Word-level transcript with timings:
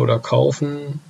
oder 0.00 0.18
kaufen 0.18 1.00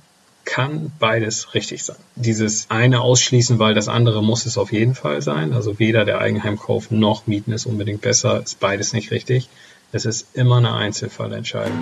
kann 0.45 0.91
beides 0.99 1.53
richtig 1.53 1.83
sein. 1.83 1.95
Dieses 2.15 2.69
eine 2.69 3.01
ausschließen, 3.01 3.57
weil 3.59 3.73
das 3.73 3.87
andere 3.87 4.21
muss 4.21 4.45
es 4.45 4.57
auf 4.57 4.71
jeden 4.71 4.95
Fall 4.95 5.21
sein. 5.21 5.53
Also 5.53 5.79
weder 5.79 6.03
der 6.03 6.19
Eigenheimkauf 6.19 6.91
noch 6.91 7.27
Mieten 7.27 7.53
ist 7.53 7.65
unbedingt 7.65 8.01
besser, 8.01 8.41
ist 8.41 8.59
beides 8.59 8.93
nicht 8.93 9.11
richtig. 9.11 9.49
Es 9.91 10.05
ist 10.05 10.35
immer 10.35 10.57
eine 10.57 10.73
Einzelfallentscheidung. 10.73 11.77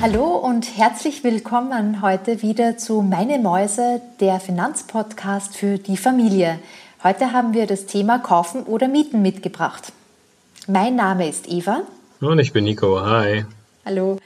Hallo 0.00 0.36
und 0.36 0.76
herzlich 0.76 1.24
willkommen 1.24 2.02
heute 2.02 2.42
wieder 2.42 2.78
zu 2.78 3.02
Meine 3.02 3.38
Mäuse, 3.38 4.00
der 4.20 4.40
Finanzpodcast 4.40 5.56
für 5.56 5.78
die 5.78 5.96
Familie. 5.96 6.58
Heute 7.04 7.32
haben 7.32 7.54
wir 7.54 7.68
das 7.68 7.86
Thema 7.86 8.18
Kaufen 8.18 8.64
oder 8.64 8.88
Mieten 8.88 9.22
mitgebracht. 9.22 9.92
Mein 10.66 10.96
Name 10.96 11.28
ist 11.28 11.48
Eva. 11.48 11.82
Und 12.20 12.40
ich 12.40 12.52
bin 12.52 12.64
Nico. 12.64 13.00
Hi. 13.00 13.44
Hallo. 13.86 14.18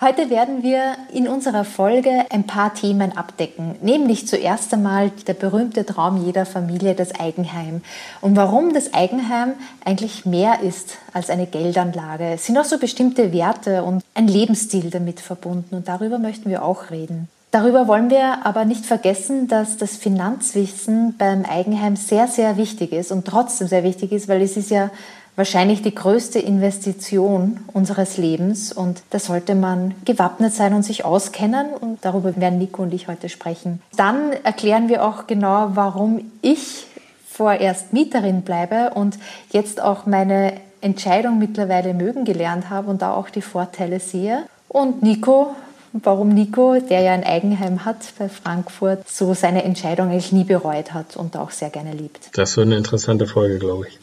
Heute 0.00 0.30
werden 0.30 0.62
wir 0.62 0.94
in 1.12 1.26
unserer 1.26 1.64
Folge 1.64 2.26
ein 2.30 2.46
paar 2.46 2.74
Themen 2.74 3.16
abdecken, 3.16 3.74
nämlich 3.82 4.28
zuerst 4.28 4.72
einmal 4.72 5.10
der 5.26 5.34
berühmte 5.34 5.84
Traum 5.84 6.24
jeder 6.24 6.46
Familie, 6.46 6.94
das 6.94 7.12
Eigenheim. 7.18 7.82
Und 8.20 8.36
warum 8.36 8.72
das 8.72 8.94
Eigenheim 8.94 9.54
eigentlich 9.84 10.24
mehr 10.24 10.60
ist 10.60 10.98
als 11.12 11.28
eine 11.28 11.48
Geldanlage. 11.48 12.34
Es 12.34 12.46
sind 12.46 12.56
auch 12.56 12.64
so 12.64 12.78
bestimmte 12.78 13.32
Werte 13.32 13.82
und 13.82 14.04
ein 14.14 14.28
Lebensstil 14.28 14.90
damit 14.90 15.18
verbunden 15.18 15.74
und 15.74 15.88
darüber 15.88 16.20
möchten 16.20 16.50
wir 16.50 16.64
auch 16.64 16.90
reden. 16.90 17.28
Darüber 17.52 17.86
wollen 17.86 18.08
wir 18.08 18.46
aber 18.46 18.64
nicht 18.64 18.86
vergessen, 18.86 19.46
dass 19.46 19.76
das 19.76 19.98
Finanzwissen 19.98 21.16
beim 21.18 21.44
Eigenheim 21.44 21.96
sehr, 21.96 22.26
sehr 22.26 22.56
wichtig 22.56 22.92
ist 22.92 23.12
und 23.12 23.26
trotzdem 23.26 23.68
sehr 23.68 23.84
wichtig 23.84 24.10
ist, 24.10 24.26
weil 24.26 24.40
es 24.40 24.56
ist 24.56 24.70
ja 24.70 24.88
wahrscheinlich 25.36 25.82
die 25.82 25.94
größte 25.94 26.38
Investition 26.38 27.60
unseres 27.74 28.16
Lebens 28.16 28.72
und 28.72 29.02
da 29.10 29.18
sollte 29.18 29.54
man 29.54 29.94
gewappnet 30.06 30.54
sein 30.54 30.72
und 30.72 30.82
sich 30.82 31.04
auskennen 31.04 31.74
und 31.78 32.02
darüber 32.06 32.34
werden 32.36 32.58
Nico 32.58 32.82
und 32.82 32.94
ich 32.94 33.06
heute 33.06 33.28
sprechen. 33.28 33.82
Dann 33.96 34.32
erklären 34.44 34.88
wir 34.88 35.04
auch 35.04 35.26
genau, 35.26 35.72
warum 35.74 36.32
ich 36.40 36.86
vorerst 37.28 37.92
Mieterin 37.92 38.42
bleibe 38.42 38.92
und 38.94 39.18
jetzt 39.50 39.78
auch 39.78 40.06
meine 40.06 40.54
Entscheidung 40.80 41.38
mittlerweile 41.38 41.92
mögen 41.92 42.24
gelernt 42.24 42.70
habe 42.70 42.88
und 42.88 43.02
da 43.02 43.12
auch 43.12 43.28
die 43.28 43.42
Vorteile 43.42 44.00
sehe. 44.00 44.44
Und 44.68 45.02
Nico 45.02 45.54
warum 45.92 46.30
Nico, 46.30 46.78
der 46.78 47.00
ja 47.00 47.12
ein 47.12 47.24
Eigenheim 47.24 47.84
hat 47.84 47.98
bei 48.18 48.28
Frankfurt, 48.28 49.08
so 49.08 49.34
seine 49.34 49.64
Entscheidung 49.64 50.10
eigentlich 50.10 50.32
nie 50.32 50.44
bereut 50.44 50.92
hat 50.92 51.16
und 51.16 51.36
auch 51.36 51.50
sehr 51.50 51.70
gerne 51.70 51.92
liebt. 51.92 52.30
Das 52.34 52.56
wird 52.56 52.66
eine 52.66 52.76
interessante 52.76 53.26
Folge, 53.26 53.58
glaube 53.58 53.86
ich. 53.88 53.98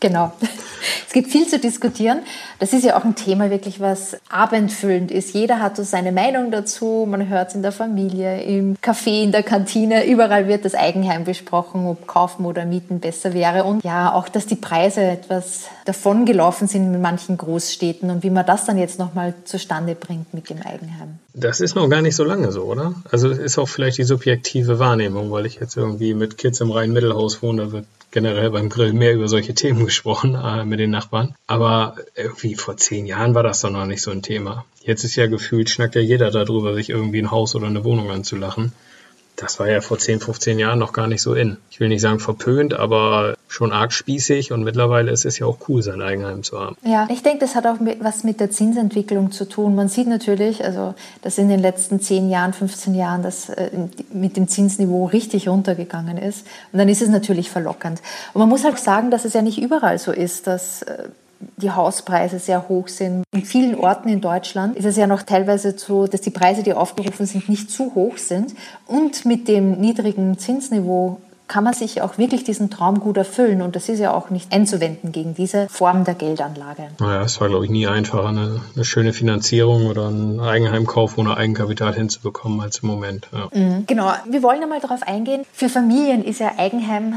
genau. 0.00 0.32
Es 1.06 1.12
gibt 1.12 1.30
viel 1.30 1.46
zu 1.46 1.58
diskutieren. 1.58 2.20
Das 2.58 2.72
ist 2.72 2.84
ja 2.84 2.96
auch 2.96 3.04
ein 3.04 3.14
Thema 3.14 3.50
wirklich, 3.50 3.80
was 3.80 4.16
abendfüllend 4.28 5.10
ist. 5.10 5.34
Jeder 5.34 5.60
hat 5.60 5.76
so 5.76 5.82
seine 5.82 6.12
Meinung 6.12 6.50
dazu. 6.50 7.06
Man 7.08 7.28
hört 7.28 7.48
es 7.48 7.54
in 7.54 7.62
der 7.62 7.72
Familie, 7.72 8.42
im 8.42 8.76
Café, 8.76 9.22
in 9.22 9.32
der 9.32 9.42
Kantine. 9.42 10.06
Überall 10.06 10.48
wird 10.48 10.64
das 10.64 10.74
Eigenheim 10.74 11.24
besprochen, 11.24 11.86
ob 11.86 12.06
kaufen 12.06 12.44
oder 12.46 12.64
mieten 12.64 13.00
besser 13.00 13.34
wäre. 13.34 13.64
Und 13.64 13.84
ja, 13.84 14.12
auch, 14.12 14.28
dass 14.28 14.46
die 14.46 14.56
Preise 14.56 15.02
etwas 15.02 15.68
davongelaufen 15.84 16.68
sind 16.68 16.94
in 16.94 17.00
manchen 17.00 17.36
Großstädten 17.36 18.10
und 18.10 18.22
wie 18.22 18.30
man 18.30 18.46
das 18.46 18.64
dann 18.64 18.78
jetzt 18.78 18.98
nochmal 18.98 19.34
zustande 19.44 19.94
bringt 19.94 20.34
mit 20.34 20.50
dem 20.50 20.62
Eigenheim. 20.62 21.18
Das 21.40 21.60
ist 21.60 21.76
noch 21.76 21.88
gar 21.88 22.02
nicht 22.02 22.16
so 22.16 22.24
lange 22.24 22.50
so, 22.50 22.64
oder? 22.64 22.94
Also 23.10 23.28
ist 23.28 23.58
auch 23.58 23.68
vielleicht 23.68 23.98
die 23.98 24.04
subjektive 24.04 24.80
Wahrnehmung, 24.80 25.30
weil 25.30 25.46
ich 25.46 25.54
jetzt 25.56 25.76
irgendwie 25.76 26.12
mit 26.12 26.36
Kids 26.36 26.60
im 26.60 26.72
Rhein-Mittelhaus 26.72 27.42
wohne, 27.42 27.66
da 27.66 27.72
wird 27.72 27.86
generell 28.10 28.50
beim 28.50 28.68
Grill 28.68 28.92
mehr 28.92 29.14
über 29.14 29.28
solche 29.28 29.54
Themen 29.62 29.84
gesprochen 29.84 30.34
äh, 30.34 30.64
mit 30.64 30.80
den 30.80 30.90
Nachbarn. 30.90 31.34
Aber 31.46 31.94
irgendwie 32.16 32.56
vor 32.56 32.76
zehn 32.76 33.06
Jahren 33.06 33.34
war 33.34 33.44
das 33.44 33.60
doch 33.60 33.70
noch 33.70 33.86
nicht 33.86 34.02
so 34.02 34.10
ein 34.10 34.22
Thema. 34.22 34.64
Jetzt 34.82 35.04
ist 35.04 35.14
ja 35.14 35.26
gefühlt, 35.26 35.70
schnackt 35.70 35.94
ja 35.94 36.00
jeder 36.00 36.30
darüber, 36.30 36.74
sich 36.74 36.90
irgendwie 36.90 37.22
ein 37.22 37.30
Haus 37.30 37.54
oder 37.54 37.68
eine 37.68 37.84
Wohnung 37.84 38.10
anzulachen 38.10 38.72
das 39.40 39.60
war 39.60 39.68
ja 39.68 39.80
vor 39.80 39.98
10, 39.98 40.20
15 40.20 40.58
Jahren 40.58 40.78
noch 40.80 40.92
gar 40.92 41.06
nicht 41.06 41.22
so 41.22 41.34
in. 41.34 41.58
Ich 41.70 41.78
will 41.78 41.88
nicht 41.88 42.00
sagen 42.00 42.18
verpönt, 42.18 42.74
aber 42.74 43.36
schon 43.46 43.72
arg 43.72 43.92
spießig 43.92 44.50
und 44.52 44.64
mittlerweile 44.64 45.12
ist 45.12 45.24
es 45.24 45.38
ja 45.38 45.46
auch 45.46 45.58
cool, 45.68 45.80
sein 45.82 46.02
Eigenheim 46.02 46.42
zu 46.42 46.58
haben. 46.58 46.76
Ja, 46.84 47.06
ich 47.10 47.22
denke, 47.22 47.38
das 47.38 47.54
hat 47.54 47.66
auch 47.66 47.78
mit, 47.78 48.02
was 48.02 48.24
mit 48.24 48.40
der 48.40 48.50
Zinsentwicklung 48.50 49.30
zu 49.30 49.48
tun. 49.48 49.76
Man 49.76 49.88
sieht 49.88 50.08
natürlich, 50.08 50.64
also 50.64 50.94
dass 51.22 51.38
in 51.38 51.48
den 51.48 51.60
letzten 51.60 52.00
10 52.00 52.28
Jahren, 52.28 52.52
15 52.52 52.94
Jahren 52.96 53.22
das 53.22 53.48
äh, 53.48 53.70
mit 54.12 54.36
dem 54.36 54.48
Zinsniveau 54.48 55.06
richtig 55.06 55.48
runtergegangen 55.48 56.18
ist. 56.18 56.44
Und 56.72 56.80
dann 56.80 56.88
ist 56.88 57.00
es 57.00 57.08
natürlich 57.08 57.48
verlockend. 57.48 58.02
Und 58.34 58.40
man 58.40 58.48
muss 58.48 58.64
halt 58.64 58.78
sagen, 58.78 59.10
dass 59.12 59.24
es 59.24 59.34
ja 59.34 59.42
nicht 59.42 59.58
überall 59.58 59.98
so 59.98 60.10
ist, 60.10 60.48
dass 60.48 60.82
äh, 60.82 61.04
die 61.56 61.70
Hauspreise 61.70 62.38
sehr 62.38 62.68
hoch 62.68 62.88
sind. 62.88 63.24
In 63.32 63.44
vielen 63.44 63.74
Orten 63.76 64.08
in 64.08 64.20
Deutschland 64.20 64.76
ist 64.76 64.84
es 64.84 64.96
ja 64.96 65.06
noch 65.06 65.22
teilweise 65.22 65.76
so, 65.76 66.06
dass 66.06 66.20
die 66.20 66.30
Preise, 66.30 66.62
die 66.62 66.72
aufgerufen 66.72 67.26
sind, 67.26 67.48
nicht 67.48 67.70
zu 67.70 67.94
hoch 67.94 68.18
sind. 68.18 68.54
Und 68.86 69.24
mit 69.24 69.48
dem 69.48 69.80
niedrigen 69.80 70.38
Zinsniveau 70.38 71.20
kann 71.48 71.64
man 71.64 71.72
sich 71.72 72.02
auch 72.02 72.18
wirklich 72.18 72.44
diesen 72.44 72.70
Traum 72.70 73.00
gut 73.00 73.16
erfüllen. 73.16 73.62
Und 73.62 73.74
das 73.74 73.88
ist 73.88 73.98
ja 73.98 74.12
auch 74.12 74.30
nicht 74.30 74.52
einzuwenden 74.52 75.12
gegen 75.12 75.34
diese 75.34 75.68
Form 75.68 76.04
der 76.04 76.14
Geldanlage. 76.14 76.88
Naja, 77.00 77.22
es 77.22 77.40
war, 77.40 77.48
glaube 77.48 77.64
ich, 77.64 77.70
nie 77.70 77.86
einfacher, 77.86 78.28
eine, 78.28 78.60
eine, 78.74 78.84
schöne 78.84 79.12
Finanzierung 79.12 79.86
oder 79.86 80.08
einen 80.08 80.40
Eigenheimkauf 80.40 81.16
ohne 81.16 81.36
Eigenkapital 81.36 81.94
hinzubekommen 81.94 82.60
als 82.60 82.80
im 82.80 82.88
Moment. 82.88 83.28
Ja. 83.32 83.48
Mhm, 83.58 83.86
genau. 83.86 84.12
Wir 84.28 84.42
wollen 84.42 84.62
einmal 84.62 84.80
darauf 84.80 85.02
eingehen. 85.02 85.44
Für 85.52 85.70
Familien 85.70 86.22
ist 86.22 86.38
ja 86.38 86.52
Eigenheim 86.58 87.14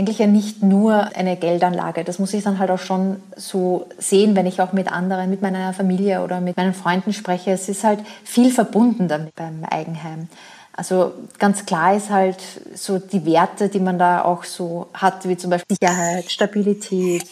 eigentlich 0.00 0.18
ja 0.18 0.26
nicht 0.26 0.62
nur 0.62 1.14
eine 1.14 1.36
Geldanlage. 1.36 2.04
Das 2.04 2.18
muss 2.18 2.32
ich 2.32 2.42
dann 2.42 2.58
halt 2.58 2.70
auch 2.70 2.78
schon 2.78 3.22
so 3.36 3.86
sehen, 3.98 4.34
wenn 4.34 4.46
ich 4.46 4.62
auch 4.62 4.72
mit 4.72 4.90
anderen, 4.90 5.28
mit 5.28 5.42
meiner 5.42 5.74
Familie 5.74 6.24
oder 6.24 6.40
mit 6.40 6.56
meinen 6.56 6.72
Freunden 6.72 7.12
spreche. 7.12 7.50
Es 7.50 7.68
ist 7.68 7.84
halt 7.84 8.00
viel 8.24 8.50
verbunden 8.50 9.08
damit 9.08 9.34
beim 9.34 9.62
Eigenheim. 9.64 10.28
Also 10.72 11.12
ganz 11.38 11.66
klar 11.66 11.94
ist 11.94 12.08
halt 12.08 12.40
so 12.74 12.98
die 12.98 13.26
Werte, 13.26 13.68
die 13.68 13.80
man 13.80 13.98
da 13.98 14.24
auch 14.24 14.44
so 14.44 14.88
hat, 14.94 15.28
wie 15.28 15.36
zum 15.36 15.50
Beispiel 15.50 15.76
Sicherheit, 15.78 16.30
Stabilität, 16.30 17.26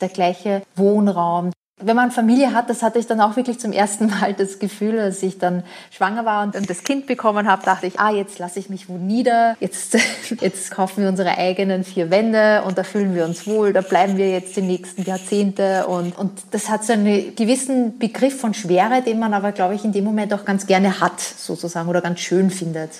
der 0.00 0.08
gleiche 0.08 0.62
Wohnraum, 0.76 1.50
wenn 1.84 1.96
man 1.96 2.10
Familie 2.10 2.54
hat, 2.54 2.70
das 2.70 2.82
hatte 2.82 2.98
ich 2.98 3.06
dann 3.06 3.20
auch 3.20 3.36
wirklich 3.36 3.58
zum 3.58 3.72
ersten 3.72 4.06
Mal 4.06 4.34
das 4.34 4.58
Gefühl, 4.58 4.98
als 4.98 5.22
ich 5.22 5.38
dann 5.38 5.62
schwanger 5.90 6.24
war 6.24 6.44
und 6.44 6.68
das 6.68 6.84
Kind 6.84 7.06
bekommen 7.06 7.48
habe, 7.48 7.64
dachte 7.64 7.86
ich, 7.86 7.98
ah, 7.98 8.10
jetzt 8.10 8.38
lasse 8.38 8.58
ich 8.58 8.68
mich 8.68 8.88
wo 8.88 8.96
nieder, 8.96 9.56
jetzt, 9.60 9.96
jetzt 10.40 10.70
kaufen 10.70 11.02
wir 11.02 11.08
unsere 11.08 11.36
eigenen 11.38 11.84
vier 11.84 12.10
Wände 12.10 12.62
und 12.66 12.78
da 12.78 12.84
fühlen 12.84 13.14
wir 13.14 13.24
uns 13.24 13.46
wohl, 13.46 13.72
da 13.72 13.80
bleiben 13.80 14.16
wir 14.16 14.30
jetzt 14.30 14.56
die 14.56 14.62
nächsten 14.62 15.02
Jahrzehnte. 15.02 15.86
Und, 15.86 16.18
und 16.18 16.32
das 16.50 16.68
hat 16.68 16.84
so 16.84 16.92
einen 16.92 17.34
gewissen 17.34 17.98
Begriff 17.98 18.40
von 18.40 18.54
Schwere, 18.54 19.02
den 19.02 19.18
man 19.18 19.34
aber, 19.34 19.52
glaube 19.52 19.74
ich, 19.74 19.84
in 19.84 19.92
dem 19.92 20.04
Moment 20.04 20.32
auch 20.34 20.44
ganz 20.44 20.66
gerne 20.66 21.00
hat, 21.00 21.20
sozusagen, 21.20 21.88
oder 21.88 22.00
ganz 22.00 22.20
schön 22.20 22.50
findet 22.50 22.90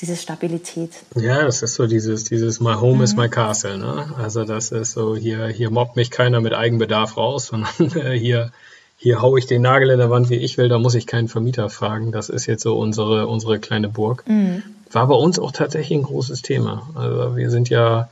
diese 0.00 0.16
Stabilität. 0.16 0.92
Ja, 1.16 1.44
das 1.44 1.62
ist 1.62 1.74
so 1.74 1.86
dieses, 1.86 2.24
dieses 2.24 2.60
My 2.60 2.74
Home 2.74 2.98
mhm. 2.98 3.02
is 3.02 3.16
my 3.16 3.28
castle. 3.28 3.78
Ne? 3.78 4.14
Also 4.18 4.44
das 4.44 4.70
ist 4.70 4.92
so, 4.92 5.16
hier, 5.16 5.48
hier 5.48 5.70
mobbt 5.70 5.96
mich 5.96 6.10
keiner 6.10 6.40
mit 6.40 6.54
Eigenbedarf 6.54 7.16
raus, 7.16 7.46
sondern 7.46 8.12
hier, 8.12 8.52
hier 8.96 9.20
haue 9.22 9.38
ich 9.38 9.46
den 9.46 9.62
Nagel 9.62 9.90
in 9.90 9.98
der 9.98 10.10
Wand, 10.10 10.30
wie 10.30 10.36
ich 10.36 10.58
will, 10.58 10.68
da 10.68 10.78
muss 10.78 10.94
ich 10.94 11.06
keinen 11.06 11.28
Vermieter 11.28 11.70
fragen. 11.70 12.12
Das 12.12 12.28
ist 12.28 12.46
jetzt 12.46 12.62
so 12.62 12.78
unsere, 12.78 13.26
unsere 13.26 13.58
kleine 13.58 13.88
Burg. 13.88 14.24
Mhm. 14.26 14.62
War 14.90 15.06
bei 15.06 15.14
uns 15.14 15.38
auch 15.38 15.52
tatsächlich 15.52 15.98
ein 15.98 16.04
großes 16.04 16.42
Thema. 16.42 16.88
Also 16.94 17.36
wir 17.36 17.50
sind 17.50 17.68
ja, 17.68 18.08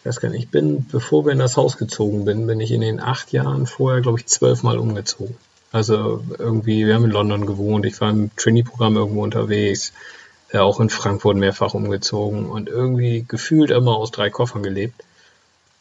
ich 0.00 0.06
weiß 0.06 0.20
gar 0.20 0.28
nicht, 0.28 0.44
ich 0.44 0.50
bin, 0.50 0.86
bevor 0.90 1.24
wir 1.24 1.32
in 1.32 1.38
das 1.38 1.56
Haus 1.56 1.78
gezogen 1.78 2.24
bin, 2.24 2.46
bin 2.46 2.60
ich 2.60 2.70
in 2.70 2.80
den 2.80 3.00
acht 3.00 3.32
Jahren 3.32 3.66
vorher, 3.66 4.00
glaube 4.02 4.18
ich, 4.18 4.26
zwölfmal 4.26 4.78
umgezogen. 4.78 5.36
Also 5.72 6.22
irgendwie, 6.38 6.86
wir 6.86 6.94
haben 6.94 7.04
in 7.04 7.10
London 7.10 7.46
gewohnt, 7.46 7.84
ich 7.86 8.00
war 8.00 8.10
im 8.10 8.30
Trainee-Programm 8.36 8.96
irgendwo 8.96 9.22
unterwegs 9.22 9.92
ja 10.52 10.62
auch 10.62 10.80
in 10.80 10.90
Frankfurt 10.90 11.36
mehrfach 11.36 11.74
umgezogen 11.74 12.46
und 12.48 12.68
irgendwie 12.68 13.24
gefühlt 13.26 13.70
immer 13.70 13.96
aus 13.96 14.10
drei 14.10 14.30
Koffern 14.30 14.62
gelebt. 14.62 15.02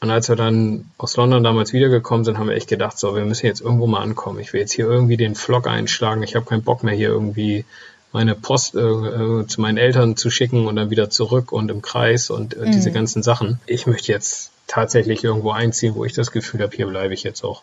Und 0.02 0.12
als 0.12 0.30
wir 0.30 0.36
dann 0.36 0.92
aus 0.98 1.16
London 1.16 1.44
damals 1.44 1.74
wiedergekommen 1.74 2.26
sind, 2.26 2.38
haben 2.38 2.50
wir 2.50 2.56
echt 2.56 2.68
gedacht, 2.68 2.98
so, 3.00 3.16
wir 3.16 3.26
müssen 3.26 3.46
jetzt 3.46 3.62
irgendwo 3.62 3.88
mal 3.88 4.02
ankommen. 4.02 4.40
Ich 4.40 4.54
will 4.54 4.60
jetzt 4.60 4.74
hier 4.74 4.86
irgendwie 4.86 5.18
den 5.18 5.36
Vlog 5.36 5.68
einschlagen. 5.68 6.22
Ich 6.22 6.36
habe 6.36 6.46
keinen 6.46 6.64
Bock 6.64 6.84
mehr 6.84 6.94
hier 6.94 7.10
irgendwie 7.10 7.66
meine 8.12 8.36
Post 8.36 8.76
äh, 8.76 8.80
äh, 8.80 9.48
zu 9.48 9.62
meinen 9.62 9.78
Eltern 9.78 10.16
zu 10.16 10.30
schicken 10.30 10.68
und 10.68 10.76
dann 10.76 10.90
wieder 10.90 11.10
zurück 11.10 11.52
und 11.52 11.70
im 11.70 11.82
Kreis 11.82 12.30
und 12.30 12.56
äh, 12.56 12.68
mhm. 12.68 12.72
diese 12.72 12.92
ganzen 12.92 13.24
Sachen. 13.24 13.60
Ich 13.66 13.88
möchte 13.88 14.12
jetzt 14.12 14.52
tatsächlich 14.68 15.24
irgendwo 15.24 15.52
einziehen, 15.52 15.96
wo 15.96 16.06
ich 16.06 16.14
das 16.14 16.32
Gefühl 16.32 16.62
habe, 16.62 16.76
hier 16.76 16.88
bleibe 16.88 17.14
ich 17.14 17.24
jetzt 17.24 17.44
auch. 17.44 17.62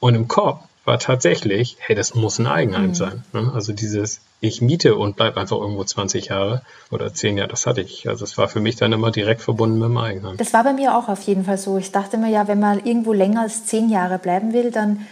Und 0.00 0.14
im 0.14 0.28
Kopf 0.28 0.62
war 0.84 0.98
tatsächlich, 0.98 1.76
hey, 1.80 1.96
das 1.96 2.14
muss 2.14 2.38
ein 2.38 2.46
Eigenheim 2.46 2.88
mhm. 2.88 2.94
sein. 2.94 3.24
Ne? 3.32 3.50
Also 3.54 3.72
dieses, 3.72 4.20
ich 4.40 4.60
miete 4.60 4.96
und 4.96 5.16
bleib 5.16 5.36
einfach 5.36 5.56
irgendwo 5.56 5.84
20 5.84 6.26
Jahre 6.26 6.62
oder 6.90 7.12
10 7.12 7.38
Jahre, 7.38 7.48
das 7.48 7.66
hatte 7.66 7.80
ich. 7.80 8.08
Also 8.08 8.24
es 8.24 8.36
war 8.36 8.48
für 8.48 8.60
mich 8.60 8.76
dann 8.76 8.92
immer 8.92 9.10
direkt 9.10 9.40
verbunden 9.40 9.78
mit 9.78 9.88
dem 9.88 9.98
Eigenheim. 9.98 10.36
Das 10.36 10.52
war 10.52 10.64
bei 10.64 10.72
mir 10.72 10.96
auch 10.96 11.08
auf 11.08 11.22
jeden 11.22 11.44
Fall 11.44 11.58
so. 11.58 11.78
Ich 11.78 11.92
dachte 11.92 12.18
mir 12.18 12.30
ja, 12.30 12.48
wenn 12.48 12.60
man 12.60 12.84
irgendwo 12.84 13.12
länger 13.12 13.42
als 13.42 13.64
10 13.66 13.88
Jahre 13.88 14.18
bleiben 14.18 14.52
will, 14.52 14.70
dann 14.70 15.06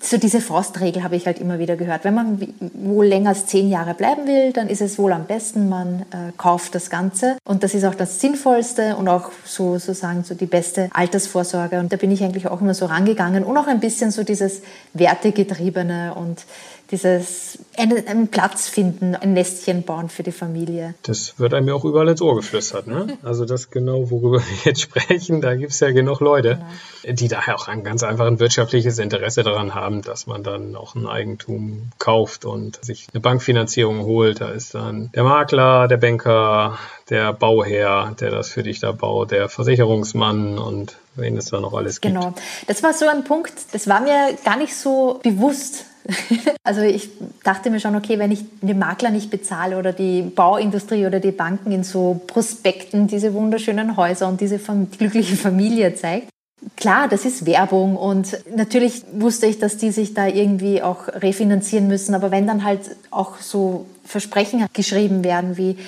so 0.00 0.18
diese 0.18 0.40
Faustregel 0.40 1.02
habe 1.02 1.16
ich 1.16 1.26
halt 1.26 1.40
immer 1.40 1.58
wieder 1.58 1.76
gehört. 1.76 2.04
Wenn 2.04 2.14
man 2.14 2.40
wohl 2.74 3.06
länger 3.06 3.30
als 3.30 3.46
zehn 3.46 3.68
Jahre 3.68 3.94
bleiben 3.94 4.26
will, 4.26 4.52
dann 4.52 4.68
ist 4.68 4.80
es 4.80 4.98
wohl 4.98 5.12
am 5.12 5.24
besten, 5.24 5.68
man 5.68 6.02
äh, 6.10 6.32
kauft 6.36 6.76
das 6.76 6.90
Ganze. 6.90 7.36
Und 7.44 7.64
das 7.64 7.74
ist 7.74 7.84
auch 7.84 7.96
das 7.96 8.20
Sinnvollste 8.20 8.96
und 8.96 9.08
auch 9.08 9.30
so 9.44 9.78
sozusagen 9.78 10.22
so 10.22 10.34
die 10.34 10.46
beste 10.46 10.90
Altersvorsorge. 10.92 11.80
Und 11.80 11.92
da 11.92 11.96
bin 11.96 12.12
ich 12.12 12.22
eigentlich 12.22 12.46
auch 12.46 12.60
immer 12.60 12.74
so 12.74 12.86
rangegangen 12.86 13.42
und 13.42 13.56
auch 13.56 13.66
ein 13.66 13.80
bisschen 13.80 14.12
so 14.12 14.22
dieses 14.22 14.62
Wertegetriebene 14.94 16.14
und 16.14 16.44
dieses 16.90 17.58
einen, 17.76 18.28
Platz 18.28 18.68
finden, 18.68 19.14
ein 19.14 19.32
Nestchen 19.32 19.84
bauen 19.84 20.08
für 20.08 20.22
die 20.22 20.32
Familie. 20.32 20.94
Das 21.02 21.38
wird 21.38 21.54
einem 21.54 21.68
ja 21.68 21.74
auch 21.74 21.84
überall 21.84 22.08
ins 22.08 22.20
Ohr 22.20 22.36
geflüstert. 22.36 22.86
Ne? 22.86 23.18
Also 23.22 23.44
das 23.44 23.70
genau, 23.70 24.10
worüber 24.10 24.38
wir 24.38 24.56
jetzt 24.64 24.80
sprechen, 24.80 25.40
da 25.40 25.54
gibt 25.54 25.72
es 25.72 25.80
ja 25.80 25.90
genug 25.92 26.20
Leute, 26.20 26.60
genau. 27.02 27.14
die 27.14 27.28
daher 27.28 27.54
auch 27.54 27.68
ein 27.68 27.84
ganz 27.84 28.02
einfach 28.02 28.26
ein 28.26 28.40
wirtschaftliches 28.40 28.98
Interesse 28.98 29.42
daran 29.42 29.74
haben, 29.74 30.02
dass 30.02 30.26
man 30.26 30.42
dann 30.42 30.74
auch 30.74 30.94
ein 30.94 31.06
Eigentum 31.06 31.90
kauft 31.98 32.44
und 32.44 32.84
sich 32.84 33.06
eine 33.12 33.20
Bankfinanzierung 33.20 34.04
holt. 34.04 34.40
Da 34.40 34.48
ist 34.48 34.74
dann 34.74 35.10
der 35.14 35.24
Makler, 35.24 35.86
der 35.86 35.98
Banker, 35.98 36.78
der 37.08 37.32
Bauherr, 37.32 38.16
der 38.18 38.30
das 38.30 38.48
für 38.48 38.62
dich 38.62 38.80
da 38.80 38.92
baut, 38.92 39.30
der 39.30 39.48
Versicherungsmann 39.48 40.58
und 40.58 40.96
wen 41.14 41.36
es 41.36 41.46
da 41.46 41.60
noch 41.60 41.74
alles 41.74 42.00
gibt. 42.00 42.14
Genau, 42.14 42.34
das 42.66 42.82
war 42.82 42.94
so 42.94 43.06
ein 43.06 43.24
Punkt, 43.24 43.52
das 43.72 43.86
war 43.86 44.00
mir 44.00 44.36
gar 44.44 44.56
nicht 44.56 44.74
so 44.74 45.20
bewusst 45.22 45.84
also 46.64 46.80
ich 46.82 47.10
dachte 47.44 47.70
mir 47.70 47.80
schon, 47.80 47.96
okay, 47.96 48.18
wenn 48.18 48.32
ich 48.32 48.44
den 48.60 48.78
Makler 48.78 49.10
nicht 49.10 49.30
bezahle 49.30 49.78
oder 49.78 49.92
die 49.92 50.22
Bauindustrie 50.22 51.06
oder 51.06 51.20
die 51.20 51.32
Banken 51.32 51.72
in 51.72 51.84
so 51.84 52.20
Prospekten 52.26 53.06
diese 53.06 53.34
wunderschönen 53.34 53.96
Häuser 53.96 54.28
und 54.28 54.40
diese 54.40 54.58
glückliche 54.58 55.36
Familie 55.36 55.94
zeigt, 55.94 56.28
Klar, 56.76 57.08
das 57.08 57.24
ist 57.24 57.46
Werbung 57.46 57.96
und 57.96 58.38
natürlich 58.54 59.02
wusste 59.12 59.46
ich, 59.46 59.58
dass 59.58 59.78
die 59.78 59.92
sich 59.92 60.12
da 60.12 60.26
irgendwie 60.26 60.82
auch 60.82 61.08
refinanzieren 61.08 61.88
müssen, 61.88 62.14
aber 62.14 62.30
wenn 62.30 62.46
dann 62.46 62.64
halt 62.64 62.96
auch 63.10 63.38
so 63.38 63.86
Versprechen 64.04 64.66
geschrieben 64.74 65.24
werden 65.24 65.56
wie 65.56 65.78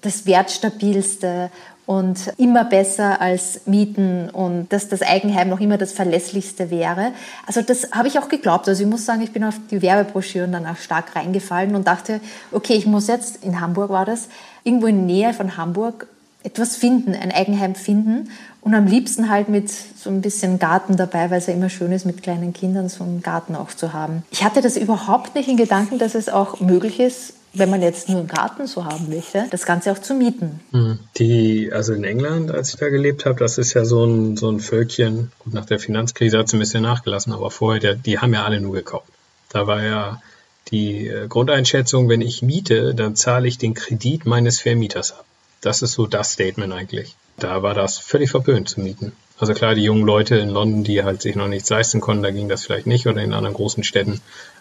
das 0.00 0.26
Wertstabilste 0.26 1.50
und 1.86 2.32
immer 2.38 2.64
besser 2.64 3.20
als 3.20 3.60
Mieten 3.66 4.30
und 4.30 4.72
dass 4.72 4.88
das 4.88 5.02
Eigenheim 5.02 5.48
noch 5.48 5.60
immer 5.60 5.76
das 5.76 5.92
verlässlichste 5.92 6.70
wäre. 6.70 7.12
Also 7.46 7.60
das 7.60 7.90
habe 7.92 8.08
ich 8.08 8.18
auch 8.18 8.28
geglaubt. 8.28 8.68
Also 8.68 8.82
ich 8.82 8.88
muss 8.88 9.04
sagen, 9.04 9.20
ich 9.22 9.32
bin 9.32 9.44
auf 9.44 9.54
die 9.70 9.82
Werbebroschüren 9.82 10.52
dann 10.52 10.66
auch 10.66 10.76
stark 10.76 11.14
reingefallen 11.14 11.74
und 11.74 11.86
dachte, 11.86 12.20
okay, 12.52 12.74
ich 12.74 12.86
muss 12.86 13.06
jetzt, 13.06 13.44
in 13.44 13.60
Hamburg 13.60 13.90
war 13.90 14.06
das, 14.06 14.28
irgendwo 14.62 14.86
in 14.86 15.04
Nähe 15.06 15.34
von 15.34 15.56
Hamburg 15.56 16.06
etwas 16.42 16.76
finden, 16.76 17.14
ein 17.14 17.32
Eigenheim 17.32 17.74
finden 17.74 18.30
und 18.60 18.74
am 18.74 18.86
liebsten 18.86 19.30
halt 19.30 19.48
mit 19.48 19.70
so 19.70 20.10
ein 20.10 20.20
bisschen 20.20 20.58
Garten 20.58 20.96
dabei, 20.96 21.30
weil 21.30 21.38
es 21.38 21.46
ja 21.46 21.54
immer 21.54 21.70
schön 21.70 21.92
ist, 21.92 22.06
mit 22.06 22.22
kleinen 22.22 22.52
Kindern 22.52 22.88
so 22.88 23.04
einen 23.04 23.22
Garten 23.22 23.56
auch 23.56 23.70
zu 23.70 23.92
haben. 23.92 24.24
Ich 24.30 24.44
hatte 24.44 24.60
das 24.60 24.76
überhaupt 24.76 25.34
nicht 25.34 25.48
in 25.48 25.56
Gedanken, 25.56 25.98
dass 25.98 26.14
es 26.14 26.28
auch 26.28 26.60
möglich 26.60 27.00
ist, 27.00 27.34
wenn 27.54 27.70
man 27.70 27.82
jetzt 27.82 28.08
nur 28.08 28.18
einen 28.18 28.28
Garten 28.28 28.66
so 28.66 28.84
haben 28.84 29.08
möchte, 29.08 29.46
das 29.50 29.64
Ganze 29.64 29.92
auch 29.92 29.98
zu 29.98 30.14
mieten. 30.14 30.60
Hm. 30.72 30.98
Die, 31.16 31.70
also 31.72 31.94
in 31.94 32.04
England, 32.04 32.50
als 32.50 32.70
ich 32.70 32.76
da 32.76 32.88
gelebt 32.88 33.24
habe, 33.24 33.38
das 33.38 33.58
ist 33.58 33.74
ja 33.74 33.84
so 33.84 34.04
ein, 34.04 34.36
so 34.36 34.50
ein 34.50 34.60
Völkchen, 34.60 35.32
gut, 35.38 35.54
nach 35.54 35.64
der 35.64 35.78
Finanzkrise 35.78 36.38
hat 36.38 36.46
es 36.46 36.52
ein 36.52 36.58
bisschen 36.58 36.82
nachgelassen, 36.82 37.32
aber 37.32 37.50
vorher, 37.50 37.80
der, 37.80 37.94
die 37.94 38.18
haben 38.18 38.34
ja 38.34 38.44
alle 38.44 38.60
nur 38.60 38.74
gekauft. 38.74 39.08
Da 39.48 39.66
war 39.66 39.82
ja 39.82 40.22
die 40.68 41.06
äh, 41.06 41.28
Grundeinschätzung, 41.28 42.08
wenn 42.08 42.20
ich 42.20 42.42
miete, 42.42 42.94
dann 42.94 43.16
zahle 43.16 43.48
ich 43.48 43.58
den 43.58 43.74
Kredit 43.74 44.26
meines 44.26 44.60
Vermieters 44.60 45.12
ab. 45.12 45.24
Das 45.60 45.82
ist 45.82 45.92
so 45.92 46.06
das 46.06 46.32
Statement 46.32 46.72
eigentlich. 46.72 47.14
Da 47.38 47.62
war 47.62 47.74
das 47.74 47.98
völlig 47.98 48.30
verpönt 48.30 48.68
zu 48.68 48.80
mieten. 48.80 49.12
Also 49.38 49.54
klar, 49.54 49.74
die 49.74 49.82
jungen 49.82 50.04
Leute 50.04 50.36
in 50.36 50.48
London, 50.48 50.84
die 50.84 51.02
halt 51.02 51.22
sich 51.22 51.34
noch 51.34 51.48
nichts 51.48 51.70
leisten 51.70 52.00
konnten, 52.00 52.22
da 52.22 52.30
ging 52.30 52.48
das 52.48 52.64
vielleicht 52.64 52.86
nicht 52.86 53.06
oder 53.06 53.22
in 53.22 53.32
anderen 53.32 53.54
großen 53.54 53.82
Städten. 53.82 54.20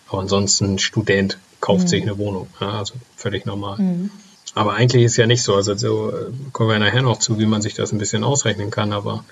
Aber 0.09 0.21
ansonsten 0.21 0.79
Student 0.79 1.37
kauft 1.63 1.83
mhm. 1.83 1.87
sich 1.87 2.01
eine 2.01 2.17
Wohnung. 2.17 2.47
Ja, 2.59 2.79
also 2.79 2.95
völlig 3.15 3.45
normal. 3.45 3.77
Mhm. 3.79 4.11
Aber 4.53 4.73
eigentlich 4.73 5.03
ist 5.03 5.15
ja 5.15 5.25
nicht 5.25 5.41
so. 5.41 5.55
Also 5.55 5.75
so 5.75 6.11
äh, 6.11 6.25
kommen 6.51 6.69
wir 6.69 6.77
nachher 6.77 7.01
noch 7.01 7.19
zu, 7.19 7.39
wie 7.39 7.45
man 7.45 7.61
sich 7.61 7.73
das 7.73 7.93
ein 7.93 7.97
bisschen 7.97 8.25
ausrechnen 8.25 8.69
kann. 8.69 8.91
Aber 8.91 9.23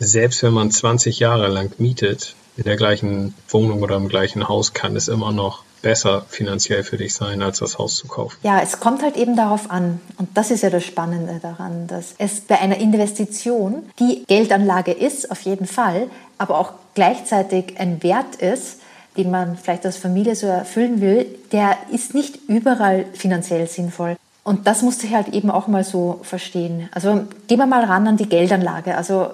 selbst 0.00 0.42
wenn 0.42 0.52
man 0.52 0.72
20 0.72 1.20
Jahre 1.20 1.46
lang 1.46 1.70
mietet, 1.78 2.34
in 2.56 2.64
der 2.64 2.76
gleichen 2.76 3.34
Wohnung 3.48 3.82
oder 3.82 3.96
im 3.96 4.08
gleichen 4.08 4.48
Haus, 4.48 4.74
kann 4.74 4.96
es 4.96 5.06
immer 5.06 5.30
noch 5.30 5.62
besser 5.80 6.26
finanziell 6.28 6.82
für 6.82 6.98
dich 6.98 7.14
sein, 7.14 7.40
als 7.40 7.60
das 7.60 7.78
Haus 7.78 7.94
zu 7.94 8.08
kaufen. 8.08 8.36
Ja, 8.42 8.60
es 8.60 8.80
kommt 8.80 9.02
halt 9.02 9.16
eben 9.16 9.36
darauf 9.36 9.70
an. 9.70 10.00
Und 10.18 10.28
das 10.36 10.50
ist 10.50 10.64
ja 10.64 10.70
das 10.70 10.84
Spannende 10.84 11.38
daran, 11.40 11.86
dass 11.86 12.14
es 12.18 12.40
bei 12.40 12.58
einer 12.58 12.78
Investition, 12.78 13.84
die 14.00 14.24
Geldanlage 14.26 14.92
ist, 14.92 15.30
auf 15.30 15.40
jeden 15.42 15.66
Fall, 15.66 16.10
aber 16.36 16.58
auch 16.58 16.72
gleichzeitig 16.94 17.78
ein 17.78 18.02
Wert 18.02 18.36
ist, 18.36 18.79
den 19.20 19.30
man 19.30 19.56
vielleicht 19.56 19.84
als 19.84 19.98
Familie 19.98 20.34
so 20.34 20.46
erfüllen 20.46 21.00
will, 21.02 21.26
der 21.52 21.76
ist 21.92 22.14
nicht 22.14 22.38
überall 22.48 23.04
finanziell 23.12 23.66
sinnvoll. 23.66 24.16
Und 24.42 24.66
das 24.66 24.80
musste 24.80 25.06
ich 25.06 25.14
halt 25.14 25.28
eben 25.28 25.50
auch 25.50 25.66
mal 25.68 25.84
so 25.84 26.20
verstehen. 26.22 26.88
Also 26.92 27.24
gehen 27.46 27.58
wir 27.58 27.66
mal 27.66 27.84
ran 27.84 28.08
an 28.08 28.16
die 28.16 28.28
Geldanlage. 28.28 28.96
Also 28.96 29.28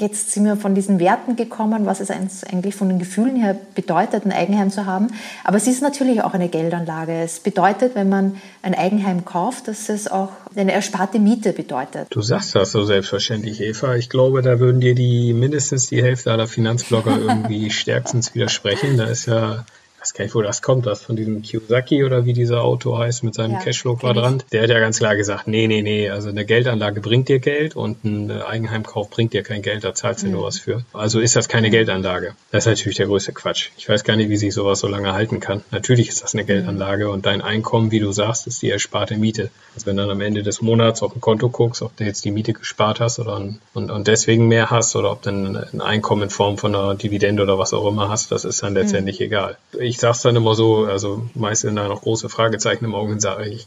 Jetzt 0.00 0.32
sind 0.32 0.44
wir 0.44 0.56
von 0.56 0.74
diesen 0.74 0.98
Werten 1.00 1.36
gekommen, 1.36 1.86
was 1.86 2.00
es 2.00 2.10
eigentlich 2.10 2.74
von 2.74 2.88
den 2.88 2.98
Gefühlen 2.98 3.36
her 3.36 3.56
bedeutet, 3.74 4.24
ein 4.24 4.32
Eigenheim 4.32 4.70
zu 4.70 4.86
haben. 4.86 5.08
Aber 5.44 5.56
es 5.56 5.66
ist 5.66 5.82
natürlich 5.82 6.22
auch 6.22 6.34
eine 6.34 6.48
Geldanlage. 6.48 7.12
Es 7.12 7.40
bedeutet, 7.40 7.94
wenn 7.94 8.08
man 8.08 8.36
ein 8.62 8.74
Eigenheim 8.74 9.24
kauft, 9.24 9.68
dass 9.68 9.88
es 9.88 10.08
auch 10.08 10.30
eine 10.56 10.72
ersparte 10.72 11.18
Miete 11.18 11.52
bedeutet. 11.52 12.08
Du 12.10 12.22
sagst 12.22 12.54
das 12.54 12.72
so 12.72 12.84
selbstverständlich, 12.84 13.60
Eva. 13.60 13.96
Ich 13.96 14.08
glaube, 14.08 14.42
da 14.42 14.60
würden 14.60 14.80
dir 14.80 14.94
die 14.94 15.32
mindestens 15.32 15.88
die 15.88 16.02
Hälfte 16.02 16.32
aller 16.32 16.46
Finanzblogger 16.46 17.18
irgendwie 17.26 17.70
stärkstens 17.70 18.34
widersprechen. 18.34 18.96
Da 18.96 19.04
ist 19.04 19.26
ja 19.26 19.64
weiß 20.00 20.14
gar 20.14 20.24
nicht, 20.24 20.34
wo 20.34 20.42
das 20.42 20.62
kommt, 20.62 20.86
das 20.86 21.02
von 21.02 21.16
diesem 21.16 21.42
Kiyosaki 21.42 22.04
oder 22.04 22.24
wie 22.24 22.32
dieser 22.32 22.62
Auto 22.62 22.96
heißt 22.96 23.24
mit 23.24 23.34
seinem 23.34 23.54
ja, 23.54 23.60
Cashflow-Quadrant. 23.60 24.46
Der 24.52 24.62
hat 24.62 24.70
ja 24.70 24.78
ganz 24.78 24.98
klar 24.98 25.16
gesagt, 25.16 25.48
nee, 25.48 25.66
nee, 25.66 25.82
nee, 25.82 26.08
also 26.08 26.28
eine 26.28 26.44
Geldanlage 26.44 27.00
bringt 27.00 27.28
dir 27.28 27.40
Geld 27.40 27.74
und 27.74 28.04
ein 28.04 28.30
Eigenheimkauf 28.30 29.10
bringt 29.10 29.32
dir 29.32 29.42
kein 29.42 29.62
Geld, 29.62 29.84
da 29.84 29.94
zahlst 29.94 30.22
du 30.22 30.26
mhm. 30.26 30.32
nur 30.34 30.44
was 30.44 30.58
für. 30.58 30.84
Also 30.92 31.20
ist 31.20 31.36
das 31.36 31.48
keine 31.48 31.70
Geldanlage. 31.70 32.34
Das 32.50 32.66
ist 32.66 32.70
natürlich 32.70 32.96
der 32.98 33.06
größte 33.06 33.32
Quatsch. 33.32 33.70
Ich 33.76 33.88
weiß 33.88 34.04
gar 34.04 34.16
nicht, 34.16 34.28
wie 34.28 34.36
sich 34.36 34.54
sowas 34.54 34.78
so 34.78 34.88
lange 34.88 35.12
halten 35.12 35.40
kann. 35.40 35.62
Natürlich 35.70 36.08
ist 36.08 36.22
das 36.22 36.34
eine 36.34 36.44
Geldanlage 36.44 37.10
und 37.10 37.26
dein 37.26 37.42
Einkommen, 37.42 37.90
wie 37.90 38.00
du 38.00 38.12
sagst, 38.12 38.46
ist 38.46 38.62
die 38.62 38.70
ersparte 38.70 39.16
Miete. 39.16 39.50
Also 39.74 39.86
wenn 39.86 39.96
du 39.96 40.02
dann 40.02 40.10
am 40.12 40.20
Ende 40.20 40.42
des 40.42 40.62
Monats 40.62 41.02
auf 41.02 41.14
ein 41.14 41.20
Konto 41.20 41.48
guckst, 41.48 41.82
ob 41.82 41.96
du 41.96 42.04
jetzt 42.04 42.24
die 42.24 42.30
Miete 42.30 42.52
gespart 42.52 43.00
hast 43.00 43.18
oder 43.18 43.36
ein, 43.36 43.58
und, 43.74 43.90
und 43.90 44.06
deswegen 44.06 44.46
mehr 44.46 44.70
hast 44.70 44.94
oder 44.94 45.10
ob 45.10 45.22
du 45.22 45.30
ein 45.30 45.80
Einkommen 45.80 46.22
in 46.22 46.30
Form 46.30 46.56
von 46.56 46.74
einer 46.74 46.94
Dividende 46.94 47.42
oder 47.42 47.58
was 47.58 47.72
auch 47.72 47.86
immer 47.88 48.08
hast, 48.08 48.30
das 48.30 48.44
ist 48.44 48.62
dann 48.62 48.74
letztendlich 48.74 49.18
mhm. 49.18 49.26
egal 49.26 49.56
ich 49.88 49.98
sage 49.98 50.12
es 50.12 50.22
dann 50.22 50.36
immer 50.36 50.54
so, 50.54 50.84
also 50.84 51.22
meist 51.34 51.62
sind 51.62 51.76
da 51.76 51.88
noch 51.88 52.02
große 52.02 52.28
Fragezeichen 52.28 52.84
im 52.84 52.94
Auge, 52.94 53.18
sage 53.20 53.48
ich, 53.48 53.66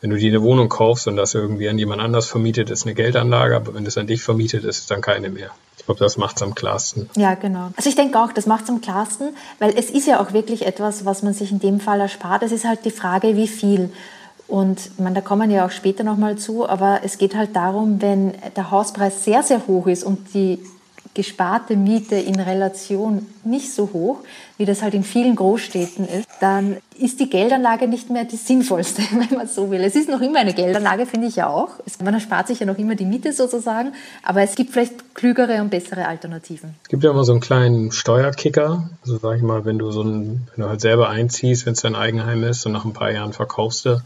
wenn 0.00 0.10
du 0.10 0.18
dir 0.18 0.28
eine 0.28 0.42
Wohnung 0.42 0.68
kaufst 0.68 1.08
und 1.08 1.16
das 1.16 1.32
irgendwie 1.34 1.68
an 1.68 1.78
jemand 1.78 2.02
anders 2.02 2.26
vermietet, 2.26 2.68
ist 2.68 2.84
eine 2.84 2.94
Geldanlage, 2.94 3.56
aber 3.56 3.72
wenn 3.72 3.86
es 3.86 3.96
an 3.96 4.06
dich 4.06 4.22
vermietet, 4.22 4.64
ist 4.64 4.80
es 4.80 4.86
dann 4.86 5.00
keine 5.00 5.30
mehr. 5.30 5.50
Ich 5.78 5.86
glaube, 5.86 6.00
das 6.00 6.18
macht 6.18 6.36
es 6.36 6.42
am 6.42 6.54
klarsten. 6.54 7.08
Ja, 7.16 7.34
genau. 7.34 7.70
Also 7.76 7.88
ich 7.88 7.96
denke 7.96 8.18
auch, 8.18 8.30
das 8.32 8.44
macht 8.44 8.64
es 8.64 8.70
am 8.70 8.82
klarsten, 8.82 9.34
weil 9.58 9.72
es 9.76 9.88
ist 9.88 10.06
ja 10.06 10.20
auch 10.20 10.34
wirklich 10.34 10.66
etwas, 10.66 11.06
was 11.06 11.22
man 11.22 11.32
sich 11.32 11.50
in 11.50 11.58
dem 11.58 11.80
Fall 11.80 12.00
erspart. 12.00 12.42
Es 12.42 12.52
ist 12.52 12.66
halt 12.66 12.84
die 12.84 12.90
Frage, 12.90 13.36
wie 13.36 13.48
viel. 13.48 13.90
Und 14.46 14.98
man, 14.98 15.14
da 15.14 15.22
kommen 15.22 15.50
ja 15.50 15.64
auch 15.64 15.70
später 15.70 16.04
nochmal 16.04 16.36
zu, 16.36 16.68
aber 16.68 17.00
es 17.02 17.16
geht 17.16 17.34
halt 17.34 17.56
darum, 17.56 18.02
wenn 18.02 18.34
der 18.56 18.70
Hauspreis 18.70 19.24
sehr, 19.24 19.42
sehr 19.42 19.66
hoch 19.66 19.86
ist 19.86 20.04
und 20.04 20.34
die 20.34 20.58
gesparte 21.12 21.76
Miete 21.76 22.16
in 22.16 22.40
Relation 22.40 23.26
nicht 23.44 23.72
so 23.72 23.90
hoch, 23.92 24.18
wie 24.56 24.64
das 24.64 24.82
halt 24.82 24.94
in 24.94 25.04
vielen 25.04 25.36
Großstädten 25.36 26.08
ist, 26.08 26.28
dann 26.40 26.76
ist 26.98 27.20
die 27.20 27.28
Geldanlage 27.28 27.88
nicht 27.88 28.10
mehr 28.10 28.24
die 28.24 28.36
sinnvollste, 28.36 29.02
wenn 29.12 29.36
man 29.36 29.46
so 29.46 29.70
will. 29.70 29.80
Es 29.82 29.94
ist 29.96 30.08
noch 30.08 30.20
immer 30.20 30.40
eine 30.40 30.54
Geldanlage, 30.54 31.06
finde 31.06 31.26
ich 31.28 31.36
ja 31.36 31.48
auch. 31.48 31.70
Man 32.02 32.14
erspart 32.14 32.48
sich 32.48 32.60
ja 32.60 32.66
noch 32.66 32.78
immer 32.78 32.94
die 32.94 33.04
Miete 33.04 33.32
sozusagen, 33.32 33.92
aber 34.22 34.42
es 34.42 34.54
gibt 34.54 34.72
vielleicht 34.72 35.14
klügere 35.14 35.60
und 35.60 35.70
bessere 35.70 36.06
Alternativen. 36.06 36.74
Es 36.82 36.88
gibt 36.88 37.04
ja 37.04 37.10
immer 37.10 37.24
so 37.24 37.32
einen 37.32 37.40
kleinen 37.40 37.92
Steuerkicker. 37.92 38.90
Also 39.02 39.18
sag 39.18 39.36
ich 39.36 39.42
mal, 39.42 39.64
wenn 39.64 39.78
du 39.78 39.90
so 39.90 40.02
ein, 40.02 40.48
wenn 40.54 40.64
du 40.64 40.68
halt 40.68 40.80
selber 40.80 41.08
einziehst, 41.08 41.66
wenn 41.66 41.74
es 41.74 41.82
dein 41.82 41.94
Eigenheim 41.94 42.42
ist 42.44 42.64
und 42.66 42.72
nach 42.72 42.84
ein 42.84 42.92
paar 42.92 43.10
Jahren 43.10 43.32
verkaufst 43.32 43.84
du, 43.84 44.02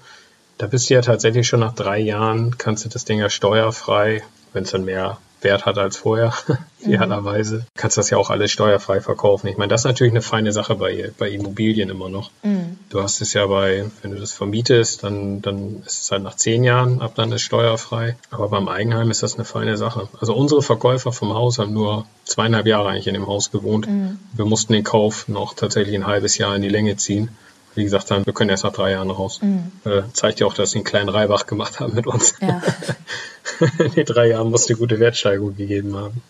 da 0.59 0.67
bist 0.67 0.91
du 0.91 0.95
ja 0.95 1.03
tatsächlich 1.03 1.47
schon 1.47 1.61
nach 1.61 1.75
drei 1.75 1.99
Jahren, 1.99 2.59
kannst 2.59 2.85
du 2.85 2.89
das 2.89 3.05
Ding 3.05 3.21
ja 3.21 3.31
steuerfrei, 3.31 4.23
wenn 4.53 4.65
es 4.65 4.73
dann 4.73 4.85
mehr 4.85 5.19
Wert 5.41 5.67
hat 5.67 5.79
als 5.79 5.97
vorher, 5.97 6.33
idealerweise. 6.81 7.57
Mhm. 7.57 7.65
Kannst 7.77 7.97
das 7.97 8.11
ja 8.11 8.19
auch 8.19 8.31
alles 8.31 8.51
steuerfrei 8.51 9.01
verkaufen. 9.01 9.49
Ich 9.49 9.57
meine, 9.57 9.69
das 9.69 9.83
ist 9.83 9.87
natürlich 9.87 10.13
eine 10.13 10.23
feine 10.23 10.53
Sache 10.53 10.75
bei, 10.75 11.13
bei 11.19 11.31
Immobilien 11.31 11.91
immer 11.91 12.09
noch. 12.09 12.31
Mhm. 12.43 12.79
Du 12.89 13.03
hast 13.03 13.21
es 13.21 13.33
ja 13.35 13.47
bei, 13.47 13.85
wenn 14.03 14.13
du 14.13 14.19
das 14.19 14.33
vermietest, 14.33 15.03
dann, 15.05 15.43
dann 15.43 15.83
ist 15.87 16.03
es 16.03 16.11
halt 16.11 16.23
nach 16.23 16.35
zehn 16.35 16.65
Jahren, 16.65 17.01
ab 17.01 17.13
dann 17.15 17.33
ist 17.33 17.43
steuerfrei. 17.43 18.17
Aber 18.31 18.49
beim 18.49 18.69
Eigenheim 18.69 19.11
ist 19.11 19.23
das 19.23 19.35
eine 19.35 19.45
feine 19.45 19.77
Sache. 19.77 20.09
Also 20.21 20.35
unsere 20.35 20.63
Verkäufer 20.63 21.13
vom 21.13 21.35
Haus 21.35 21.59
haben 21.59 21.73
nur 21.73 22.07
zweieinhalb 22.25 22.67
Jahre 22.67 22.89
eigentlich 22.89 23.07
in 23.07 23.15
dem 23.15 23.27
Haus 23.27 23.51
gewohnt. 23.51 23.87
Mhm. 23.89 24.19
Wir 24.33 24.45
mussten 24.45 24.73
den 24.73 24.85
Kauf 24.85 25.29
noch 25.29 25.55
tatsächlich 25.55 25.95
ein 25.95 26.07
halbes 26.07 26.39
Jahr 26.39 26.55
in 26.57 26.63
die 26.63 26.69
Länge 26.69 26.97
ziehen 26.97 27.31
wie 27.75 27.85
gesagt 27.85 28.11
haben, 28.11 28.27
wir 28.27 28.33
können 28.33 28.51
erst 28.51 28.65
nach 28.65 28.73
drei 28.73 28.93
Jahren 28.93 29.11
raus. 29.11 29.41
Mhm. 29.43 29.73
Äh, 29.85 30.03
zeigt 30.13 30.41
ja 30.41 30.47
auch, 30.47 30.55
dass 30.55 30.73
sie 30.73 30.79
einen 30.79 30.85
kleinen 30.85 31.09
Reibach 31.09 31.47
gemacht 31.47 31.81
haben 31.81 31.95
mit 31.95 32.07
uns. 32.07 32.35
Ja. 32.41 32.63
In 33.79 33.93
den 33.93 34.05
drei 34.05 34.29
Jahren 34.29 34.51
muss 34.51 34.67
die 34.67 34.75
gute 34.75 35.01
Wertsteigerung 35.01 35.57
gegeben 35.57 35.97
haben. 35.97 36.23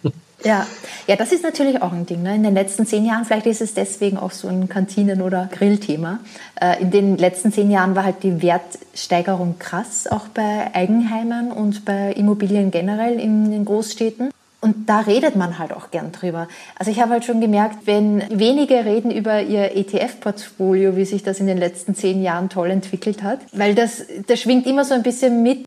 Ja, 0.44 0.66
ja, 1.06 1.16
das 1.16 1.32
ist 1.32 1.42
natürlich 1.42 1.82
auch 1.82 1.92
ein 1.92 2.06
Ding. 2.06 2.22
Ne? 2.22 2.34
In 2.34 2.42
den 2.44 2.54
letzten 2.54 2.86
zehn 2.86 3.04
Jahren, 3.04 3.24
vielleicht 3.24 3.46
ist 3.46 3.60
es 3.60 3.74
deswegen 3.74 4.16
auch 4.16 4.30
so 4.30 4.48
ein 4.48 4.68
Kantinen- 4.68 5.20
oder 5.20 5.48
Grillthema. 5.50 6.20
Äh, 6.60 6.80
in 6.80 6.90
den 6.90 7.18
letzten 7.18 7.52
zehn 7.52 7.70
Jahren 7.70 7.96
war 7.96 8.04
halt 8.04 8.22
die 8.22 8.40
Wertsteigerung 8.40 9.58
krass, 9.58 10.06
auch 10.06 10.28
bei 10.28 10.72
Eigenheimen 10.74 11.50
und 11.50 11.84
bei 11.84 12.12
Immobilien 12.12 12.70
generell 12.70 13.18
in 13.18 13.50
den 13.50 13.64
Großstädten. 13.64 14.30
Und 14.68 14.86
da 14.86 15.00
redet 15.00 15.34
man 15.34 15.58
halt 15.58 15.72
auch 15.72 15.90
gern 15.90 16.12
drüber. 16.12 16.46
Also 16.78 16.90
ich 16.90 17.00
habe 17.00 17.12
halt 17.12 17.24
schon 17.24 17.40
gemerkt, 17.40 17.86
wenn 17.86 18.22
wenige 18.28 18.84
reden 18.84 19.10
über 19.10 19.40
ihr 19.40 19.74
ETF-Portfolio, 19.74 20.94
wie 20.94 21.06
sich 21.06 21.22
das 21.22 21.40
in 21.40 21.46
den 21.46 21.56
letzten 21.56 21.94
zehn 21.94 22.22
Jahren 22.22 22.50
toll 22.50 22.70
entwickelt 22.70 23.22
hat, 23.22 23.40
weil 23.52 23.74
das, 23.74 24.04
das 24.26 24.40
schwingt 24.40 24.66
immer 24.66 24.84
so 24.84 24.92
ein 24.92 25.02
bisschen 25.02 25.42
mit, 25.42 25.64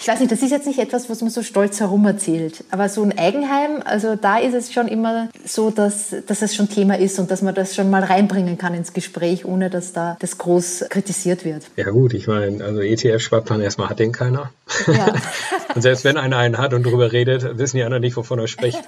ich 0.00 0.06
weiß 0.06 0.20
nicht, 0.20 0.30
das 0.30 0.42
ist 0.42 0.50
jetzt 0.50 0.66
nicht 0.66 0.78
etwas, 0.78 1.10
was 1.10 1.22
man 1.22 1.30
so 1.30 1.42
stolz 1.42 1.80
herum 1.80 2.06
erzählt. 2.06 2.62
Aber 2.70 2.88
so 2.88 3.02
ein 3.02 3.18
Eigenheim, 3.18 3.82
also 3.84 4.14
da 4.14 4.38
ist 4.38 4.54
es 4.54 4.72
schon 4.72 4.86
immer 4.86 5.28
so, 5.44 5.70
dass, 5.70 6.14
dass 6.26 6.40
es 6.40 6.54
schon 6.54 6.68
Thema 6.68 6.96
ist 6.96 7.18
und 7.18 7.32
dass 7.32 7.42
man 7.42 7.52
das 7.52 7.74
schon 7.74 7.90
mal 7.90 8.04
reinbringen 8.04 8.58
kann 8.58 8.74
ins 8.74 8.92
Gespräch, 8.92 9.44
ohne 9.44 9.70
dass 9.70 9.92
da 9.92 10.16
das 10.20 10.38
groß 10.38 10.84
kritisiert 10.88 11.44
wird. 11.44 11.64
Ja 11.74 11.90
gut, 11.90 12.14
ich 12.14 12.28
meine, 12.28 12.64
also 12.64 12.80
ETF-Sparplan 12.80 13.60
erstmal 13.60 13.88
hat 13.88 13.98
den 13.98 14.12
keiner. 14.12 14.52
Ja. 14.86 15.12
und 15.74 15.82
selbst 15.82 16.04
wenn 16.04 16.16
einer 16.16 16.36
einen 16.38 16.58
hat 16.58 16.74
und 16.74 16.86
darüber 16.86 17.10
redet, 17.10 17.58
wissen 17.58 17.78
die 17.78 17.82
anderen 17.82 18.02
nicht, 18.02 18.16
wovon 18.16 18.38
er 18.38 18.46
spricht. 18.46 18.78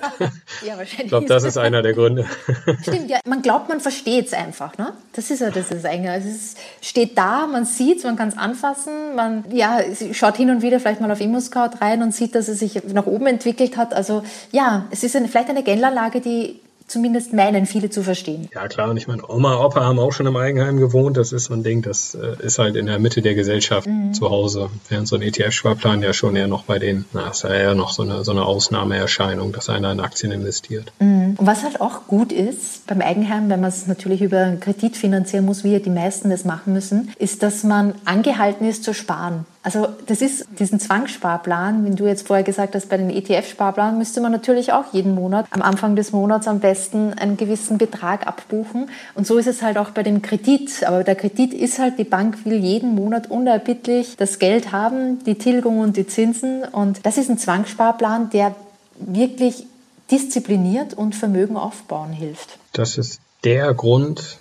ja, 0.65 0.79
wahrscheinlich. 0.79 1.01
Ich 1.01 1.09
glaube, 1.09 1.27
das 1.27 1.43
ist 1.43 1.59
einer 1.59 1.83
der 1.83 1.95
Gründe. 1.95 2.27
Stimmt, 2.83 3.11
ja. 3.11 3.19
Man 3.27 3.43
glaubt, 3.43 3.69
man 3.69 3.81
versteht 3.81 4.27
es 4.27 4.33
einfach. 4.33 4.79
Ne? 4.79 4.93
Das 5.15 5.31
ist 5.33 5.41
ja 5.41 5.51
das 5.51 5.73
ist 5.73 5.85
eigentlich. 5.85 6.11
Also 6.11 6.29
es 6.29 6.55
steht 6.81 7.19
da, 7.19 7.49
man 7.49 7.65
sieht 7.65 7.99
es, 7.99 8.05
man 8.05 8.15
kann 8.15 8.29
es 8.29 8.39
anfassen, 8.39 9.17
man 9.17 9.45
ja, 9.51 9.81
schaut 10.13 10.37
hin 10.37 10.51
und 10.51 10.63
wieder 10.63 10.79
vielleicht 10.79 11.00
mal 11.01 11.11
auf 11.11 11.21
ImmoScout 11.21 11.81
rein 11.81 12.03
und 12.03 12.15
sieht, 12.15 12.35
dass 12.35 12.49
es 12.49 12.59
sich 12.59 12.83
nach 12.93 13.07
oben 13.07 13.27
entwickelt 13.27 13.77
hat. 13.77 13.95
Also 13.95 14.23
ja, 14.53 14.87
es 14.91 15.03
ist 15.03 15.17
eine, 15.17 15.29
vielleicht 15.29 15.51
eine 15.51 15.63
Geldanlage, 15.63 16.21
die 16.21 16.61
zumindest 16.91 17.33
meinen 17.33 17.67
viele 17.67 17.89
zu 17.89 18.03
verstehen. 18.03 18.49
Ja 18.53 18.69
klar, 18.69 18.91
und 18.91 18.97
ich 18.97 19.07
meine, 19.07 19.23
Oma, 19.29 19.65
Opa 19.65 19.83
haben 19.83 19.99
auch 19.99 20.13
schon 20.13 20.27
im 20.27 20.37
Eigenheim 20.37 20.77
gewohnt. 20.77 21.17
Das 21.17 21.33
ist 21.33 21.45
so 21.45 21.55
ein 21.55 21.63
Ding, 21.63 21.83
das 21.83 22.15
äh, 22.15 22.45
ist 22.45 22.59
halt 22.59 22.77
in 22.77 22.87
der 22.87 22.99
Mitte 22.99 23.23
der 23.23 23.35
Gesellschaft 23.35 23.87
mhm. 23.87 24.13
zu 24.13 24.29
Hause. 24.29 24.71
Während 24.89 25.07
so 25.07 25.17
ein 25.17 25.23
ETF-Sparplan 25.23 26.03
ja 26.03 26.13
schon 26.13 26.37
eher 26.37 26.49
noch 26.49 26.65
bei 26.65 26.79
denen, 26.79 27.05
na, 27.13 27.29
ist 27.31 27.45
ja 27.45 27.51
eher 27.51 27.75
noch 27.75 27.91
so 27.91 28.03
eine, 28.03 28.25
so 28.25 28.33
eine 28.33 28.45
Ausnahmeerscheinung, 28.45 29.53
dass 29.53 29.69
einer 29.69 29.93
in 29.93 30.01
Aktien 30.01 30.33
investiert. 30.33 30.93
Mhm. 30.99 31.37
Und 31.39 31.47
was 31.47 31.63
halt 31.63 31.81
auch 31.81 32.07
gut 32.09 32.33
ist 32.33 32.87
beim 32.87 33.01
Eigenheim, 33.01 33.49
wenn 33.49 33.61
man 33.61 33.71
es 33.71 33.87
natürlich 33.87 34.21
über 34.21 34.39
einen 34.39 34.61
Kredit 34.61 34.97
finanzieren 34.97 35.45
muss, 35.45 35.63
wie 35.63 35.73
ja 35.73 35.79
die 35.79 35.91
meisten 35.91 36.31
das 36.31 36.45
machen 36.45 36.73
müssen, 36.73 37.13
ist, 37.19 37.43
dass 37.43 37.63
man 37.63 37.95
angehalten 38.05 38.69
ist 38.69 38.83
zu 38.83 38.95
sparen. 38.95 39.47
Also 39.63 39.89
das 40.07 40.23
ist 40.23 40.47
diesen 40.59 40.81
Zwangssparplan, 40.81 41.85
wenn 41.85 41.95
du 41.95 42.07
jetzt 42.07 42.27
vorher 42.27 42.45
gesagt 42.45 42.75
hast, 42.75 42.89
bei 42.89 42.97
den 42.97 43.11
ETF-Sparplan 43.11 43.99
müsste 43.99 44.23
man 44.23 44.33
natürlich 44.33 44.73
auch 44.73 44.93
jeden 44.93 45.15
Monat 45.15 45.47
am 45.51 45.61
Anfang 45.61 45.97
des 45.97 46.13
Monats 46.13 46.49
am 46.49 46.61
besten 46.61 47.13
einen 47.13 47.37
gewissen 47.37 47.77
Betrag 47.77 48.27
abbuchen. 48.27 48.89
Und 49.15 49.27
so 49.27 49.37
ist 49.37 49.47
es 49.47 49.61
halt 49.61 49.77
auch 49.77 49.91
bei 49.91 50.03
dem 50.03 50.23
Kredit. 50.23 50.85
Aber 50.85 51.05
der 51.05 51.15
Kredit 51.15 51.53
ist 51.53 51.79
halt, 51.79 51.99
die 51.99 52.05
Bank 52.05 52.47
will 52.47 52.59
jeden 52.59 52.95
Monat 52.95 53.31
unerbittlich 53.31 54.17
das 54.17 54.39
Geld 54.39 54.73
haben, 54.73 55.23
die 55.25 55.35
Tilgung 55.35 55.79
und 55.81 55.99
die 55.99 56.07
Zinsen. 56.07 56.65
Und 56.65 57.05
das 57.05 57.19
ist 57.19 57.29
ein 57.29 57.37
Zwangssparplan, 57.37 58.31
der 58.31 58.55
wirklich 58.99 59.67
diszipliniert 60.11 60.95
und 60.95 61.15
Vermögen 61.15 61.59
aufbauen 61.59 62.13
hilft. 62.13 62.59
Das 62.73 62.97
ist 62.97 63.21
der 63.45 63.75
Grund, 63.75 64.39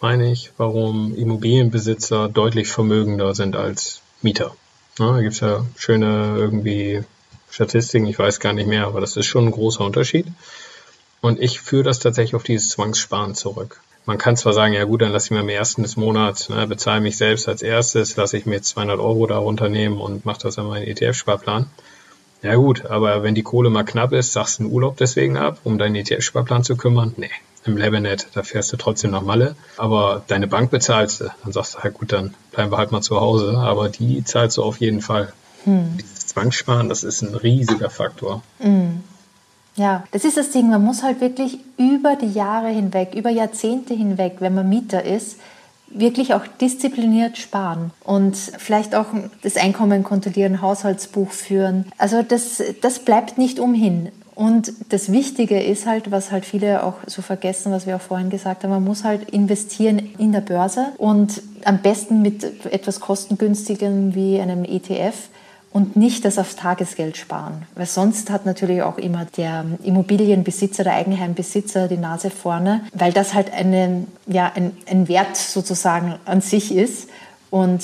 meine 0.00 0.30
ich, 0.30 0.52
warum 0.56 1.14
Immobilienbesitzer 1.16 2.28
deutlich 2.28 2.68
vermögender 2.68 3.34
sind 3.34 3.56
als 3.56 4.00
Mieter. 4.22 4.52
Na, 5.00 5.14
da 5.14 5.22
gibt 5.22 5.32
es 5.32 5.40
ja 5.40 5.64
schöne 5.78 6.34
irgendwie 6.36 7.02
Statistiken, 7.50 8.06
ich 8.06 8.18
weiß 8.18 8.38
gar 8.38 8.52
nicht 8.52 8.68
mehr, 8.68 8.86
aber 8.86 9.00
das 9.00 9.16
ist 9.16 9.24
schon 9.24 9.46
ein 9.46 9.50
großer 9.50 9.82
Unterschied. 9.82 10.26
Und 11.22 11.40
ich 11.40 11.58
führe 11.62 11.84
das 11.84 12.00
tatsächlich 12.00 12.34
auf 12.34 12.42
dieses 12.42 12.68
Zwangssparen 12.68 13.34
zurück. 13.34 13.80
Man 14.04 14.18
kann 14.18 14.36
zwar 14.36 14.52
sagen, 14.52 14.74
ja 14.74 14.84
gut, 14.84 15.00
dann 15.00 15.12
lasse 15.12 15.28
ich 15.28 15.30
mir 15.30 15.40
am 15.40 15.48
ersten 15.48 15.82
des 15.82 15.96
Monats, 15.96 16.50
ne, 16.50 16.66
bezahle 16.66 17.00
mich 17.00 17.16
selbst 17.16 17.48
als 17.48 17.62
erstes, 17.62 18.16
lasse 18.16 18.36
ich 18.36 18.44
mir 18.44 18.56
jetzt 18.56 18.68
200 18.68 19.00
Euro 19.00 19.26
da 19.26 19.38
runternehmen 19.38 19.98
und 20.02 20.26
mache 20.26 20.40
das 20.42 20.58
an 20.58 20.66
meinen 20.66 20.86
ETF-Sparplan. 20.86 21.70
Ja 22.42 22.56
gut, 22.56 22.84
aber 22.84 23.22
wenn 23.22 23.34
die 23.34 23.42
Kohle 23.42 23.70
mal 23.70 23.84
knapp 23.84 24.12
ist, 24.12 24.34
sagst 24.34 24.58
du 24.58 24.64
einen 24.64 24.72
Urlaub 24.72 24.98
deswegen 24.98 25.38
ab, 25.38 25.60
um 25.64 25.78
deinen 25.78 25.94
ETF-Sparplan 25.94 26.62
zu 26.62 26.76
kümmern? 26.76 27.14
Nee, 27.16 27.30
im 27.64 27.76
Lebanet, 27.76 28.28
da 28.34 28.42
fährst 28.42 28.72
du 28.72 28.76
trotzdem 28.76 29.10
nach 29.10 29.22
Malle, 29.22 29.54
aber 29.76 30.22
deine 30.26 30.46
Bank 30.46 30.70
bezahlst 30.70 31.20
du. 31.20 31.30
Dann 31.44 31.52
sagst 31.52 31.74
du 31.74 31.78
halt, 31.80 31.94
gut, 31.94 32.12
dann 32.12 32.34
bleiben 32.52 32.72
wir 32.72 32.78
halt 32.78 32.92
mal 32.92 33.02
zu 33.02 33.20
Hause, 33.20 33.58
aber 33.58 33.88
die 33.88 34.24
zahlst 34.24 34.56
du 34.56 34.62
auf 34.62 34.78
jeden 34.78 35.02
Fall. 35.02 35.32
Hm. 35.64 35.98
Dieses 35.98 36.28
Zwangssparen, 36.28 36.88
das 36.88 37.04
ist 37.04 37.22
ein 37.22 37.34
riesiger 37.34 37.90
Faktor. 37.90 38.42
Hm. 38.58 39.02
Ja, 39.76 40.04
das 40.10 40.24
ist 40.24 40.36
das 40.36 40.50
Ding, 40.50 40.68
man 40.68 40.82
muss 40.82 41.02
halt 41.02 41.20
wirklich 41.20 41.58
über 41.76 42.16
die 42.16 42.32
Jahre 42.32 42.68
hinweg, 42.68 43.14
über 43.14 43.30
Jahrzehnte 43.30 43.94
hinweg, 43.94 44.36
wenn 44.40 44.54
man 44.54 44.68
Mieter 44.68 45.04
ist, 45.04 45.38
wirklich 45.90 46.34
auch 46.34 46.46
diszipliniert 46.60 47.36
sparen 47.36 47.90
und 48.04 48.36
vielleicht 48.36 48.94
auch 48.94 49.06
das 49.42 49.56
Einkommen 49.56 50.04
kontrollieren, 50.04 50.60
Haushaltsbuch 50.62 51.32
führen. 51.32 51.86
Also 51.98 52.22
das, 52.22 52.62
das 52.80 53.00
bleibt 53.00 53.38
nicht 53.38 53.58
umhin. 53.58 54.10
Und 54.34 54.72
das 54.88 55.12
Wichtige 55.12 55.60
ist 55.60 55.86
halt, 55.86 56.10
was 56.10 56.30
halt 56.30 56.44
viele 56.44 56.84
auch 56.84 56.94
so 57.06 57.22
vergessen, 57.22 57.72
was 57.72 57.86
wir 57.86 57.96
auch 57.96 58.00
vorhin 58.00 58.30
gesagt 58.30 58.64
haben, 58.64 58.70
man 58.70 58.84
muss 58.84 59.04
halt 59.04 59.30
investieren 59.30 59.98
in 60.18 60.32
der 60.32 60.40
Börse 60.40 60.86
und 60.98 61.42
am 61.64 61.78
besten 61.78 62.22
mit 62.22 62.64
etwas 62.72 63.00
kostengünstigem 63.00 64.14
wie 64.14 64.40
einem 64.40 64.64
ETF 64.64 65.14
und 65.72 65.94
nicht 65.94 66.24
das 66.24 66.38
aufs 66.38 66.56
Tagesgeld 66.56 67.16
sparen. 67.16 67.62
Weil 67.74 67.86
sonst 67.86 68.30
hat 68.30 68.44
natürlich 68.44 68.82
auch 68.82 68.98
immer 68.98 69.24
der 69.36 69.64
Immobilienbesitzer, 69.84 70.84
der 70.84 70.94
Eigenheimbesitzer 70.94 71.86
die 71.86 71.96
Nase 71.96 72.30
vorne, 72.30 72.82
weil 72.92 73.12
das 73.12 73.34
halt 73.34 73.52
einen, 73.52 74.08
ja, 74.26 74.50
ein, 74.54 74.76
ein 74.90 75.08
Wert 75.08 75.36
sozusagen 75.36 76.16
an 76.24 76.40
sich 76.40 76.74
ist. 76.74 77.08
Und 77.50 77.82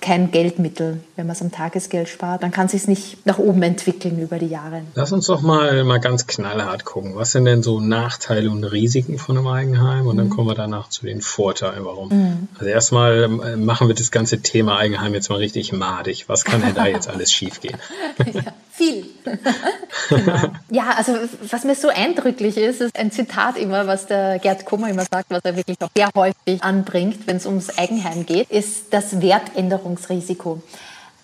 kein 0.00 0.30
Geldmittel, 0.30 1.00
wenn 1.16 1.26
man 1.26 1.34
es 1.34 1.40
am 1.40 1.50
Tagesgeld 1.50 2.08
spart. 2.08 2.42
Dann 2.42 2.50
kann 2.50 2.66
es 2.66 2.72
sich 2.72 2.86
nicht 2.86 3.24
nach 3.26 3.38
oben 3.38 3.62
entwickeln 3.62 4.20
über 4.20 4.38
die 4.38 4.46
Jahre. 4.46 4.82
Lass 4.94 5.12
uns 5.12 5.26
doch 5.26 5.40
mal, 5.40 5.82
mal 5.84 5.98
ganz 5.98 6.26
knallhart 6.26 6.84
gucken. 6.84 7.16
Was 7.16 7.32
sind 7.32 7.46
denn 7.46 7.62
so 7.62 7.80
Nachteile 7.80 8.50
und 8.50 8.64
Risiken 8.64 9.18
von 9.18 9.38
einem 9.38 9.46
Eigenheim? 9.46 10.06
Und 10.06 10.16
mhm. 10.16 10.18
dann 10.18 10.30
kommen 10.30 10.48
wir 10.48 10.54
danach 10.54 10.90
zu 10.90 11.06
den 11.06 11.22
Vorteilen, 11.22 11.84
warum. 11.84 12.08
Mhm. 12.10 12.48
Also 12.58 12.66
erstmal 12.66 13.24
ähm, 13.24 13.64
machen 13.64 13.88
wir 13.88 13.94
das 13.94 14.10
ganze 14.10 14.40
Thema 14.42 14.76
Eigenheim 14.76 15.14
jetzt 15.14 15.30
mal 15.30 15.36
richtig 15.36 15.72
madig. 15.72 16.28
Was 16.28 16.44
kann 16.44 16.60
denn 16.60 16.74
da 16.74 16.86
jetzt 16.86 17.08
alles 17.08 17.32
schiefgehen? 17.32 17.78
ja, 18.32 18.42
viel. 18.70 19.06
genau. 20.08 20.38
Ja, 20.70 20.90
also 20.96 21.14
was 21.50 21.64
mir 21.64 21.74
so 21.74 21.88
eindrücklich 21.88 22.56
ist, 22.56 22.80
ist 22.80 22.98
ein 22.98 23.10
Zitat 23.10 23.56
immer, 23.56 23.86
was 23.86 24.06
der 24.06 24.38
Gerd 24.38 24.64
Kummer 24.64 24.90
immer 24.90 25.04
sagt, 25.04 25.30
was 25.30 25.44
er 25.44 25.56
wirklich 25.56 25.76
auch 25.80 25.90
sehr 25.96 26.10
häufig 26.14 26.62
anbringt, 26.62 27.26
wenn 27.26 27.36
es 27.36 27.46
ums 27.46 27.76
Eigenheim 27.78 28.26
geht, 28.26 28.50
ist 28.50 28.92
das 28.92 29.20
Wertänderungsrisiko. 29.20 30.62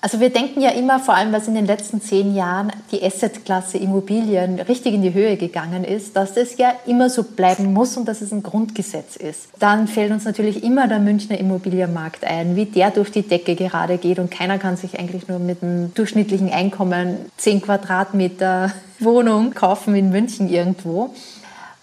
Also 0.05 0.21
wir 0.21 0.29
denken 0.29 0.61
ja 0.61 0.69
immer, 0.69 1.01
vor 1.01 1.15
allem 1.15 1.33
was 1.33 1.49
in 1.49 1.55
den 1.55 1.65
letzten 1.65 2.03
zehn 2.03 2.35
Jahren 2.35 2.71
die 2.93 3.03
Assetklasse 3.03 3.79
Immobilien 3.79 4.61
richtig 4.61 4.93
in 4.93 5.01
die 5.01 5.15
Höhe 5.15 5.39
gegangen 5.39 5.83
ist, 5.83 6.15
dass 6.15 6.35
das 6.35 6.59
ja 6.59 6.75
immer 6.85 7.09
so 7.09 7.23
bleiben 7.23 7.73
muss 7.73 7.97
und 7.97 8.07
dass 8.07 8.21
es 8.21 8.31
ein 8.31 8.43
Grundgesetz 8.43 9.17
ist. 9.17 9.49
Dann 9.59 9.89
fällt 9.89 10.13
uns 10.13 10.27
natürlich 10.27 10.63
immer 10.63 10.89
der 10.89 10.99
Münchner 10.99 11.39
Immobilienmarkt 11.39 12.23
ein, 12.23 12.55
wie 12.55 12.67
der 12.67 12.91
durch 12.91 13.13
die 13.13 13.23
Decke 13.23 13.55
gerade 13.55 13.97
geht 13.97 14.19
und 14.19 14.31
keiner 14.31 14.59
kann 14.59 14.77
sich 14.77 14.99
eigentlich 14.99 15.27
nur 15.27 15.39
mit 15.39 15.63
einem 15.63 15.95
durchschnittlichen 15.95 16.53
Einkommen 16.53 17.17
10 17.39 17.63
Quadratmeter 17.63 18.73
Wohnung 18.99 19.55
kaufen 19.55 19.95
in 19.95 20.11
München 20.11 20.51
irgendwo. 20.51 21.15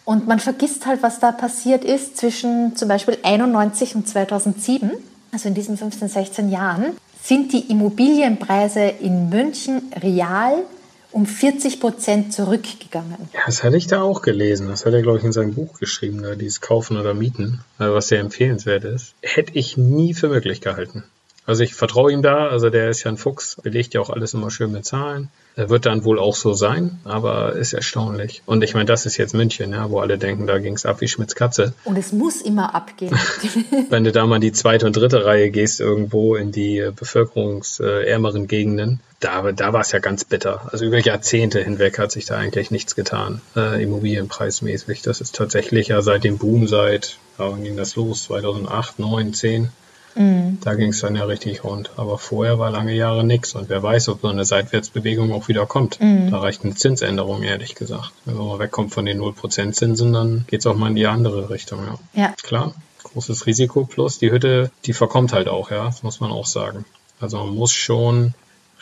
Und 0.06 0.28
man 0.28 0.40
vergisst 0.40 0.86
halt, 0.86 1.02
was 1.02 1.20
da 1.20 1.32
passiert 1.32 1.84
ist 1.84 2.18
zwischen 2.18 2.76
zum 2.76 2.88
Beispiel 2.88 3.18
91 3.24 3.96
und 3.96 4.08
2007, 4.08 4.92
also 5.32 5.48
in 5.48 5.56
diesen 5.56 5.76
15, 5.76 6.08
16 6.08 6.52
Jahren 6.52 6.94
sind 7.24 7.54
die 7.54 7.72
Immobilienpreise 7.72 8.82
in 8.82 9.30
München 9.30 9.92
real 10.02 10.64
um 11.12 11.26
40 11.26 11.80
Prozent 11.80 12.34
zurückgegangen. 12.34 13.18
Ja, 13.34 13.42
das 13.46 13.64
hatte 13.64 13.78
ich 13.78 13.88
da 13.88 14.02
auch 14.02 14.22
gelesen. 14.22 14.70
Das 14.70 14.86
hat 14.86 14.94
er, 14.94 15.02
glaube 15.02 15.18
ich, 15.18 15.24
in 15.24 15.34
seinem 15.34 15.54
Buch 15.54 15.78
geschrieben, 15.78 16.24
da, 16.24 16.36
dieses 16.36 16.62
Kaufen 16.62 16.98
oder 16.98 17.14
Mieten, 17.14 17.62
äh, 17.80 17.90
was 17.90 18.08
sehr 18.08 18.20
empfehlenswert 18.20 18.86
ist. 18.86 19.14
Hätte 19.22 19.54
ich 19.56 19.78
nie 19.78 20.14
für 20.14 20.30
möglich 20.30 20.62
gehalten. 20.62 21.04
Also 21.46 21.64
ich 21.64 21.74
vertraue 21.74 22.12
ihm 22.12 22.22
da, 22.22 22.48
also 22.48 22.70
der 22.70 22.90
ist 22.90 23.04
ja 23.04 23.12
ein 23.12 23.18
Fuchs, 23.18 23.58
belegt 23.62 23.94
ja 23.94 24.02
auch 24.02 24.10
alles 24.10 24.34
immer 24.34 24.52
schön 24.52 24.72
mit 24.72 24.86
Zahlen. 24.86 25.30
Er 25.56 25.70
wird 25.70 25.86
dann 25.86 26.06
wohl 26.06 26.18
auch 26.18 26.36
so 26.36 26.54
sein, 26.54 27.00
aber 27.04 27.54
ist 27.54 27.74
erstaunlich. 27.74 28.42
Und 28.46 28.64
ich 28.64 28.74
meine, 28.74 28.86
das 28.86 29.06
ist 29.06 29.18
jetzt 29.18 29.34
München, 29.34 29.74
ja, 29.74 29.90
wo 29.90 30.00
alle 30.00 30.18
denken, 30.18 30.48
da 30.48 30.60
ging 30.60 30.76
es 30.76 30.86
ab 30.86 31.02
wie 31.02 31.08
Schmitz 31.08 31.36
Katze. 31.36 31.74
Und 31.84 31.98
es 31.98 32.14
muss 32.14 32.42
immer 32.42 32.74
abgehen. 32.74 33.18
Wenn 33.90 34.04
du 34.04 34.12
da 34.12 34.26
mal 34.26 34.36
in 34.36 34.42
die 34.42 34.54
zweite 34.54 34.86
und 34.86 34.96
dritte 34.96 35.26
Reihe 35.26 35.50
gehst, 35.50 35.82
irgendwo 35.82 36.36
in 36.36 36.52
die 36.52 36.90
bevölkerungsärmeren 36.96 38.48
Gegenden, 38.48 39.02
da, 39.20 39.52
da 39.52 39.74
war 39.74 39.82
es 39.82 39.92
ja 39.92 40.00
ganz 40.00 40.24
bitter. 40.24 40.70
Also 40.72 40.86
über 40.86 41.00
Jahrzehnte 41.00 41.62
hinweg 41.62 42.00
hat 42.00 42.12
sich 42.12 42.26
da 42.26 42.38
eigentlich 42.38 42.72
nichts 42.72 42.96
getan, 42.96 43.42
äh, 43.56 43.84
immobilienpreismäßig. 43.84 45.02
Das 45.02 45.22
ist 45.22 45.36
tatsächlich 45.36 45.90
ja 45.90 46.02
seit 46.02 46.24
dem 46.24 46.38
Boom, 46.38 46.68
seit, 46.68 47.18
wann 47.38 47.64
ging 47.64 47.78
das 47.78 47.96
los? 47.96 48.24
2008, 48.24 48.96
2009, 48.96 49.34
10 49.34 49.70
Mhm. 50.16 50.60
Da 50.64 50.76
ging 50.76 50.90
es 50.90 51.02
dann 51.02 51.16
ja 51.16 51.26
richtig 51.26 51.64
rund. 51.64 51.92
Aber 51.98 52.18
vorher 52.18 52.60
war 52.60 52.72
lange 52.72 52.94
Jahre 52.94 53.24
nichts. 53.24 53.56
Und 53.56 53.70
wer 53.70 53.82
weiß, 53.82 54.10
ob 54.10 54.22
so 54.22 54.28
eine 54.28 54.46
Seitwärtsbewegung 54.46 55.32
auch 55.34 55.48
wieder 55.48 55.66
kommt. 55.66 56.00
Mhm. 56.00 56.32
Da 56.32 56.40
reicht 56.40 56.64
eine 56.64 56.76
Zinsänderung, 56.76 57.44
ehrlich 57.44 57.76
gesagt. 57.76 58.12
Wenn 58.26 58.38
man 58.38 58.60
wegkommt 58.60 58.94
von 58.94 59.06
den 59.06 59.20
0% 59.20 59.72
Zinsen, 59.74 60.14
dann 60.14 60.46
geht 60.48 60.62
es 60.62 60.68
auch 60.68 60.76
mal 60.76 60.90
in 60.90 60.96
die 60.96 61.08
andere 61.08 61.50
Richtung. 61.50 61.86
Ja. 61.86 62.24
ja. 62.24 62.34
Klar, 62.42 62.74
großes 63.04 63.46
Risiko. 63.46 63.86
Plus 63.86 64.20
die 64.20 64.32
Hütte, 64.32 64.72
die 64.86 64.94
verkommt 64.94 65.34
halt 65.34 65.48
auch, 65.48 65.72
ja. 65.72 65.86
Das 65.86 66.04
muss 66.04 66.20
man 66.20 66.32
auch 66.32 66.46
sagen. 66.46 66.86
Also 67.20 67.38
man 67.38 67.56
muss 67.56 67.72
schon 67.72 68.34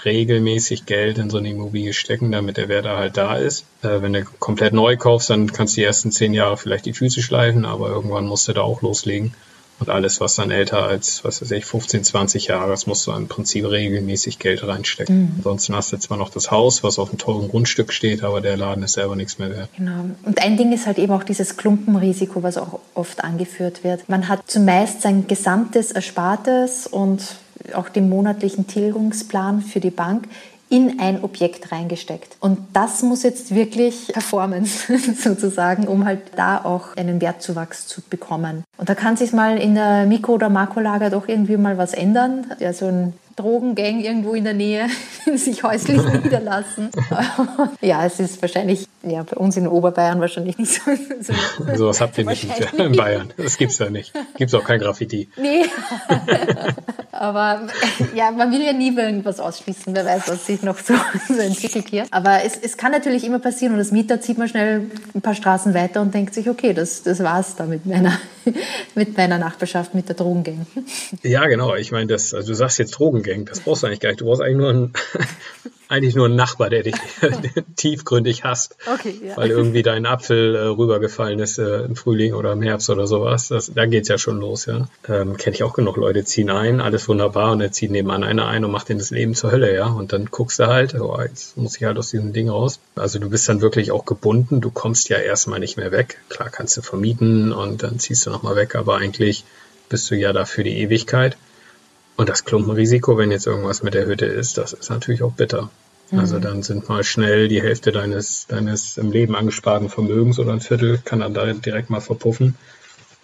regelmäßig 0.06 0.86
Geld 0.86 1.18
in 1.18 1.30
so 1.30 1.38
eine 1.38 1.50
Immobilie 1.50 1.94
stecken, 1.94 2.32
damit 2.32 2.58
der 2.58 2.70
Wert 2.70 2.86
halt 2.86 3.18
da 3.18 3.36
ist. 3.36 3.66
Äh, 3.82 4.02
wenn 4.02 4.14
du 4.14 4.24
komplett 4.40 4.74
neu 4.74 4.98
kaufst, 4.98 5.30
dann 5.30 5.52
kannst 5.52 5.76
du 5.76 5.82
die 5.82 5.86
ersten 5.86 6.12
zehn 6.12 6.34
Jahre 6.34 6.58
vielleicht 6.58 6.86
die 6.86 6.94
Füße 6.94 7.22
schleifen, 7.22 7.66
aber 7.66 7.90
irgendwann 7.90 8.26
musst 8.26 8.48
du 8.48 8.54
da 8.54 8.62
auch 8.62 8.82
loslegen. 8.82 9.34
Und 9.80 9.90
alles, 9.90 10.20
was 10.20 10.36
dann 10.36 10.52
älter 10.52 10.84
als, 10.84 11.24
was 11.24 11.42
weiß 11.42 11.52
ich, 11.52 11.66
15, 11.66 12.04
20 12.04 12.48
Jahre 12.48 12.74
ist, 12.74 12.88
musst 12.88 13.08
du 13.08 13.12
im 13.12 13.28
Prinzip 13.28 13.66
regelmäßig 13.66 14.40
Geld 14.40 14.68
reinstecken. 14.68 15.22
Mhm. 15.22 15.34
Ansonsten 15.38 15.76
hast 15.76 15.94
du 15.94 15.98
zwar 15.98 16.18
noch 16.18 16.30
das 16.30 16.52
Haus, 16.52 16.84
was 16.84 17.00
auf 17.00 17.10
einem 17.10 17.18
teuren 17.18 17.48
Grundstück 17.50 17.94
steht, 17.94 18.24
aber 18.24 18.42
der 18.42 18.58
Laden 18.58 18.84
ist 18.84 18.94
selber 18.94 19.16
nichts 19.16 19.40
mehr 19.40 19.50
wert. 19.50 19.70
Genau. 19.78 20.06
Und 20.24 20.42
ein 20.42 20.58
Ding 20.58 20.74
ist 20.74 20.86
halt 20.86 20.98
eben 20.98 21.14
auch 21.14 21.24
dieses 21.24 21.58
Klumpenrisiko, 21.58 22.44
was 22.44 22.58
auch 22.58 22.80
oft 22.94 23.24
angeführt 23.24 23.84
wird. 23.84 24.08
Man 24.10 24.28
hat 24.28 24.42
zumeist 24.48 25.02
sein 25.02 25.28
gesamtes 25.28 25.92
Erspartes 25.92 26.88
und 26.88 27.38
auch 27.74 27.90
den 27.90 28.10
monatlichen 28.10 28.68
Tilgungsplan 28.68 29.62
für 29.62 29.80
die 29.80 29.92
Bank 29.92 30.26
in 30.70 31.00
ein 31.00 31.24
Objekt 31.24 31.72
reingesteckt. 31.72 32.38
Und 32.40 32.60
das 32.74 33.02
muss 33.02 33.24
jetzt 33.24 33.54
wirklich 33.54 34.08
performen, 34.08 34.66
sozusagen, 35.16 35.88
um 35.88 36.06
halt 36.06 36.22
da 36.36 36.64
auch 36.64 36.96
einen 36.96 37.22
Wertzuwachs 37.22 37.88
zu 37.88 38.02
bekommen. 38.02 38.64
Und 38.78 38.88
da 38.88 38.96
kann 38.96 39.18
sich 39.18 39.34
mal 39.34 39.58
in 39.58 39.76
der 39.76 40.06
Mikro- 40.06 40.34
oder 40.34 40.50
Makrolage 40.50 41.10
doch 41.10 41.28
irgendwie 41.28 41.58
mal 41.58 41.78
was 41.78 41.94
ändern. 41.94 42.52
Ja, 42.60 42.72
so 42.74 42.86
ein 42.86 43.14
Drogengang 43.40 44.02
irgendwo 44.02 44.34
in 44.34 44.44
der 44.44 44.54
Nähe 44.54 44.88
sich 45.36 45.64
häuslich 45.64 46.02
niederlassen. 46.24 46.90
ja, 47.82 48.06
es 48.06 48.20
ist 48.20 48.42
wahrscheinlich, 48.42 48.86
ja, 49.04 49.24
bei 49.24 49.38
uns 49.38 49.56
in 49.56 49.68
Oberbayern 49.68 50.20
wahrscheinlich 50.20 50.58
nicht 50.58 50.74
so. 50.74 50.82
So, 51.22 51.34
so 51.76 51.88
was 51.88 52.02
habt 52.02 52.18
ihr 52.18 52.26
nicht 52.26 52.48
in 52.78 52.92
Bayern. 52.94 53.34
Das 53.38 53.58
gibt's 53.58 53.80
ja 53.80 53.90
nicht. 53.90 54.14
Gibt's 54.38 54.54
auch 54.54 54.64
kein 54.64 54.80
Graffiti. 54.80 55.30
Nee. 55.38 55.66
Aber 57.12 57.68
ja, 58.16 58.32
man 58.32 58.50
will 58.52 58.62
ja 58.62 58.72
nie 58.72 58.96
irgendwas 58.96 59.42
ausschließen. 59.42 59.94
Wer 59.94 60.06
weiß, 60.06 60.30
was 60.30 60.46
sich 60.46 60.62
noch 60.64 60.78
so, 60.78 60.94
so 61.28 61.34
entwickelt 61.34 61.88
hier. 61.90 62.06
Aber 62.12 62.44
es, 62.46 62.58
es 62.58 62.78
kann 62.78 62.94
natürlich 62.94 63.26
immer 63.26 63.40
passieren 63.40 63.74
und 63.74 63.80
als 63.80 63.92
Mieter 63.92 64.22
zieht 64.22 64.38
man 64.38 64.48
schnell 64.48 64.90
ein 65.14 65.22
paar 65.22 65.36
Straßen 65.36 65.74
weiter 65.74 66.02
und 66.02 66.14
denkt 66.14 66.34
sich, 66.34 66.50
okay, 66.50 66.74
das, 66.74 67.04
das 67.04 67.22
war's 67.22 67.58
da 67.58 67.66
mit 67.66 67.86
meiner, 67.86 68.18
mit 68.96 69.18
meiner 69.18 69.38
Nachbarschaft, 69.38 69.96
mit 69.96 70.08
der 70.08 70.16
Drogengang. 70.16 70.66
Ja, 71.22 71.46
genau. 71.48 71.76
Ich 71.76 71.92
meine, 71.92 72.08
das, 72.08 72.34
also 72.34 72.48
du 72.48 72.54
sagst 72.54 72.80
jetzt 72.80 72.92
Drogengang, 72.92 73.29
das 73.46 73.62
brauchst 73.62 73.84
du 73.84 73.88
eigentlich 73.88 74.00
gar 74.00 74.10
nicht. 74.10 74.22
Du 74.22 74.26
brauchst 74.26 74.42
eigentlich 74.42 74.58
nur 74.58 74.70
einen, 74.70 74.94
eigentlich 75.90 76.16
nur 76.16 76.26
einen 76.26 76.36
Nachbar, 76.36 76.70
der 76.70 76.84
dich 76.84 76.96
tiefgründig 77.76 78.44
hasst, 78.44 78.78
okay, 78.94 79.20
ja. 79.26 79.36
weil 79.38 79.50
irgendwie 79.50 79.82
dein 79.82 80.06
Apfel 80.06 80.56
äh, 80.56 80.60
rübergefallen 80.60 81.40
ist 81.40 81.58
äh, 81.58 81.82
im 81.82 81.96
Frühling 81.96 82.34
oder 82.34 82.52
im 82.54 82.62
Herbst 82.62 82.90
oder 82.90 83.08
sowas. 83.08 83.48
Das, 83.48 83.72
da 83.74 83.86
geht's 83.86 84.08
ja 84.08 84.18
schon 84.18 84.40
los, 84.40 84.68
ja. 84.68 84.88
Ähm, 85.08 85.38
Kenne 85.38 85.56
ich 85.56 85.64
auch 85.64 85.74
genug 85.74 85.98
Leute, 85.98 86.24
ziehen 86.24 86.50
ein, 86.50 86.80
alles 86.80 87.08
wunderbar 87.10 87.52
und 87.52 87.62
er 87.62 87.72
zieht 87.72 87.92
nebenan 87.92 88.24
einer 88.24 88.48
ein 88.48 88.64
und 88.64 88.72
macht 88.72 88.90
den 88.90 89.00
das 89.00 89.10
Leben 89.10 89.34
zur 89.34 89.52
Hölle, 89.52 89.74
ja. 89.74 89.88
Und 89.88 90.14
dann 90.14 90.26
guckst 90.26 90.60
du 90.60 90.68
halt, 90.68 90.94
oh, 90.96 91.20
jetzt 91.22 91.58
muss 91.58 91.76
ich 91.78 91.84
halt 91.84 91.98
aus 91.98 92.12
diesem 92.12 92.34
Ding 92.34 92.50
raus. 92.50 92.80
Also 92.96 93.20
du 93.20 93.30
bist 93.30 93.50
dann 93.50 93.62
wirklich 93.62 93.92
auch 93.92 94.06
gebunden, 94.06 94.62
du 94.62 94.70
kommst 94.70 95.10
ja 95.10 95.18
erstmal 95.18 95.60
nicht 95.60 95.78
mehr 95.78 95.92
weg. 95.92 96.20
Klar 96.30 96.50
kannst 96.50 96.78
du 96.78 96.82
vermieten 96.82 97.52
und 97.52 97.82
dann 97.84 98.00
ziehst 98.00 98.26
du 98.26 98.30
nochmal 98.30 98.56
weg, 98.56 98.76
aber 98.76 98.98
eigentlich 98.98 99.44
bist 99.90 100.10
du 100.12 100.16
ja 100.16 100.34
da 100.34 100.46
für 100.46 100.64
die 100.64 100.78
Ewigkeit. 100.78 101.36
Und 102.20 102.28
das 102.28 102.44
Klumpenrisiko, 102.44 103.18
wenn 103.18 103.32
jetzt 103.32 103.48
irgendwas 103.48 103.82
mit 103.82 103.94
der 103.94 104.06
Hütte 104.06 104.26
ist, 104.26 104.58
das 104.58 104.74
ist 104.74 104.90
natürlich 104.90 105.24
auch 105.24 105.32
bitter. 105.32 105.70
Mhm. 106.12 106.20
Also 106.20 106.38
dann 106.38 106.64
sind 106.64 106.90
mal 106.90 107.06
schnell 107.06 107.48
die 107.48 107.62
Hälfte 107.62 107.94
deines, 107.94 108.46
deines 108.46 108.98
im 108.98 109.14
Leben 109.14 109.38
angesparten 109.38 109.88
Vermögens 109.88 110.38
oder 110.38 110.52
ein 110.52 110.60
Viertel 110.60 110.98
kann 110.98 111.22
dann 111.22 111.34
da 111.34 111.46
direkt 111.54 111.90
mal 111.90 112.02
verpuffen. 112.02 112.58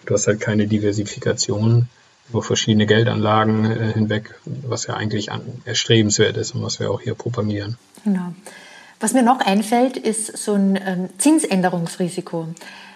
Du 0.06 0.14
hast 0.14 0.26
halt 0.28 0.40
keine 0.40 0.66
Diversifikation 0.66 1.90
über 2.30 2.40
verschiedene 2.42 2.86
Geldanlagen 2.86 3.70
äh, 3.70 3.92
hinweg, 3.92 4.34
was 4.46 4.86
ja 4.86 4.94
eigentlich 4.94 5.30
an, 5.30 5.42
erstrebenswert 5.66 6.38
ist 6.38 6.54
und 6.54 6.62
was 6.62 6.80
wir 6.80 6.90
auch 6.90 7.02
hier 7.02 7.14
propagieren. 7.14 7.76
Genau. 8.02 8.32
Was 8.98 9.12
mir 9.12 9.22
noch 9.22 9.40
einfällt, 9.40 9.98
ist 9.98 10.38
so 10.38 10.54
ein 10.54 10.80
ähm, 10.82 11.08
Zinsänderungsrisiko. 11.18 12.48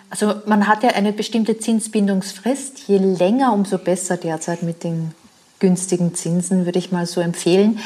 Also 0.09 0.37
man 0.47 0.67
hat 0.67 0.83
ja 0.83 0.93
eine 0.93 1.13
bestimmte 1.13 1.59
Zinsbindungsfrist. 1.59 2.89
Je 2.89 2.97
länger, 2.97 3.53
umso 3.53 3.77
besser 3.77 4.17
derzeit 4.17 4.63
mit 4.63 4.83
den 4.83 5.15
günstigen 5.61 6.15
Zinsen, 6.15 6.65
würde 6.65 6.79
ich 6.79 6.91
mal 6.91 7.07
so 7.07 7.21
empfehlen. 7.21 7.79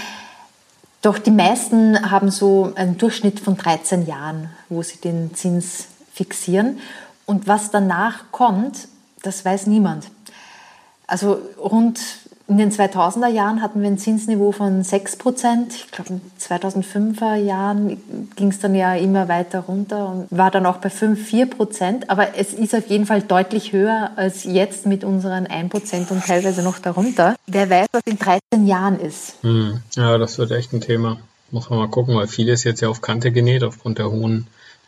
Doch 1.02 1.18
die 1.18 1.30
meisten 1.30 2.10
haben 2.10 2.30
so 2.30 2.72
einen 2.76 2.96
Durchschnitt 2.96 3.38
von 3.38 3.58
13 3.58 4.06
Jahren, 4.06 4.48
wo 4.70 4.82
sie 4.82 4.96
den 4.96 5.34
Zins 5.34 5.88
fixieren. 6.14 6.78
Und 7.26 7.46
was 7.46 7.70
danach 7.70 8.30
kommt, 8.30 8.88
das 9.22 9.44
weiß 9.44 9.66
niemand. 9.66 10.06
Also 11.06 11.42
rund 11.58 12.00
in 12.46 12.58
den 12.58 12.70
2000er 12.70 13.28
Jahren 13.28 13.62
hatten 13.62 13.80
wir 13.80 13.88
ein 13.88 13.96
Zinsniveau 13.96 14.52
von 14.52 14.82
6 14.82 15.16
Prozent. 15.16 15.74
Ich 15.74 15.90
glaube, 15.90 16.10
in 16.10 16.20
den 16.20 16.32
2005er 16.38 17.36
Jahren 17.36 17.96
ging 18.36 18.48
es 18.48 18.60
dann 18.60 18.74
ja 18.74 18.94
immer 18.94 19.28
weiter 19.28 19.60
runter 19.60 20.08
und 20.10 20.26
war 20.30 20.50
dann 20.50 20.66
auch 20.66 20.76
bei 20.76 20.90
5, 20.90 21.26
4 21.26 21.46
Prozent. 21.46 22.10
Aber 22.10 22.36
es 22.36 22.52
ist 22.52 22.74
auf 22.74 22.86
jeden 22.88 23.06
Fall 23.06 23.22
deutlich 23.22 23.72
höher 23.72 24.10
als 24.16 24.44
jetzt 24.44 24.84
mit 24.84 25.04
unseren 25.04 25.46
1 25.46 25.70
Prozent 25.70 26.10
und 26.10 26.24
teilweise 26.24 26.62
noch 26.62 26.78
darunter. 26.78 27.34
Wer 27.46 27.70
weiß, 27.70 27.86
was 27.92 28.02
in 28.04 28.18
13 28.18 28.66
Jahren 28.66 29.00
ist. 29.00 29.36
Hm. 29.42 29.80
Ja, 29.96 30.18
das 30.18 30.38
wird 30.38 30.50
echt 30.50 30.72
ein 30.74 30.82
Thema. 30.82 31.18
Muss 31.50 31.70
man 31.70 31.78
mal 31.78 31.88
gucken, 31.88 32.14
weil 32.16 32.26
vieles 32.26 32.64
jetzt 32.64 32.82
ja 32.82 32.88
auf 32.88 33.00
Kante 33.00 33.32
genäht 33.32 33.62
aufgrund 33.64 33.98
der 33.98 34.10
hohen 34.10 34.46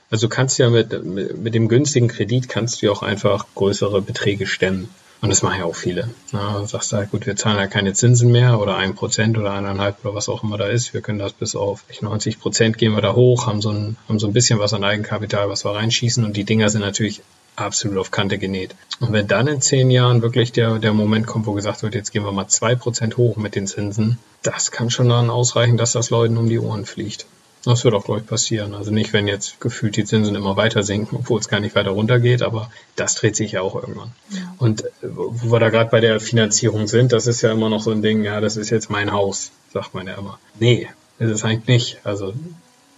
also 0.09 0.29
du 0.29 0.35
kannst 0.35 0.59
ja 0.59 0.71
mit, 0.71 1.05
mit, 1.05 1.37
mit 1.37 1.55
dem 1.55 1.69
günstigen 1.69 2.09
Kredit 2.09 2.49
kannst 2.49 2.81
du 2.81 2.87
ja 2.87 2.93
auch 2.93 3.03
einfach 3.03 3.47
größere 3.57 4.03
Beträge 4.03 4.47
stemmen. 4.47 4.89
Und 5.21 5.31
das 5.31 5.43
machen 5.43 5.61
ja 5.61 5.65
auch 5.65 5.75
viele. 5.75 6.11
Ja, 6.33 6.59
du 6.59 6.67
sagst 6.67 6.93
halt, 6.93 7.11
gut, 7.11 7.27
wir 7.27 7.37
zahlen 7.37 7.59
halt 7.59 7.71
keine 7.71 7.95
Zinsen 7.95 8.31
mehr 8.31 8.61
oder 8.61 8.77
ein 8.77 8.95
Prozent 8.95 9.39
oder 9.39 9.53
eineinhalb 9.53 10.05
oder 10.05 10.15
was 10.15 10.29
auch 10.29 10.43
immer 10.43 10.59
da 10.59 10.67
ist. 10.67 10.93
Wir 10.95 11.01
können 11.01 11.19
das 11.19 11.33
bis 11.33 11.57
auf 11.57 11.85
90 12.01 12.39
Prozent 12.39 12.79
gehen 12.79 12.95
wir 12.95 13.01
da 13.01 13.15
hoch, 13.15 13.47
haben 13.47 13.63
so, 13.63 13.71
ein, 13.71 13.97
haben 14.09 14.19
so 14.19 14.27
ein 14.27 14.33
bisschen 14.33 14.59
was 14.59 14.75
an 14.75 14.85
Eigenkapital, 14.85 15.49
was 15.49 15.65
wir 15.65 15.75
reinschießen 15.75 16.25
und 16.25 16.37
die 16.37 16.45
Dinger 16.45 16.69
sind 16.69 16.83
natürlich 16.83 17.23
absolut 17.57 17.97
auf 17.97 18.11
Kante 18.11 18.39
genäht. 18.39 18.75
Und 19.01 19.13
wenn 19.13 19.27
dann 19.27 19.47
in 19.47 19.63
zehn 19.63 19.91
Jahren 19.91 20.21
wirklich 20.21 20.53
der, 20.53 20.79
der 20.79 20.93
Moment 20.93 21.27
kommt, 21.27 21.47
wo 21.47 21.53
gesagt 21.53 21.83
wird, 21.83 21.95
jetzt 21.95 22.13
gehen 22.13 22.25
wir 22.25 22.33
mal 22.33 22.49
zwei 22.49 22.75
Prozent 22.75 23.17
hoch 23.17 23.37
mit 23.37 23.55
den 23.55 23.67
Zinsen, 23.67 24.19
das 24.43 24.71
kann 24.71 24.91
schon 24.91 25.09
dann 25.09 25.31
ausreichen, 25.31 25.79
dass 25.79 25.93
das 25.93 26.11
Leuten 26.11 26.37
um 26.37 26.49
die 26.49 26.59
Ohren 26.59 26.85
fliegt. 26.85 27.27
Das 27.67 27.83
wird 27.83 27.95
auch, 27.95 28.05
glaube 28.05 28.21
ich, 28.21 28.27
passieren. 28.27 28.75
Also 28.75 28.93
nicht, 28.93 29.13
wenn 29.13 29.27
jetzt 29.27 29.61
gefühlt 29.61 29.97
die 29.97 30.05
Zinsen 30.05 30.37
immer 30.37 30.57
weiter 30.57 30.85
sinken, 30.85 31.17
obwohl 31.17 31.41
es 31.41 31.49
gar 31.49 31.59
nicht 31.59 31.75
weiter 31.75 31.91
runtergeht, 31.91 32.43
aber 32.43 32.71
das 32.95 33.17
dreht 33.17 33.35
sich 33.35 33.53
ja 33.53 33.61
auch 33.61 33.75
irgendwann. 33.75 34.13
Ja. 34.31 34.55
Und 34.59 34.85
äh, 34.85 34.91
wo 35.03 35.51
wir 35.51 35.59
da 35.59 35.71
gerade 35.71 35.91
bei 35.91 35.99
der 35.99 36.21
Finanzierung 36.21 36.87
sind, 36.87 37.13
das 37.13 37.27
ist 37.27 37.43
ja 37.43 37.51
immer 37.51 37.69
noch 37.69 37.83
so 37.83 37.91
ein 37.91 38.03
Ding, 38.03 38.23
ja, 38.23 38.41
das 38.41 38.57
ist 38.57 38.71
jetzt 38.71 38.89
mein 38.89 39.11
Haus, 39.11 39.51
sagt 39.73 39.95
man 39.95 40.07
ja 40.07 40.15
immer. 40.15 40.39
Nee, 40.61 40.89
ist 41.19 41.31
es 41.31 41.43
eigentlich 41.43 41.67
nicht. 41.67 41.99
Also 42.05 42.35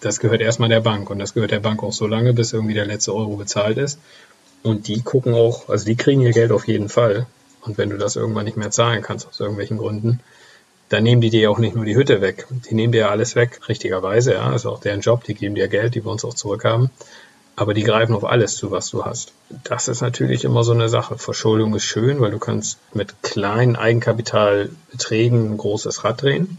das 0.01 0.21
gehört 0.21 0.43
erstmal 0.43 0.69
der 0.69 0.81
Bank 0.81 1.09
und 1.09 1.19
das 1.19 1.33
gehört 1.33 1.51
der 1.51 1.61
Bank 1.61 1.83
auch 1.83 1.95
so 1.95 2.07
lange, 2.07 2.35
bis 2.35 2.53
irgendwie 2.53 2.75
der 2.75 2.87
letzte 2.87 3.15
Euro 3.15 3.37
bezahlt 3.37 3.79
ist. 3.79 3.99
Und 4.63 4.87
die 4.87 5.01
gucken 5.01 5.33
auch, 5.33 5.71
also 5.71 5.87
die 5.87 5.97
kriegen 5.97 6.21
ihr 6.21 6.33
Geld 6.33 6.53
auf 6.53 6.69
jeden 6.69 6.91
Fall. 6.91 7.27
Und 7.63 7.79
wenn 7.79 7.89
du 7.89 7.97
das 7.97 8.17
irgendwann 8.17 8.45
nicht 8.45 8.59
mehr 8.59 8.71
zahlen 8.71 9.01
kannst, 9.01 9.27
aus 9.27 9.41
irgendwelchen 9.41 9.79
Gründen, 9.79 10.21
dann 10.89 11.03
nehmen 11.03 11.21
die 11.21 11.31
dir 11.31 11.51
auch 11.51 11.59
nicht 11.59 11.77
nur 11.77 11.85
die 11.85 11.97
Hütte 11.97 12.21
weg. 12.21 12.47
Die 12.69 12.75
nehmen 12.75 12.93
dir 12.93 13.01
ja 13.01 13.09
alles 13.11 13.35
weg, 13.35 13.61
richtigerweise, 13.69 14.35
ja. 14.35 14.51
Das 14.51 14.63
ist 14.63 14.67
auch 14.67 14.81
deren 14.81 15.01
Job, 15.01 15.25
die 15.25 15.35
geben 15.35 15.55
dir 15.55 15.69
Geld, 15.69 15.95
die 15.95 16.05
wir 16.05 16.11
uns 16.11 16.25
auch 16.25 16.35
zurückhaben. 16.35 16.91
Aber 17.57 17.75
die 17.75 17.83
greifen 17.83 18.15
auf 18.15 18.25
alles 18.25 18.55
zu, 18.55 18.71
was 18.71 18.91
du 18.91 19.05
hast. 19.05 19.33
Das 19.65 19.89
ist 19.89 20.01
natürlich 20.01 20.45
immer 20.45 20.63
so 20.63 20.73
eine 20.73 20.89
Sache. 20.89 21.19
Verschuldung 21.19 21.75
ist 21.75 21.85
schön, 21.85 22.21
weil 22.21 22.31
du 22.31 22.39
kannst 22.39 22.79
mit 22.95 23.23
kleinen 23.23 23.75
Eigenkapitalbeträgen 23.75 25.53
ein 25.53 25.59
großes 25.59 26.05
Rad 26.05 26.23
drehen. 26.23 26.59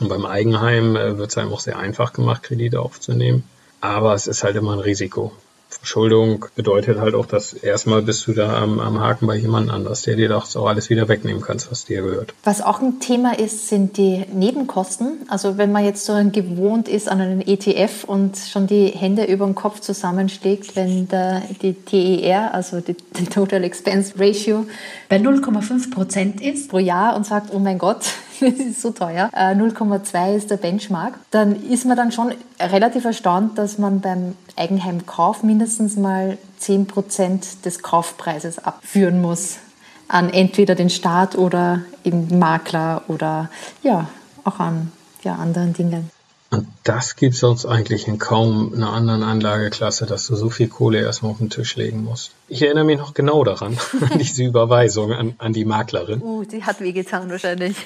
Und 0.00 0.08
beim 0.08 0.24
Eigenheim 0.24 0.96
äh, 0.96 1.18
wird 1.18 1.30
es 1.30 1.38
einem 1.38 1.52
auch 1.52 1.60
sehr 1.60 1.78
einfach 1.78 2.14
gemacht, 2.14 2.42
Kredite 2.42 2.80
aufzunehmen. 2.80 3.44
Aber 3.80 4.14
es 4.14 4.26
ist 4.26 4.42
halt 4.42 4.56
immer 4.56 4.72
ein 4.72 4.80
Risiko. 4.80 5.32
Verschuldung 5.78 6.46
bedeutet 6.54 6.98
halt 6.98 7.14
auch, 7.14 7.26
dass 7.26 7.52
erstmal 7.52 8.02
bist 8.02 8.26
du 8.26 8.32
da 8.32 8.62
am, 8.62 8.78
am 8.78 9.00
Haken 9.00 9.26
bei 9.26 9.36
jemand 9.36 9.70
anders, 9.70 10.02
der 10.02 10.16
dir 10.16 10.28
das 10.28 10.56
auch 10.56 10.66
alles 10.66 10.90
wieder 10.90 11.08
wegnehmen 11.08 11.42
kannst, 11.42 11.70
was 11.70 11.84
dir 11.84 12.02
gehört. 12.02 12.34
Was 12.44 12.62
auch 12.62 12.80
ein 12.80 13.00
Thema 13.00 13.38
ist, 13.38 13.68
sind 13.68 13.96
die 13.96 14.24
Nebenkosten. 14.32 15.22
Also 15.28 15.58
wenn 15.58 15.72
man 15.72 15.84
jetzt 15.84 16.04
so 16.04 16.14
gewohnt 16.30 16.88
ist 16.88 17.08
an 17.08 17.20
einen 17.20 17.40
ETF 17.40 18.04
und 18.04 18.36
schon 18.36 18.66
die 18.66 18.86
Hände 18.86 19.24
über 19.24 19.44
den 19.44 19.54
Kopf 19.54 19.80
zusammenschlägt, 19.80 20.76
wenn 20.76 21.08
der, 21.08 21.42
die 21.62 21.74
TER, 21.74 22.54
also 22.54 22.80
die, 22.80 22.96
die 23.18 23.26
Total 23.26 23.64
Expense 23.64 24.14
Ratio, 24.18 24.66
bei 25.08 25.16
0,5 25.16 25.92
Prozent 25.92 26.40
ist 26.40 26.70
pro 26.70 26.78
Jahr 26.78 27.16
und 27.16 27.26
sagt, 27.26 27.52
oh 27.52 27.58
mein 27.58 27.78
Gott, 27.78 28.04
das 28.40 28.54
ist 28.58 28.82
so 28.82 28.90
teuer, 28.90 29.30
0,2 29.34 30.14
äh, 30.14 30.36
ist 30.36 30.50
der 30.50 30.56
Benchmark, 30.56 31.14
dann 31.30 31.54
ist 31.70 31.84
man 31.84 31.96
dann 31.96 32.12
schon 32.12 32.32
relativ 32.60 33.04
erstaunt, 33.04 33.58
dass 33.58 33.78
man 33.78 34.00
beim 34.00 34.36
Eigenheimkauf 34.56 35.42
mindestens 35.42 35.96
mal 35.96 36.38
10 36.58 36.86
Prozent 36.86 37.64
des 37.64 37.82
Kaufpreises 37.82 38.58
abführen 38.58 39.20
muss. 39.20 39.58
an 40.06 40.30
entweder 40.30 40.74
den 40.74 40.90
Staat 40.90 41.36
oder 41.36 41.80
eben 42.04 42.38
Makler 42.38 43.02
oder 43.08 43.50
ja, 43.82 44.08
auch 44.44 44.60
an 44.60 44.92
ja, 45.22 45.36
anderen 45.36 45.72
Dingen. 45.72 46.10
Und 46.50 46.68
das 46.84 47.16
gibt 47.16 47.34
es 47.34 47.40
sonst 47.40 47.66
eigentlich 47.66 48.06
in 48.06 48.18
kaum 48.18 48.72
einer 48.74 48.92
anderen 48.92 49.24
Anlageklasse, 49.24 50.06
dass 50.06 50.26
du 50.26 50.36
so 50.36 50.50
viel 50.50 50.68
Kohle 50.68 51.00
erstmal 51.00 51.32
auf 51.32 51.38
den 51.38 51.50
Tisch 51.50 51.74
legen 51.74 52.04
musst. 52.04 52.30
Ich 52.48 52.62
erinnere 52.62 52.84
mich 52.84 52.98
noch 52.98 53.12
genau 53.12 53.42
daran, 53.42 53.76
an 54.10 54.18
diese 54.18 54.44
Überweisung 54.44 55.12
an, 55.12 55.34
an 55.38 55.52
die 55.52 55.64
Maklerin. 55.64 56.22
Uh, 56.22 56.44
die 56.44 56.62
hat 56.62 56.80
wehgetan 56.80 57.28
wahrscheinlich. 57.28 57.76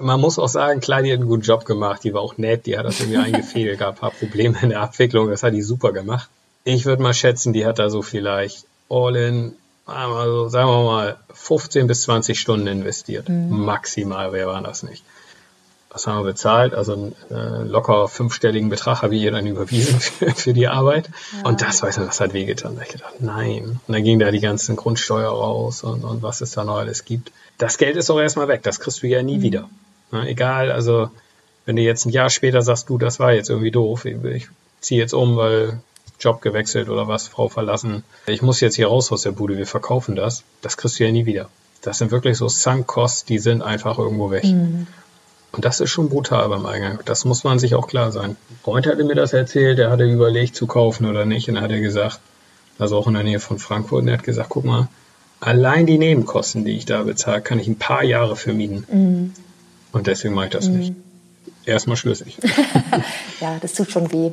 Man 0.00 0.20
muss 0.20 0.38
auch 0.38 0.48
sagen, 0.48 0.80
klar, 0.80 1.02
die 1.02 1.12
hat 1.12 1.20
einen 1.20 1.28
guten 1.28 1.42
Job 1.42 1.64
gemacht, 1.64 2.04
die 2.04 2.14
war 2.14 2.20
auch 2.20 2.38
nett, 2.38 2.66
die 2.66 2.76
hat 2.76 2.86
das 2.86 3.00
irgendwie 3.00 3.18
eingefädelt, 3.34 3.78
gab 3.78 3.94
ein 3.94 4.00
paar 4.00 4.10
Probleme 4.10 4.58
in 4.62 4.70
der 4.70 4.80
Abwicklung, 4.80 5.28
das 5.28 5.42
hat 5.42 5.54
die 5.54 5.62
super 5.62 5.92
gemacht. 5.92 6.28
Ich 6.64 6.84
würde 6.84 7.02
mal 7.02 7.14
schätzen, 7.14 7.52
die 7.52 7.64
hat 7.64 7.78
da 7.78 7.88
so 7.90 8.02
vielleicht 8.02 8.66
all 8.88 9.16
in, 9.16 9.52
also 9.86 10.48
sagen 10.48 10.68
wir 10.68 10.84
mal, 10.84 11.16
15 11.32 11.86
bis 11.86 12.02
20 12.02 12.38
Stunden 12.38 12.66
investiert. 12.66 13.28
Mhm. 13.28 13.64
Maximal, 13.64 14.32
wer 14.32 14.46
war 14.46 14.60
das 14.62 14.82
nicht? 14.82 15.02
was 15.90 16.06
haben 16.06 16.18
wir 16.18 16.24
bezahlt? 16.24 16.72
Also 16.72 16.92
einen 16.92 17.16
äh, 17.30 17.64
locker 17.64 18.08
fünfstelligen 18.08 18.68
Betrag 18.68 19.02
habe 19.02 19.16
ich 19.16 19.22
ihr 19.22 19.32
dann 19.32 19.46
überwiesen 19.46 20.00
für, 20.00 20.30
für 20.30 20.52
die 20.52 20.68
Arbeit. 20.68 21.10
Ja. 21.36 21.48
Und 21.48 21.62
das, 21.62 21.82
weiß 21.82 21.98
ich, 21.98 22.04
das 22.04 22.20
hat 22.20 22.32
wehgetan. 22.32 22.76
Da 22.76 22.82
habe 22.82 22.86
ich 22.86 22.92
gedacht, 22.92 23.14
nein. 23.20 23.80
Und 23.86 23.92
dann 23.92 24.04
ging 24.04 24.18
da 24.18 24.30
die 24.30 24.40
ganzen 24.40 24.76
Grundsteuer 24.76 25.30
raus 25.30 25.82
und, 25.82 26.04
und 26.04 26.22
was 26.22 26.40
es 26.40 26.52
da 26.52 26.64
noch 26.64 26.76
alles 26.76 27.04
gibt. 27.04 27.32
Das 27.58 27.76
Geld 27.76 27.96
ist 27.96 28.08
doch 28.08 28.20
erstmal 28.20 28.48
weg. 28.48 28.62
Das 28.62 28.80
kriegst 28.80 29.02
du 29.02 29.08
ja 29.08 29.22
nie 29.22 29.38
mhm. 29.38 29.42
wieder. 29.42 29.68
Na, 30.10 30.26
egal, 30.26 30.72
also 30.72 31.10
wenn 31.66 31.76
du 31.76 31.82
jetzt 31.82 32.06
ein 32.06 32.10
Jahr 32.10 32.30
später 32.30 32.62
sagst, 32.62 32.88
du, 32.88 32.98
das 32.98 33.20
war 33.20 33.32
jetzt 33.32 33.50
irgendwie 33.50 33.70
doof, 33.70 34.04
ich, 34.04 34.22
ich 34.24 34.48
ziehe 34.80 35.00
jetzt 35.00 35.14
um, 35.14 35.36
weil 35.36 35.80
Job 36.18 36.42
gewechselt 36.42 36.88
oder 36.88 37.08
was, 37.08 37.28
Frau 37.28 37.48
verlassen. 37.48 38.04
Ich 38.26 38.42
muss 38.42 38.60
jetzt 38.60 38.76
hier 38.76 38.88
raus 38.88 39.10
aus 39.12 39.22
der 39.22 39.32
Bude, 39.32 39.56
wir 39.56 39.66
verkaufen 39.66 40.16
das. 40.16 40.42
Das 40.62 40.76
kriegst 40.76 40.98
du 40.98 41.04
ja 41.04 41.12
nie 41.12 41.26
wieder. 41.26 41.48
Das 41.82 41.98
sind 41.98 42.10
wirklich 42.10 42.36
so 42.36 42.48
Sunk-Costs, 42.48 43.24
die 43.24 43.38
sind 43.38 43.62
einfach 43.62 43.98
irgendwo 43.98 44.30
weg. 44.30 44.44
Mhm. 44.44 44.86
Und 45.52 45.64
das 45.64 45.80
ist 45.80 45.90
schon 45.90 46.08
brutal 46.08 46.48
beim 46.48 46.66
Eingang. 46.66 47.00
Das 47.06 47.24
muss 47.24 47.42
man 47.42 47.58
sich 47.58 47.74
auch 47.74 47.88
klar 47.88 48.12
sein. 48.12 48.30
Ein 48.30 48.58
Freund 48.62 48.86
hatte 48.86 49.02
mir 49.02 49.14
das 49.14 49.32
erzählt, 49.32 49.78
der 49.78 49.90
hatte 49.90 50.04
überlegt 50.04 50.54
zu 50.54 50.66
kaufen 50.66 51.06
oder 51.06 51.24
nicht. 51.24 51.48
Und 51.48 51.56
dann 51.56 51.64
hat 51.64 51.72
er 51.72 51.80
gesagt, 51.80 52.20
also 52.78 52.96
auch 52.96 53.08
in 53.08 53.14
der 53.14 53.24
Nähe 53.24 53.40
von 53.40 53.58
Frankfurt, 53.58 54.02
und 54.02 54.08
er 54.08 54.18
hat 54.18 54.24
gesagt, 54.24 54.50
guck 54.50 54.64
mal, 54.64 54.88
allein 55.40 55.86
die 55.86 55.98
Nebenkosten, 55.98 56.64
die 56.64 56.76
ich 56.76 56.86
da 56.86 57.02
bezahle, 57.02 57.40
kann 57.40 57.58
ich 57.58 57.66
ein 57.66 57.78
paar 57.78 58.04
Jahre 58.04 58.36
vermieden. 58.36 58.86
Mhm. 58.90 59.34
Und 59.92 60.06
deswegen 60.06 60.34
mache 60.34 60.46
ich 60.46 60.52
das 60.52 60.68
mhm. 60.68 60.78
nicht. 60.78 60.94
Erstmal 61.64 61.96
schlüssig. 61.96 62.38
ja, 63.40 63.58
das 63.60 63.74
tut 63.74 63.90
schon 63.90 64.12
weh. 64.12 64.32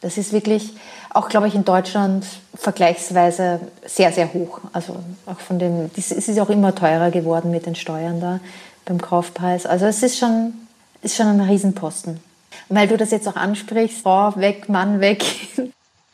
Das 0.00 0.18
ist 0.18 0.32
wirklich 0.32 0.72
auch, 1.10 1.28
glaube 1.28 1.48
ich, 1.48 1.54
in 1.54 1.64
Deutschland 1.64 2.26
vergleichsweise 2.54 3.60
sehr, 3.86 4.12
sehr 4.12 4.32
hoch. 4.32 4.60
Also 4.72 4.96
auch 5.26 5.38
von 5.38 5.58
dem, 5.58 5.90
es 5.96 6.10
ist 6.10 6.38
auch 6.40 6.50
immer 6.50 6.74
teurer 6.74 7.10
geworden 7.10 7.50
mit 7.50 7.66
den 7.66 7.74
Steuern 7.74 8.20
da 8.20 8.40
beim 8.84 9.00
Kaufpreis. 9.00 9.66
Also 9.66 9.86
es 9.86 10.02
ist 10.02 10.18
schon, 10.18 10.54
ist 11.02 11.16
schon 11.16 11.26
ein 11.26 11.40
Riesenposten. 11.40 12.20
Weil 12.68 12.88
du 12.88 12.96
das 12.96 13.10
jetzt 13.10 13.28
auch 13.28 13.36
ansprichst, 13.36 14.02
Frau 14.02 14.34
weg, 14.36 14.68
Mann 14.68 15.00
weg. 15.00 15.24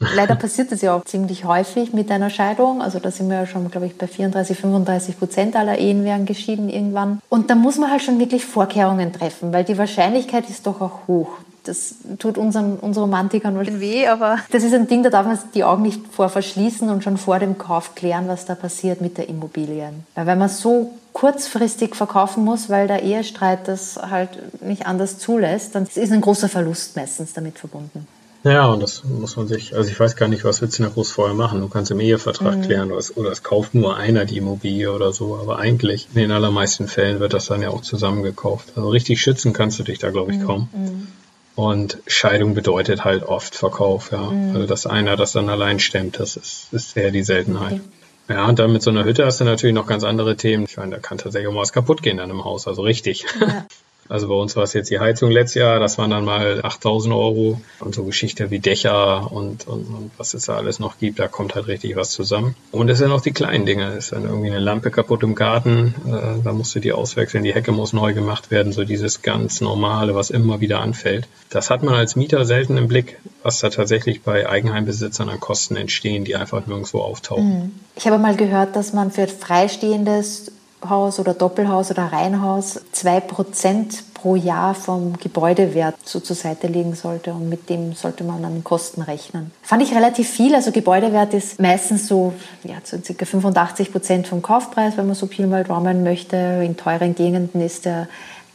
Leider 0.00 0.36
passiert 0.36 0.70
das 0.70 0.80
ja 0.80 0.94
auch 0.94 1.04
ziemlich 1.04 1.44
häufig 1.44 1.92
mit 1.92 2.10
einer 2.10 2.30
Scheidung. 2.30 2.82
Also 2.82 3.00
da 3.00 3.10
sind 3.10 3.28
wir 3.28 3.40
ja 3.40 3.46
schon, 3.46 3.68
glaube 3.70 3.86
ich, 3.86 3.98
bei 3.98 4.06
34, 4.06 4.56
35 4.56 5.18
Prozent 5.18 5.56
aller 5.56 5.78
Ehen 5.78 6.04
werden 6.04 6.24
geschieden 6.24 6.68
irgendwann. 6.68 7.20
Und 7.28 7.50
da 7.50 7.56
muss 7.56 7.78
man 7.78 7.90
halt 7.90 8.02
schon 8.02 8.20
wirklich 8.20 8.44
Vorkehrungen 8.44 9.12
treffen, 9.12 9.52
weil 9.52 9.64
die 9.64 9.76
Wahrscheinlichkeit 9.76 10.48
ist 10.48 10.66
doch 10.66 10.80
auch 10.80 11.08
hoch. 11.08 11.28
Das 11.64 11.96
tut 12.18 12.38
unseren, 12.38 12.76
unseren 12.76 13.04
Romantikern 13.04 13.58
weh, 13.80 14.06
aber 14.06 14.38
das 14.50 14.62
ist 14.62 14.72
ein 14.72 14.86
Ding, 14.86 15.02
da 15.02 15.10
darf 15.10 15.26
man 15.26 15.38
die 15.52 15.64
Augen 15.64 15.82
nicht 15.82 16.00
vor 16.10 16.30
verschließen 16.30 16.88
und 16.88 17.04
schon 17.04 17.18
vor 17.18 17.40
dem 17.40 17.58
Kauf 17.58 17.94
klären, 17.94 18.26
was 18.26 18.46
da 18.46 18.54
passiert 18.54 19.02
mit 19.02 19.18
der 19.18 19.28
Immobilie. 19.28 19.90
Weil 20.14 20.26
wenn 20.26 20.38
man 20.38 20.48
so 20.48 20.92
kurzfristig 21.12 21.94
verkaufen 21.94 22.44
muss, 22.44 22.70
weil 22.70 22.86
der 22.86 23.02
Ehestreit 23.02 23.68
das 23.68 23.96
halt 23.96 24.62
nicht 24.62 24.86
anders 24.86 25.18
zulässt, 25.18 25.74
dann 25.74 25.82
ist 25.82 26.12
ein 26.12 26.20
großer 26.20 26.48
Verlust 26.48 26.96
meistens 26.96 27.34
damit 27.34 27.58
verbunden. 27.58 28.06
Ja, 28.48 28.66
und 28.66 28.82
das 28.82 29.04
muss 29.04 29.36
man 29.36 29.46
sich, 29.46 29.76
also 29.76 29.90
ich 29.90 30.00
weiß 30.00 30.16
gar 30.16 30.26
nicht, 30.26 30.42
was 30.44 30.62
willst 30.62 30.78
du 30.78 30.82
denn 30.82 30.92
groß 30.92 31.12
vorher 31.12 31.34
machen? 31.34 31.60
Du 31.60 31.68
kannst 31.68 31.90
im 31.90 32.00
Ehevertrag 32.00 32.56
mhm. 32.56 32.62
klären 32.62 32.90
oder 32.90 32.98
es, 32.98 33.14
oder 33.14 33.30
es 33.30 33.42
kauft 33.42 33.74
nur 33.74 33.96
einer 33.96 34.24
die 34.24 34.38
Immobilie 34.38 34.90
oder 34.90 35.12
so, 35.12 35.36
aber 35.36 35.58
eigentlich 35.58 36.08
in 36.14 36.20
den 36.22 36.32
allermeisten 36.32 36.88
Fällen 36.88 37.20
wird 37.20 37.34
das 37.34 37.46
dann 37.46 37.60
ja 37.60 37.68
auch 37.68 37.82
zusammengekauft. 37.82 38.72
Also 38.74 38.88
richtig 38.88 39.20
schützen 39.20 39.52
kannst 39.52 39.78
du 39.78 39.82
dich 39.82 39.98
da, 39.98 40.10
glaube 40.10 40.32
ich, 40.32 40.38
mhm. 40.38 40.46
kaum. 40.46 40.68
Mhm. 40.72 41.08
Und 41.56 41.98
Scheidung 42.06 42.54
bedeutet 42.54 43.04
halt 43.04 43.24
oft 43.24 43.54
Verkauf, 43.54 44.12
ja. 44.12 44.30
Mhm. 44.30 44.54
Also 44.54 44.66
dass 44.66 44.86
einer 44.86 45.16
das 45.16 45.32
dann 45.32 45.50
allein 45.50 45.78
stemmt, 45.78 46.18
das 46.18 46.36
ist, 46.36 46.72
ist 46.72 46.96
eher 46.96 47.10
die 47.10 47.24
Seltenheit. 47.24 47.74
Okay. 47.74 47.82
Ja, 48.30 48.46
und 48.46 48.58
dann 48.58 48.72
mit 48.72 48.82
so 48.82 48.90
einer 48.90 49.04
Hütte 49.04 49.26
hast 49.26 49.40
du 49.40 49.44
natürlich 49.44 49.74
noch 49.74 49.86
ganz 49.86 50.04
andere 50.04 50.36
Themen. 50.36 50.66
Ich 50.68 50.76
meine, 50.76 50.96
da 50.96 50.98
kann 50.98 51.18
tatsächlich 51.18 51.48
auch 51.48 51.54
mal 51.54 51.62
was 51.62 51.72
kaputt 51.72 52.02
gehen 52.02 52.20
an 52.20 52.30
einem 52.30 52.44
Haus, 52.44 52.66
also 52.66 52.82
richtig. 52.82 53.26
Ja. 53.40 53.66
Also 54.08 54.28
bei 54.28 54.34
uns 54.34 54.56
war 54.56 54.62
es 54.62 54.72
jetzt 54.72 54.90
die 54.90 55.00
Heizung 55.00 55.30
letztes 55.30 55.54
Jahr, 55.56 55.80
das 55.80 55.98
waren 55.98 56.10
dann 56.10 56.24
mal 56.24 56.60
8000 56.62 57.14
Euro 57.14 57.60
und 57.80 57.94
so 57.94 58.04
Geschichte 58.04 58.50
wie 58.50 58.58
Dächer 58.58 59.30
und, 59.30 59.66
und, 59.66 59.86
und 59.86 60.10
was 60.16 60.34
es 60.34 60.46
da 60.46 60.56
alles 60.56 60.78
noch 60.78 60.98
gibt, 60.98 61.18
da 61.18 61.28
kommt 61.28 61.54
halt 61.54 61.66
richtig 61.66 61.96
was 61.96 62.10
zusammen. 62.10 62.54
Und 62.72 62.88
es 62.88 62.98
sind 62.98 63.12
auch 63.12 63.20
die 63.20 63.32
kleinen 63.32 63.66
Dinge, 63.66 63.88
es 63.88 64.06
ist 64.06 64.12
dann 64.12 64.24
irgendwie 64.24 64.50
eine 64.50 64.60
Lampe 64.60 64.90
kaputt 64.90 65.22
im 65.22 65.34
Garten, 65.34 65.94
äh, 66.06 66.42
da 66.42 66.52
musst 66.52 66.74
du 66.74 66.80
die 66.80 66.92
auswechseln, 66.92 67.44
die 67.44 67.54
Hecke 67.54 67.72
muss 67.72 67.92
neu 67.92 68.14
gemacht 68.14 68.50
werden, 68.50 68.72
so 68.72 68.84
dieses 68.84 69.22
ganz 69.22 69.60
normale, 69.60 70.14
was 70.14 70.30
immer 70.30 70.60
wieder 70.60 70.80
anfällt. 70.80 71.28
Das 71.50 71.70
hat 71.70 71.82
man 71.82 71.94
als 71.94 72.16
Mieter 72.16 72.44
selten 72.44 72.76
im 72.76 72.88
Blick, 72.88 73.18
was 73.42 73.58
da 73.60 73.68
tatsächlich 73.68 74.22
bei 74.22 74.48
Eigenheimbesitzern 74.48 75.28
an 75.28 75.40
Kosten 75.40 75.76
entstehen, 75.76 76.24
die 76.24 76.36
einfach 76.36 76.66
nirgendwo 76.66 77.00
auftauchen. 77.00 77.48
Mhm. 77.48 77.72
Ich 77.96 78.06
habe 78.06 78.18
mal 78.18 78.36
gehört, 78.36 78.76
dass 78.76 78.92
man 78.92 79.10
für 79.10 79.26
freistehendes 79.26 80.52
Haus 80.86 81.18
oder 81.18 81.34
Doppelhaus 81.34 81.90
oder 81.90 82.04
Reihenhaus 82.12 82.80
2% 82.94 84.02
pro 84.14 84.36
Jahr 84.36 84.74
vom 84.74 85.14
Gebäudewert 85.18 85.94
so 86.04 86.20
zur 86.20 86.36
Seite 86.36 86.66
legen 86.66 86.94
sollte 86.94 87.32
und 87.32 87.48
mit 87.48 87.68
dem 87.68 87.94
sollte 87.94 88.24
man 88.24 88.44
an 88.44 88.64
Kosten 88.64 89.02
rechnen. 89.02 89.52
Fand 89.62 89.82
ich 89.82 89.94
relativ 89.94 90.28
viel. 90.28 90.54
Also 90.54 90.72
Gebäudewert 90.72 91.34
ist 91.34 91.60
meistens 91.60 92.08
so 92.08 92.32
ja, 92.64 92.74
so 92.82 92.96
ca. 92.96 93.24
85% 93.24 94.26
vom 94.26 94.42
Kaufpreis, 94.42 94.96
wenn 94.96 95.06
man 95.06 95.14
so 95.14 95.26
viel 95.26 95.46
mal 95.46 95.64
Daumen 95.64 96.02
möchte. 96.02 96.36
In 96.36 96.76
teuren 96.76 97.14
Gegenden 97.14 97.60
ist 97.60 97.84
der 97.84 98.08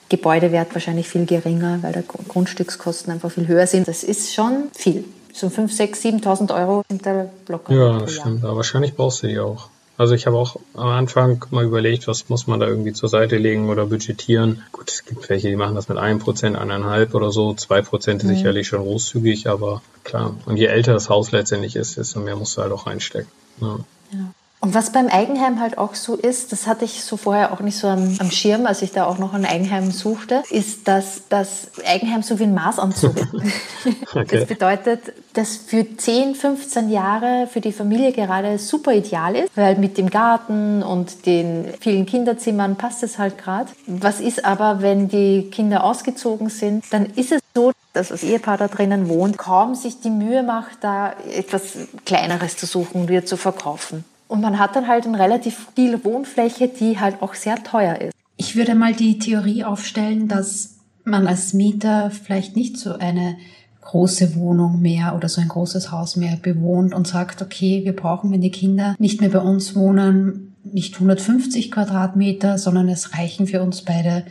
Gebäudewert 0.09 0.73
wahrscheinlich 0.73 1.07
viel 1.07 1.25
geringer, 1.25 1.79
weil 1.81 1.93
die 1.93 2.27
Grundstückskosten 2.27 3.11
einfach 3.11 3.31
viel 3.31 3.47
höher 3.47 3.67
sind. 3.67 3.87
Das 3.87 4.03
ist 4.03 4.33
schon 4.33 4.69
viel. 4.75 5.05
So 5.33 5.49
5, 5.49 5.73
6, 5.73 5.99
7.000 6.03 6.53
Euro 6.53 6.83
sind 6.87 7.05
da 7.05 7.25
locker. 7.47 7.73
Ja, 7.73 7.99
das 7.99 8.13
stimmt. 8.13 8.43
Aber 8.43 8.57
wahrscheinlich 8.57 8.95
brauchst 8.95 9.23
du 9.23 9.27
die 9.27 9.39
auch. 9.39 9.69
Also 9.97 10.15
ich 10.15 10.25
habe 10.25 10.37
auch 10.37 10.55
am 10.73 10.87
Anfang 10.87 11.45
mal 11.51 11.63
überlegt, 11.63 12.07
was 12.07 12.27
muss 12.29 12.47
man 12.47 12.59
da 12.59 12.67
irgendwie 12.67 12.93
zur 12.93 13.09
Seite 13.09 13.37
legen 13.37 13.69
oder 13.69 13.85
budgetieren. 13.85 14.63
Gut, 14.71 14.89
es 14.89 15.05
gibt 15.05 15.29
welche, 15.29 15.49
die 15.49 15.55
machen 15.55 15.75
das 15.75 15.87
mit 15.87 15.97
einem 15.97 16.19
Prozent, 16.19 16.57
eineinhalb 16.57 17.13
oder 17.13 17.31
so. 17.31 17.53
Zwei 17.53 17.81
Prozent 17.81 18.23
ist 18.23 18.29
mhm. 18.29 18.35
sicherlich 18.35 18.67
schon 18.67 18.81
großzügig, 18.81 19.47
aber 19.47 19.83
klar. 20.03 20.35
Und 20.45 20.57
je 20.57 20.65
älter 20.65 20.93
das 20.93 21.09
Haus 21.09 21.31
letztendlich 21.31 21.75
ist, 21.75 21.97
desto 21.97 22.19
mehr 22.19 22.35
musst 22.35 22.57
du 22.57 22.61
halt 22.63 22.71
auch 22.71 22.87
reinstecken. 22.87 23.31
Ja. 23.61 23.79
ja. 24.11 24.33
Und 24.63 24.73
was 24.73 24.93
beim 24.93 25.07
Eigenheim 25.07 25.59
halt 25.59 25.77
auch 25.77 25.93
so 25.93 26.15
ist, 26.15 26.53
das 26.53 26.67
hatte 26.67 26.85
ich 26.85 27.03
so 27.03 27.17
vorher 27.17 27.51
auch 27.51 27.59
nicht 27.59 27.77
so 27.77 27.89
am, 27.89 28.15
am 28.19 28.31
Schirm, 28.31 28.65
als 28.65 28.81
ich 28.81 28.93
da 28.93 29.03
auch 29.03 29.17
noch 29.17 29.33
ein 29.33 29.43
Eigenheim 29.43 29.91
suchte, 29.91 30.41
ist, 30.49 30.87
dass 30.87 31.23
das 31.27 31.67
Eigenheim 31.85 32.23
so 32.23 32.39
wie 32.39 32.43
ein 32.43 32.53
Maßanzug 32.53 33.13
ist. 33.17 33.27
okay. 34.15 34.25
Das 34.39 34.45
bedeutet, 34.47 35.01
dass 35.33 35.57
für 35.57 35.85
10, 35.97 36.35
15 36.35 36.89
Jahre 36.89 37.49
für 37.51 37.59
die 37.59 37.73
Familie 37.73 38.13
gerade 38.13 38.57
super 38.57 38.93
ideal 38.93 39.35
ist, 39.35 39.49
weil 39.55 39.75
mit 39.75 39.97
dem 39.97 40.09
Garten 40.09 40.81
und 40.81 41.25
den 41.25 41.65
vielen 41.81 42.05
Kinderzimmern 42.05 42.77
passt 42.77 43.03
es 43.03 43.17
halt 43.17 43.37
gerade. 43.37 43.69
Was 43.85 44.21
ist 44.21 44.45
aber, 44.45 44.81
wenn 44.81 45.09
die 45.09 45.49
Kinder 45.51 45.83
ausgezogen 45.83 46.47
sind, 46.47 46.85
dann 46.91 47.07
ist 47.07 47.33
es 47.33 47.41
so, 47.53 47.73
dass 47.91 48.07
das 48.07 48.23
Ehepaar 48.23 48.57
da 48.57 48.69
drinnen 48.69 49.09
wohnt, 49.09 49.37
kaum 49.37 49.75
sich 49.75 49.99
die 49.99 50.09
Mühe 50.09 50.41
macht, 50.41 50.77
da 50.79 51.15
etwas 51.35 51.73
Kleineres 52.05 52.55
zu 52.55 52.65
suchen 52.65 53.01
und 53.01 53.09
wieder 53.09 53.25
zu 53.25 53.35
verkaufen. 53.35 54.05
Und 54.33 54.41
man 54.41 54.57
hat 54.57 54.75
dann 54.75 54.87
halt 54.87 55.05
eine 55.05 55.19
relativ 55.19 55.67
viel 55.75 56.03
Wohnfläche, 56.03 56.67
die 56.67 56.99
halt 56.99 57.21
auch 57.21 57.35
sehr 57.35 57.63
teuer 57.63 58.01
ist. 58.01 58.13
Ich 58.35 58.55
würde 58.55 58.73
mal 58.73 58.91
die 58.91 59.19
Theorie 59.19 59.63
aufstellen, 59.63 60.27
dass 60.27 60.79
man 61.03 61.27
als 61.27 61.53
Mieter 61.53 62.09
vielleicht 62.09 62.55
nicht 62.55 62.77
so 62.77 62.93
eine 62.93 63.37
große 63.81 64.35
Wohnung 64.35 64.81
mehr 64.81 65.13
oder 65.15 65.29
so 65.29 65.39
ein 65.39 65.49
großes 65.49 65.91
Haus 65.91 66.15
mehr 66.15 66.35
bewohnt 66.37 66.95
und 66.95 67.05
sagt, 67.05 67.43
okay, 67.43 67.81
wir 67.83 67.95
brauchen, 67.95 68.31
wenn 68.31 68.41
die 68.41 68.49
Kinder 68.49 68.95
nicht 68.97 69.21
mehr 69.21 69.29
bei 69.29 69.37
uns 69.37 69.75
wohnen, 69.75 70.55
nicht 70.63 70.95
150 70.95 71.69
Quadratmeter, 71.69 72.57
sondern 72.57 72.89
es 72.89 73.15
reichen 73.15 73.45
für 73.45 73.61
uns 73.61 73.83
beide 73.83 74.25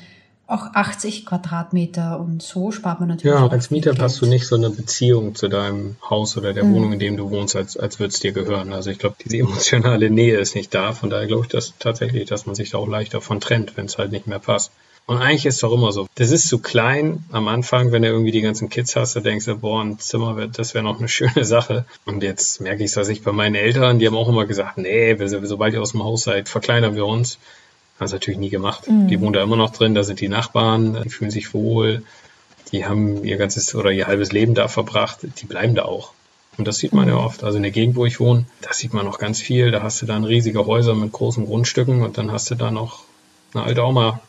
auch 0.47 0.75
80 0.75 1.25
Quadratmeter 1.25 2.21
und 2.21 2.43
so 2.43 2.73
spart 2.73 3.01
man 3.01 3.09
natürlich. 3.09 3.39
Ja, 3.39 3.47
als 3.47 3.71
Mieter 3.71 3.95
hast 3.99 4.21
du 4.21 4.27
nicht 4.27 4.47
so 4.47 4.57
eine 4.57 4.71
Beziehung 4.71 5.35
zu 5.35 5.49
deinem 5.49 5.97
Haus 6.09 6.37
oder 6.37 6.53
der 6.53 6.65
mhm. 6.65 6.75
Wohnung, 6.75 6.93
in 6.95 6.99
dem 6.99 7.17
du 7.17 7.31
wohnst, 7.31 7.57
als, 7.57 7.77
als 7.77 7.99
würde 7.99 8.13
es 8.13 8.21
dir 8.21 8.33
gehören. 8.33 8.73
Also 8.73 8.91
ich 8.91 8.99
glaube, 8.99 9.17
diese 9.25 9.39
emotionale 9.39 10.11
Nähe 10.11 10.39
ist 10.39 10.55
nicht 10.55 10.75
da. 10.75 10.93
Von 10.93 11.11
daher 11.11 11.27
glaube 11.27 11.45
ich 11.45 11.49
dass 11.49 11.75
tatsächlich, 11.79 12.29
dass 12.29 12.47
man 12.47 12.55
sich 12.55 12.71
da 12.71 12.79
auch 12.79 12.89
leichter 12.89 13.21
von 13.21 13.41
trennt, 13.41 13.77
wenn 13.77 13.87
es 13.87 13.99
halt 13.99 14.13
nicht 14.13 14.27
mehr 14.27 14.41
passt. 14.41 14.73
Und 15.07 15.19
eigentlich 15.19 15.47
ist 15.47 15.57
es 15.57 15.61
doch 15.61 15.73
immer 15.73 15.91
so. 15.91 16.07
Das 16.15 16.31
ist 16.31 16.49
zu 16.49 16.59
klein 16.59 17.25
am 17.33 17.49
Anfang, 17.49 17.91
wenn 17.91 18.03
du 18.03 18.09
irgendwie 18.09 18.31
die 18.31 18.41
ganzen 18.41 18.69
Kids 18.69 18.95
hast, 18.95 19.17
da 19.17 19.21
denkst 19.21 19.47
du, 19.47 19.57
boah, 19.57 19.83
ein 19.83 19.99
Zimmer, 19.99 20.37
wär, 20.37 20.47
das 20.47 20.75
wäre 20.75 20.85
noch 20.85 20.99
eine 20.99 21.09
schöne 21.09 21.45
Sache. 21.45 21.85
Und 22.05 22.23
jetzt 22.23 22.61
merke 22.61 22.85
ich, 22.85 22.93
dass 22.93 23.09
ich 23.09 23.23
bei 23.23 23.33
meinen 23.33 23.57
Eltern, 23.57 23.99
die 23.99 24.07
haben 24.07 24.17
auch 24.17 24.29
immer 24.29 24.47
gesagt, 24.47 24.79
nee, 24.79 25.17
sobald 25.27 25.75
ihr 25.75 25.83
aus 25.83 25.93
dem 25.93 26.05
Haus 26.05 26.25
seid, 26.25 26.49
verkleinern 26.49 26.95
wir 26.95 27.07
uns. 27.07 27.39
Haben 28.03 28.09
sie 28.09 28.15
natürlich 28.17 28.41
nie 28.41 28.51
gemacht. 28.51 28.89
Mhm. 28.89 29.07
Die 29.07 29.21
wohnen 29.21 29.33
da 29.33 29.43
immer 29.45 29.55
noch 29.55 29.71
drin, 29.71 29.95
da 29.95 30.03
sind 30.03 30.21
die 30.21 30.29
Nachbarn, 30.29 31.01
die 31.05 31.09
fühlen 31.09 31.31
sich 31.31 31.55
wohl, 31.55 32.03
die 32.73 32.85
haben 32.85 33.23
ihr 33.23 33.37
ganzes 33.37 33.77
oder 33.77 33.93
ihr 33.93 34.09
halbes 34.09 34.33
Leben 34.33 34.55
da 34.55 34.67
verbracht, 34.67 35.21
die 35.23 35.47
bleiben 35.47 35.77
da 35.77 35.85
auch. 35.85 36.13
Und 36.59 36.67
das 36.67 36.79
sieht 36.79 36.93
man 36.93 37.07
ja 37.07 37.15
mhm. 37.15 37.21
oft. 37.21 37.45
Also 37.45 37.59
in 37.59 37.63
der 37.63 37.71
Gegend, 37.71 37.95
wo 37.95 38.05
ich 38.05 38.19
wohne, 38.19 38.45
da 38.61 38.73
sieht 38.73 38.93
man 38.93 39.07
noch 39.07 39.21
ganz 39.21 39.41
viel. 39.41 39.71
Da 39.71 39.85
hast 39.85 40.03
du 40.03 40.07
dann 40.07 40.25
riesige 40.25 40.67
Häuser 40.67 40.97
mit 40.97 41.13
großen 41.13 41.47
Grundstücken 41.47 42.03
und 42.03 42.19
dann 42.19 42.33
hast 42.33 42.51
du 42.51 42.57
da 42.57 42.73
noch 42.73 43.05
eine 43.55 43.63
alte 43.63 43.85
Oma, 43.85 44.21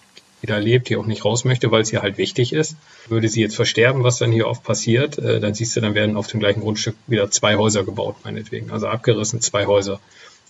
die 0.44 0.48
da 0.48 0.58
lebt, 0.58 0.90
die 0.90 0.98
auch 0.98 1.08
nicht 1.08 1.26
raus 1.26 1.44
möchte, 1.44 1.72
weil 1.72 1.82
es 1.82 1.92
ihr 1.92 2.04
halt 2.04 2.20
wichtig 2.20 2.54
ist. 2.54 2.76
Würde 3.08 3.28
sie 3.28 3.42
jetzt 3.42 3.56
versterben, 3.56 4.04
was 4.04 4.20
dann 4.20 4.32
hier 4.32 4.48
oft 4.48 4.64
passiert, 4.64 5.18
äh, 5.18 5.40
dann 5.40 5.56
siehst 5.56 5.76
du, 5.76 5.82
dann 5.82 5.96
werden 5.96 6.16
auf 6.16 6.28
dem 6.28 6.40
gleichen 6.40 6.62
Grundstück 6.62 6.96
wieder 7.08 7.32
zwei 7.32 7.56
Häuser 7.56 7.84
gebaut, 7.84 8.18
meinetwegen. 8.24 8.70
Also 8.70 8.88
abgerissen 8.88 9.42
zwei 9.42 9.66
Häuser. 9.66 10.00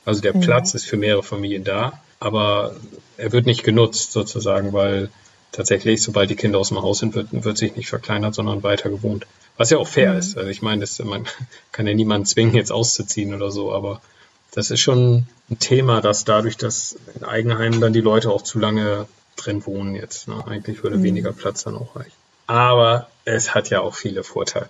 Also 0.03 0.19
der 0.19 0.35
mhm. 0.35 0.41
Platz 0.41 0.73
ist 0.73 0.85
für 0.85 0.97
mehrere 0.97 1.23
Familien 1.23 1.63
da, 1.63 2.01
aber 2.23 2.73
er 3.17 3.33
wird 3.33 3.45
nicht 3.45 3.63
genutzt 3.63 4.13
sozusagen, 4.13 4.71
weil 4.71 5.09
tatsächlich, 5.51 6.01
sobald 6.01 6.29
die 6.29 6.37
Kinder 6.37 6.57
aus 6.57 6.69
dem 6.69 6.81
Haus 6.81 6.99
sind, 6.99 7.15
wird, 7.15 7.27
wird 7.31 7.57
sich 7.57 7.75
nicht 7.75 7.89
verkleinert, 7.89 8.33
sondern 8.33 8.63
weiter 8.63 8.89
gewohnt. 8.89 9.27
Was 9.57 9.69
ja 9.69 9.77
auch 9.77 9.87
fair 9.87 10.13
mhm. 10.13 10.19
ist. 10.19 10.37
Also 10.37 10.49
ich 10.49 10.61
meine, 10.61 10.81
das, 10.81 10.99
man 10.99 11.25
kann 11.73 11.85
ja 11.85 11.93
niemanden 11.93 12.25
zwingen, 12.25 12.55
jetzt 12.55 12.71
auszuziehen 12.71 13.33
oder 13.33 13.51
so, 13.51 13.73
aber 13.73 14.01
das 14.51 14.71
ist 14.71 14.79
schon 14.79 15.27
ein 15.49 15.59
Thema, 15.59 15.99
dass 15.99 16.23
dadurch, 16.23 16.55
dass 16.55 16.95
in 17.13 17.25
Eigenheimen 17.25 17.81
dann 17.81 17.91
die 17.91 18.01
Leute 18.01 18.29
auch 18.29 18.41
zu 18.41 18.57
lange 18.57 19.05
drin 19.35 19.65
wohnen 19.65 19.93
jetzt. 19.93 20.29
Ne? 20.29 20.41
Eigentlich 20.47 20.81
würde 20.81 20.97
mhm. 20.97 21.03
weniger 21.03 21.33
Platz 21.33 21.63
dann 21.63 21.75
auch 21.75 21.95
reichen. 21.97 22.13
Aber 22.47 23.09
es 23.25 23.53
hat 23.53 23.69
ja 23.69 23.81
auch 23.81 23.95
viele 23.95 24.23
Vorteile. 24.23 24.69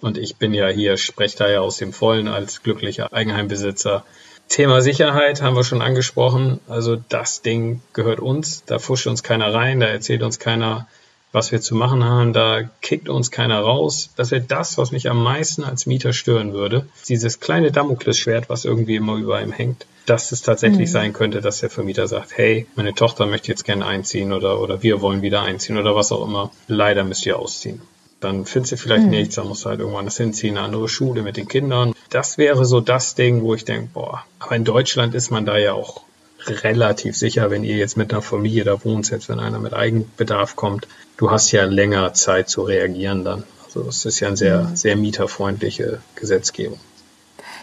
Und 0.00 0.16
ich 0.16 0.36
bin 0.36 0.54
ja 0.54 0.68
hier, 0.68 0.96
spreche 0.96 1.38
da 1.38 1.48
ja 1.48 1.60
aus 1.60 1.78
dem 1.78 1.92
Vollen 1.92 2.28
als 2.28 2.62
glücklicher 2.62 3.12
Eigenheimbesitzer. 3.12 4.04
Thema 4.48 4.80
Sicherheit 4.82 5.42
haben 5.42 5.56
wir 5.56 5.64
schon 5.64 5.82
angesprochen. 5.82 6.60
Also 6.68 6.96
das 7.08 7.42
Ding 7.42 7.80
gehört 7.92 8.20
uns. 8.20 8.64
Da 8.66 8.78
fuscht 8.78 9.06
uns 9.06 9.22
keiner 9.22 9.52
rein, 9.52 9.80
da 9.80 9.86
erzählt 9.86 10.22
uns 10.22 10.38
keiner, 10.38 10.86
was 11.34 11.50
wir 11.50 11.60
zu 11.60 11.74
machen 11.74 12.04
haben, 12.04 12.32
da 12.32 12.62
kickt 12.80 13.08
uns 13.08 13.32
keiner 13.32 13.58
raus. 13.58 14.10
Das 14.14 14.30
wäre 14.30 14.42
das, 14.42 14.78
was 14.78 14.92
mich 14.92 15.10
am 15.10 15.20
meisten 15.20 15.64
als 15.64 15.84
Mieter 15.84 16.12
stören 16.12 16.52
würde. 16.52 16.86
Dieses 17.08 17.40
kleine 17.40 17.72
Damoklesschwert, 17.72 18.48
was 18.48 18.64
irgendwie 18.64 18.94
immer 18.94 19.16
über 19.16 19.42
ihm 19.42 19.50
hängt, 19.50 19.84
dass 20.06 20.30
es 20.30 20.42
tatsächlich 20.42 20.88
mhm. 20.88 20.92
sein 20.92 21.12
könnte, 21.12 21.40
dass 21.40 21.58
der 21.58 21.70
Vermieter 21.70 22.06
sagt, 22.06 22.36
hey, 22.36 22.68
meine 22.76 22.94
Tochter 22.94 23.26
möchte 23.26 23.48
jetzt 23.48 23.64
gerne 23.64 23.84
einziehen 23.84 24.32
oder, 24.32 24.60
oder 24.60 24.84
wir 24.84 25.00
wollen 25.00 25.22
wieder 25.22 25.42
einziehen 25.42 25.76
oder 25.76 25.96
was 25.96 26.12
auch 26.12 26.24
immer. 26.24 26.52
Leider 26.68 27.02
müsst 27.02 27.26
ihr 27.26 27.36
ausziehen. 27.36 27.82
Dann 28.24 28.46
findest 28.46 28.72
du 28.72 28.76
vielleicht 28.78 29.04
mhm. 29.04 29.10
nichts, 29.10 29.34
dann 29.34 29.46
musst 29.46 29.64
du 29.64 29.68
halt 29.68 29.80
irgendwann 29.80 30.06
das 30.06 30.16
hinziehen, 30.16 30.56
eine 30.56 30.66
andere 30.66 30.88
Schule 30.88 31.22
mit 31.22 31.36
den 31.36 31.46
Kindern. 31.46 31.94
Das 32.08 32.38
wäre 32.38 32.64
so 32.64 32.80
das 32.80 33.14
Ding, 33.14 33.42
wo 33.42 33.54
ich 33.54 33.64
denke, 33.64 33.90
boah, 33.92 34.24
aber 34.38 34.56
in 34.56 34.64
Deutschland 34.64 35.14
ist 35.14 35.30
man 35.30 35.44
da 35.44 35.58
ja 35.58 35.74
auch 35.74 36.02
relativ 36.46 37.16
sicher, 37.16 37.50
wenn 37.50 37.64
ihr 37.64 37.76
jetzt 37.76 37.96
mit 37.96 38.12
einer 38.12 38.22
Familie 38.22 38.64
da 38.64 38.82
wohnt, 38.84 39.06
selbst 39.06 39.28
wenn 39.28 39.40
einer 39.40 39.58
mit 39.58 39.74
Eigenbedarf 39.74 40.56
kommt, 40.56 40.88
du 41.16 41.30
hast 41.30 41.52
ja 41.52 41.64
länger 41.64 42.14
Zeit 42.14 42.48
zu 42.48 42.62
reagieren 42.62 43.24
dann. 43.24 43.44
Also 43.64 43.88
es 43.88 44.04
ist 44.04 44.20
ja 44.20 44.28
eine 44.28 44.36
sehr, 44.36 44.62
mhm. 44.62 44.76
sehr 44.76 44.96
mieterfreundliche 44.96 45.98
Gesetzgebung. 46.16 46.80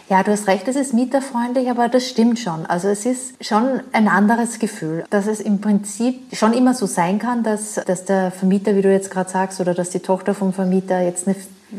Ja, 0.08 0.22
du 0.22 0.32
hast 0.32 0.46
recht, 0.46 0.68
es 0.68 0.76
ist 0.76 0.92
mieterfreundlich, 0.92 1.70
aber 1.70 1.88
das 1.88 2.08
stimmt 2.08 2.38
schon. 2.38 2.66
Also 2.66 2.88
es 2.88 3.06
ist 3.06 3.42
schon 3.44 3.80
ein 3.92 4.08
anderes 4.08 4.58
Gefühl, 4.58 5.04
dass 5.10 5.26
es 5.26 5.40
im 5.40 5.60
Prinzip 5.60 6.20
schon 6.34 6.52
immer 6.52 6.74
so 6.74 6.86
sein 6.86 7.18
kann, 7.18 7.42
dass, 7.42 7.74
dass 7.74 8.04
der 8.04 8.30
Vermieter, 8.30 8.76
wie 8.76 8.82
du 8.82 8.92
jetzt 8.92 9.10
gerade 9.10 9.30
sagst, 9.30 9.60
oder 9.60 9.74
dass 9.74 9.90
die 9.90 10.00
Tochter 10.00 10.34
vom 10.34 10.52
Vermieter 10.52 11.00
jetzt 11.00 11.26
eine 11.26 11.36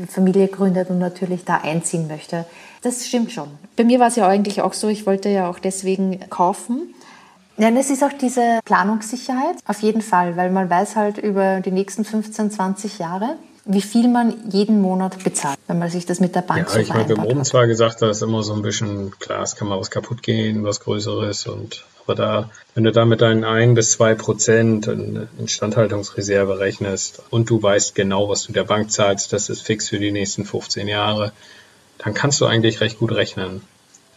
Familie 0.08 0.48
gründet 0.48 0.90
und 0.90 1.00
natürlich 1.00 1.46
da 1.46 1.58
einziehen 1.58 2.08
möchte. 2.08 2.46
Das 2.82 3.06
stimmt 3.06 3.32
schon. 3.32 3.50
Bei 3.76 3.84
mir 3.84 4.00
war 4.00 4.08
es 4.08 4.16
ja 4.16 4.28
eigentlich 4.28 4.62
auch 4.62 4.74
so, 4.74 4.88
ich 4.88 5.06
wollte 5.06 5.30
ja 5.30 5.50
auch 5.50 5.60
deswegen 5.60 6.20
kaufen. 6.30 6.94
Ja, 7.58 7.70
es 7.70 7.92
ist 7.92 8.04
auch 8.04 8.14
diese 8.14 8.60
Planungssicherheit, 8.66 9.58
auf 9.68 9.82
jeden 9.82 10.02
Fall, 10.02 10.36
weil 10.38 10.50
man 10.50 10.70
weiß 10.70 10.96
halt 10.96 11.20
über 11.20 11.62
die 11.62 11.72
nächsten 11.72 12.04
15, 12.04 12.50
20 12.50 12.98
Jahre, 12.98 13.36
wie 13.66 13.82
viel 13.82 14.10
man 14.10 14.34
jeden 14.50 14.82
Monat 14.82 15.24
bezahlt, 15.24 15.58
wenn 15.68 15.80
man 15.80 15.90
sich 15.90 16.06
das 16.06 16.20
mit 16.20 16.36
der 16.36 16.42
Bank 16.42 16.68
ja, 16.68 16.70
so 16.70 16.80
ich 16.80 16.90
meine, 16.90 17.08
wir 17.08 17.18
haben 17.18 17.26
oben 17.26 17.46
zwar 17.46 17.68
gesagt, 17.68 18.02
da 18.02 18.10
ist 18.10 18.22
immer 18.22 18.44
so 18.44 18.54
ein 18.54 18.62
bisschen, 18.62 19.18
klar, 19.20 19.42
es 19.44 19.56
kann 19.56 19.68
mal 19.68 19.80
was 19.80 19.90
kaputt 19.90 20.22
gehen, 20.22 20.64
was 20.64 20.82
Größeres 20.82 21.48
und 21.48 21.86
aber 22.06 22.16
da, 22.16 22.50
wenn 22.76 22.84
du 22.84 22.92
da 22.92 23.06
mit 23.06 23.22
deinen 23.22 23.46
ein 23.46 23.76
bis 23.76 23.92
zwei 23.92 24.14
Prozent 24.14 24.88
Instandhaltungsreserve 25.40 26.60
rechnest 26.60 27.22
und 27.30 27.50
du 27.50 27.64
weißt 27.64 27.96
genau, 27.96 28.28
was 28.28 28.44
du 28.44 28.52
der 28.52 28.66
Bank 28.66 28.92
zahlst, 28.92 29.32
das 29.32 29.50
ist 29.50 29.62
fix 29.62 29.88
für 29.88 30.00
die 30.00 30.12
nächsten 30.12 30.44
15 30.44 30.90
Jahre, 30.90 31.32
dann 32.00 32.14
kannst 32.14 32.42
du 32.42 32.46
eigentlich 32.46 32.82
recht 32.82 33.00
gut 33.00 33.14
rechnen. 33.14 33.62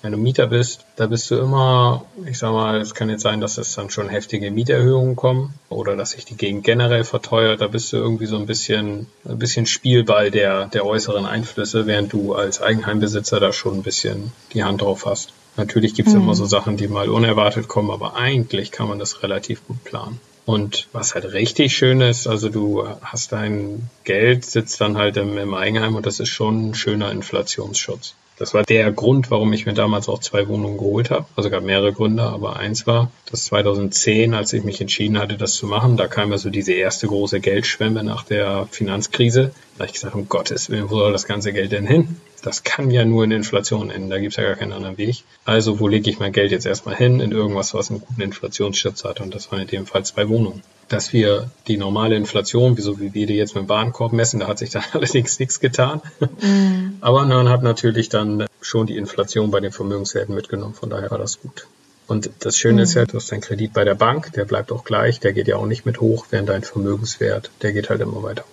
Wenn 0.06 0.12
du 0.12 0.18
Mieter 0.18 0.46
bist, 0.46 0.84
da 0.94 1.08
bist 1.08 1.32
du 1.32 1.34
immer, 1.34 2.04
ich 2.26 2.38
sag 2.38 2.52
mal, 2.52 2.80
es 2.80 2.94
kann 2.94 3.10
jetzt 3.10 3.22
sein, 3.22 3.40
dass 3.40 3.58
es 3.58 3.74
dann 3.74 3.90
schon 3.90 4.08
heftige 4.08 4.52
Mieterhöhungen 4.52 5.16
kommen 5.16 5.54
oder 5.68 5.96
dass 5.96 6.12
sich 6.12 6.24
die 6.24 6.36
Gegend 6.36 6.62
generell 6.62 7.02
verteuert. 7.02 7.60
Da 7.60 7.66
bist 7.66 7.92
du 7.92 7.96
irgendwie 7.96 8.26
so 8.26 8.36
ein 8.36 8.46
bisschen, 8.46 9.08
ein 9.28 9.40
bisschen 9.40 9.66
Spielball 9.66 10.30
der, 10.30 10.66
der 10.66 10.86
äußeren 10.86 11.26
Einflüsse, 11.26 11.88
während 11.88 12.12
du 12.12 12.34
als 12.34 12.62
Eigenheimbesitzer 12.62 13.40
da 13.40 13.52
schon 13.52 13.78
ein 13.78 13.82
bisschen 13.82 14.30
die 14.52 14.62
Hand 14.62 14.80
drauf 14.80 15.06
hast. 15.06 15.32
Natürlich 15.56 15.94
gibt 15.94 16.06
es 16.06 16.14
mhm. 16.14 16.20
immer 16.20 16.36
so 16.36 16.46
Sachen, 16.46 16.76
die 16.76 16.86
mal 16.86 17.08
unerwartet 17.08 17.66
kommen, 17.66 17.90
aber 17.90 18.14
eigentlich 18.14 18.70
kann 18.70 18.86
man 18.86 19.00
das 19.00 19.24
relativ 19.24 19.66
gut 19.66 19.82
planen. 19.82 20.20
Und 20.44 20.86
was 20.92 21.16
halt 21.16 21.32
richtig 21.32 21.76
schön 21.76 22.00
ist, 22.00 22.28
also 22.28 22.48
du 22.48 22.86
hast 23.02 23.32
dein 23.32 23.90
Geld, 24.04 24.44
sitzt 24.44 24.80
dann 24.80 24.98
halt 24.98 25.16
im, 25.16 25.36
im 25.36 25.52
Eigenheim 25.52 25.96
und 25.96 26.06
das 26.06 26.20
ist 26.20 26.28
schon 26.28 26.70
ein 26.70 26.74
schöner 26.76 27.10
Inflationsschutz. 27.10 28.14
Das 28.38 28.52
war 28.52 28.64
der 28.64 28.92
Grund, 28.92 29.30
warum 29.30 29.52
ich 29.54 29.64
mir 29.64 29.72
damals 29.72 30.10
auch 30.10 30.20
zwei 30.20 30.46
Wohnungen 30.46 30.76
geholt 30.76 31.10
habe. 31.10 31.24
Also 31.36 31.48
gab 31.48 31.64
mehrere 31.64 31.94
Gründe, 31.94 32.22
aber 32.22 32.56
eins 32.56 32.86
war, 32.86 33.10
dass 33.30 33.44
2010, 33.44 34.34
als 34.34 34.52
ich 34.52 34.62
mich 34.62 34.80
entschieden 34.80 35.18
hatte, 35.18 35.36
das 35.36 35.54
zu 35.54 35.66
machen, 35.66 35.96
da 35.96 36.06
kam 36.06 36.32
ja 36.32 36.38
so 36.38 36.50
diese 36.50 36.74
erste 36.74 37.06
große 37.06 37.40
Geldschwemme 37.40 38.04
nach 38.04 38.24
der 38.24 38.68
Finanzkrise. 38.70 39.52
Da 39.76 39.80
habe 39.80 39.86
ich 39.86 39.94
gesagt, 39.94 40.14
um 40.14 40.28
Gottes 40.28 40.68
Willen, 40.68 40.90
wo 40.90 40.98
soll 40.98 41.12
das 41.12 41.26
ganze 41.26 41.54
Geld 41.54 41.72
denn 41.72 41.86
hin? 41.86 42.20
Das 42.42 42.62
kann 42.62 42.90
ja 42.90 43.06
nur 43.06 43.24
in 43.24 43.30
Inflation 43.30 43.90
enden, 43.90 44.10
da 44.10 44.18
gibt 44.18 44.32
es 44.32 44.36
ja 44.36 44.44
gar 44.44 44.56
keinen 44.56 44.72
anderen 44.72 44.98
Weg. 44.98 45.24
Also 45.46 45.80
wo 45.80 45.88
lege 45.88 46.10
ich 46.10 46.18
mein 46.18 46.32
Geld 46.32 46.52
jetzt 46.52 46.66
erstmal 46.66 46.94
hin? 46.94 47.20
In 47.20 47.32
irgendwas, 47.32 47.72
was 47.72 47.90
einen 47.90 48.00
guten 48.00 48.20
Inflationsschutz 48.20 49.04
hat. 49.04 49.20
Und 49.20 49.34
das 49.34 49.50
waren 49.50 49.62
in 49.62 49.66
dem 49.66 49.86
Fall 49.86 50.04
zwei 50.04 50.28
Wohnungen 50.28 50.62
dass 50.88 51.12
wir 51.12 51.50
die 51.66 51.76
normale 51.76 52.16
Inflation, 52.16 52.76
so 52.76 53.00
wie 53.00 53.12
wir 53.12 53.26
die 53.26 53.34
jetzt 53.34 53.54
mit 53.54 53.64
dem 53.64 53.68
Warenkorb 53.68 54.12
messen, 54.12 54.40
da 54.40 54.46
hat 54.46 54.58
sich 54.58 54.70
dann 54.70 54.84
allerdings 54.92 55.38
nichts 55.38 55.60
getan. 55.60 56.00
Mhm. 56.40 56.98
Aber 57.00 57.24
man 57.24 57.48
hat 57.48 57.62
natürlich 57.62 58.08
dann 58.08 58.46
schon 58.60 58.86
die 58.86 58.96
Inflation 58.96 59.50
bei 59.50 59.60
den 59.60 59.72
Vermögenswerten 59.72 60.34
mitgenommen, 60.34 60.74
von 60.74 60.90
daher 60.90 61.10
war 61.10 61.18
das 61.18 61.40
gut. 61.40 61.66
Und 62.06 62.30
das 62.40 62.56
Schöne 62.56 62.76
mhm. 62.76 62.82
ist 62.82 62.94
ja, 62.94 63.04
du 63.04 63.16
hast 63.16 63.32
deinen 63.32 63.40
Kredit 63.40 63.72
bei 63.72 63.84
der 63.84 63.96
Bank, 63.96 64.32
der 64.32 64.44
bleibt 64.44 64.70
auch 64.70 64.84
gleich, 64.84 65.18
der 65.18 65.32
geht 65.32 65.48
ja 65.48 65.56
auch 65.56 65.66
nicht 65.66 65.86
mit 65.86 66.00
hoch, 66.00 66.26
während 66.30 66.48
dein 66.48 66.62
Vermögenswert, 66.62 67.50
der 67.62 67.72
geht 67.72 67.90
halt 67.90 68.00
immer 68.00 68.22
weiter. 68.22 68.44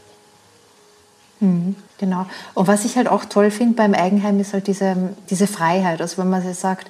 Mhm, 1.39 1.75
genau. 1.99 2.25
Und 2.53 2.67
was 2.67 2.85
ich 2.85 2.95
halt 2.95 3.07
auch 3.07 3.25
toll 3.25 3.51
finde 3.51 3.75
beim 3.75 3.93
Eigenheim 3.93 4.39
ist 4.39 4.53
halt 4.53 4.67
diese, 4.67 4.95
diese 5.29 5.45
Freiheit. 5.45 6.01
Also 6.01 6.17
wenn 6.17 6.29
man 6.29 6.53
sagt, 6.53 6.87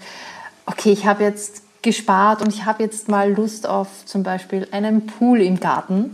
okay, 0.66 0.92
ich 0.92 1.06
habe 1.06 1.24
jetzt 1.24 1.64
gespart 1.84 2.42
und 2.42 2.54
ich 2.54 2.66
habe 2.66 2.82
jetzt 2.82 3.08
mal 3.08 3.32
Lust 3.32 3.68
auf 3.68 3.88
zum 4.06 4.24
Beispiel 4.24 4.68
einen 4.72 5.06
Pool 5.06 5.42
im 5.42 5.60
Garten, 5.60 6.14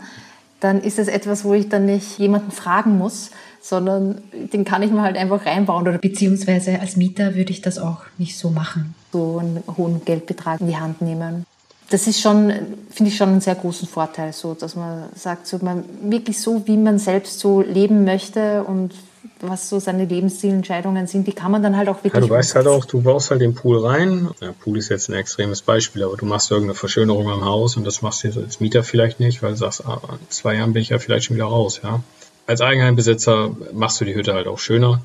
dann 0.59 0.81
ist 0.81 0.99
es 0.99 1.07
etwas, 1.07 1.45
wo 1.45 1.53
ich 1.53 1.69
dann 1.69 1.85
nicht 1.85 2.19
jemanden 2.19 2.51
fragen 2.51 2.97
muss, 2.97 3.31
sondern 3.61 4.21
den 4.33 4.65
kann 4.65 4.83
ich 4.83 4.91
mir 4.91 5.01
halt 5.01 5.17
einfach 5.17 5.45
reinbauen. 5.45 5.87
Oder 5.87 5.97
beziehungsweise 5.97 6.79
als 6.79 6.97
Mieter 6.97 7.35
würde 7.35 7.51
ich 7.51 7.61
das 7.61 7.77
auch 7.77 8.01
nicht 8.17 8.37
so 8.37 8.49
machen. 8.49 8.95
So 9.13 9.39
einen 9.39 9.63
hohen 9.77 10.03
Geldbetrag 10.03 10.59
in 10.59 10.67
die 10.67 10.77
Hand 10.77 11.01
nehmen. 11.01 11.45
Das 11.89 12.07
ist 12.07 12.21
schon, 12.21 12.53
finde 12.91 13.09
ich 13.09 13.17
schon 13.17 13.29
einen 13.29 13.41
sehr 13.41 13.55
großen 13.55 13.87
Vorteil, 13.87 14.31
so, 14.33 14.53
dass 14.53 14.75
man 14.75 15.05
sagt, 15.15 15.47
so 15.47 15.57
man 15.61 15.83
wirklich 16.03 16.39
so, 16.39 16.67
wie 16.67 16.77
man 16.77 16.99
selbst 16.99 17.39
so 17.39 17.61
leben 17.61 18.03
möchte 18.03 18.63
und 18.63 18.93
was 19.41 19.69
so 19.69 19.79
seine 19.79 20.05
Lebenszielentscheidungen 20.05 21.07
sind, 21.07 21.27
die 21.27 21.33
kann 21.33 21.51
man 21.51 21.63
dann 21.63 21.77
halt 21.77 21.89
auch 21.89 22.03
wirklich. 22.03 22.13
Ja, 22.13 22.19
du 22.21 22.29
weißt 22.29 22.55
halt 22.55 22.67
auch, 22.67 22.85
du 22.85 23.01
baust 23.01 23.31
halt 23.31 23.41
den 23.41 23.55
Pool 23.55 23.85
rein. 23.85 24.29
Der 24.41 24.51
Pool 24.51 24.77
ist 24.77 24.89
jetzt 24.89 25.09
ein 25.09 25.15
extremes 25.15 25.61
Beispiel, 25.61 26.03
aber 26.03 26.17
du 26.17 26.25
machst 26.25 26.51
irgendeine 26.51 26.75
Verschönerung 26.75 27.29
am 27.29 27.45
Haus 27.45 27.77
und 27.77 27.85
das 27.85 28.01
machst 28.01 28.23
du 28.23 28.39
als 28.39 28.59
Mieter 28.59 28.83
vielleicht 28.83 29.19
nicht, 29.19 29.41
weil 29.41 29.51
du 29.51 29.57
sagst, 29.57 29.85
ah, 29.85 30.01
in 30.11 30.29
zwei 30.29 30.55
Jahren 30.55 30.73
bin 30.73 30.81
ich 30.81 30.89
ja 30.89 30.99
vielleicht 30.99 31.25
schon 31.25 31.35
wieder 31.35 31.45
raus, 31.45 31.81
ja. 31.83 32.03
Als 32.47 32.61
Eigenheimbesitzer 32.61 33.55
machst 33.73 34.01
du 34.01 34.05
die 34.05 34.15
Hütte 34.15 34.33
halt 34.33 34.47
auch 34.47 34.59
schöner 34.59 35.01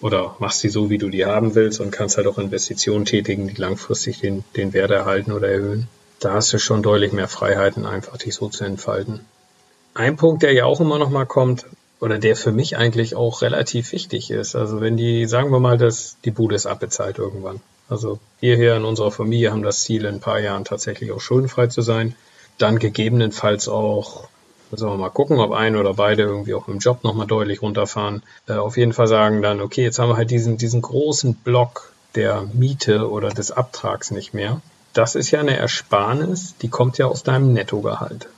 oder 0.00 0.36
machst 0.38 0.60
sie 0.60 0.68
so, 0.68 0.90
wie 0.90 0.98
du 0.98 1.08
die 1.08 1.26
haben 1.26 1.54
willst 1.54 1.80
und 1.80 1.90
kannst 1.90 2.16
halt 2.16 2.26
auch 2.26 2.38
Investitionen 2.38 3.04
tätigen, 3.04 3.48
die 3.48 3.54
langfristig 3.54 4.20
den, 4.20 4.44
den 4.56 4.72
Wert 4.72 4.90
erhalten 4.90 5.32
oder 5.32 5.48
erhöhen. 5.48 5.88
Da 6.20 6.34
hast 6.34 6.52
du 6.52 6.58
schon 6.58 6.82
deutlich 6.82 7.12
mehr 7.12 7.28
Freiheiten, 7.28 7.84
einfach 7.84 8.16
dich 8.16 8.34
so 8.34 8.48
zu 8.48 8.64
entfalten. 8.64 9.20
Ein 9.94 10.16
Punkt, 10.16 10.42
der 10.42 10.52
ja 10.52 10.64
auch 10.64 10.80
immer 10.80 10.98
noch 10.98 11.10
mal 11.10 11.26
kommt, 11.26 11.66
oder 12.04 12.18
der 12.18 12.36
für 12.36 12.52
mich 12.52 12.76
eigentlich 12.76 13.16
auch 13.16 13.40
relativ 13.40 13.92
wichtig 13.92 14.30
ist. 14.30 14.54
Also 14.54 14.82
wenn 14.82 14.98
die, 14.98 15.24
sagen 15.24 15.50
wir 15.50 15.58
mal, 15.58 15.78
dass 15.78 16.18
die 16.22 16.30
Bude 16.30 16.54
ist 16.54 16.66
abbezahlt 16.66 17.16
irgendwann. 17.16 17.62
Also 17.88 18.18
wir 18.40 18.56
hier 18.56 18.76
in 18.76 18.84
unserer 18.84 19.10
Familie 19.10 19.50
haben 19.50 19.62
das 19.62 19.80
Ziel, 19.80 20.04
in 20.04 20.16
ein 20.16 20.20
paar 20.20 20.38
Jahren 20.38 20.66
tatsächlich 20.66 21.12
auch 21.12 21.20
schuldenfrei 21.22 21.68
zu 21.68 21.80
sein. 21.80 22.14
dann 22.58 22.78
gegebenenfalls 22.78 23.68
auch, 23.68 24.28
müssen 24.70 24.86
wir 24.86 24.96
mal 24.98 25.08
gucken, 25.08 25.38
ob 25.40 25.52
ein 25.52 25.76
oder 25.76 25.94
beide 25.94 26.24
irgendwie 26.24 26.52
auch 26.52 26.68
im 26.68 26.78
Job 26.78 27.04
nochmal 27.04 27.26
deutlich 27.26 27.62
runterfahren. 27.62 28.22
Äh, 28.46 28.52
auf 28.52 28.76
jeden 28.76 28.92
Fall 28.92 29.08
sagen 29.08 29.40
dann, 29.40 29.62
okay, 29.62 29.82
jetzt 29.82 29.98
haben 29.98 30.10
wir 30.10 30.18
halt 30.18 30.30
diesen, 30.30 30.58
diesen 30.58 30.82
großen 30.82 31.34
Block 31.36 31.90
der 32.16 32.42
Miete 32.52 33.10
oder 33.10 33.30
des 33.30 33.50
Abtrags 33.50 34.10
nicht 34.10 34.34
mehr. 34.34 34.60
Das 34.92 35.14
ist 35.14 35.30
ja 35.30 35.40
eine 35.40 35.56
Ersparnis, 35.56 36.54
die 36.60 36.68
kommt 36.68 36.98
ja 36.98 37.06
aus 37.06 37.22
deinem 37.22 37.54
Nettogehalt. 37.54 38.28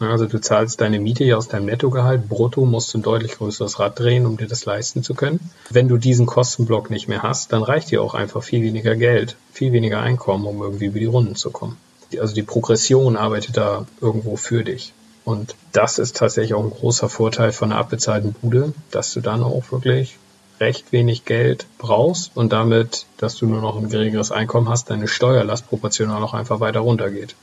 Also 0.00 0.26
du 0.26 0.40
zahlst 0.40 0.80
deine 0.80 0.98
Miete 0.98 1.24
ja 1.24 1.36
aus 1.36 1.48
deinem 1.48 1.66
Nettogehalt. 1.66 2.28
Brutto 2.28 2.64
musst 2.64 2.92
du 2.92 2.98
ein 2.98 3.02
deutlich 3.02 3.36
größeres 3.36 3.78
Rad 3.78 3.98
drehen, 3.98 4.26
um 4.26 4.36
dir 4.36 4.48
das 4.48 4.64
leisten 4.64 5.02
zu 5.02 5.14
können. 5.14 5.38
Wenn 5.70 5.88
du 5.88 5.98
diesen 5.98 6.26
Kostenblock 6.26 6.90
nicht 6.90 7.08
mehr 7.08 7.22
hast, 7.22 7.52
dann 7.52 7.62
reicht 7.62 7.90
dir 7.90 8.02
auch 8.02 8.14
einfach 8.14 8.42
viel 8.42 8.62
weniger 8.62 8.96
Geld, 8.96 9.36
viel 9.52 9.72
weniger 9.72 10.00
Einkommen, 10.00 10.46
um 10.46 10.60
irgendwie 10.62 10.86
über 10.86 10.98
die 10.98 11.06
Runden 11.06 11.36
zu 11.36 11.50
kommen. 11.50 11.76
Also 12.20 12.34
die 12.34 12.42
Progression 12.42 13.16
arbeitet 13.16 13.56
da 13.56 13.86
irgendwo 14.00 14.36
für 14.36 14.64
dich. 14.64 14.92
Und 15.24 15.54
das 15.72 15.98
ist 15.98 16.16
tatsächlich 16.16 16.54
auch 16.54 16.64
ein 16.64 16.70
großer 16.70 17.08
Vorteil 17.08 17.52
von 17.52 17.72
einer 17.72 17.80
abbezahlten 17.80 18.34
Bude, 18.34 18.74
dass 18.90 19.12
du 19.14 19.20
dann 19.20 19.42
auch 19.42 19.72
wirklich 19.72 20.18
recht 20.60 20.92
wenig 20.92 21.24
Geld 21.24 21.66
brauchst 21.78 22.30
und 22.34 22.52
damit, 22.52 23.06
dass 23.16 23.36
du 23.36 23.46
nur 23.46 23.60
noch 23.60 23.76
ein 23.76 23.88
geringeres 23.88 24.30
Einkommen 24.30 24.68
hast, 24.68 24.90
deine 24.90 25.08
Steuerlast 25.08 25.68
proportional 25.68 26.22
auch 26.22 26.34
einfach 26.34 26.60
weiter 26.60 26.80
runtergeht. 26.80 27.34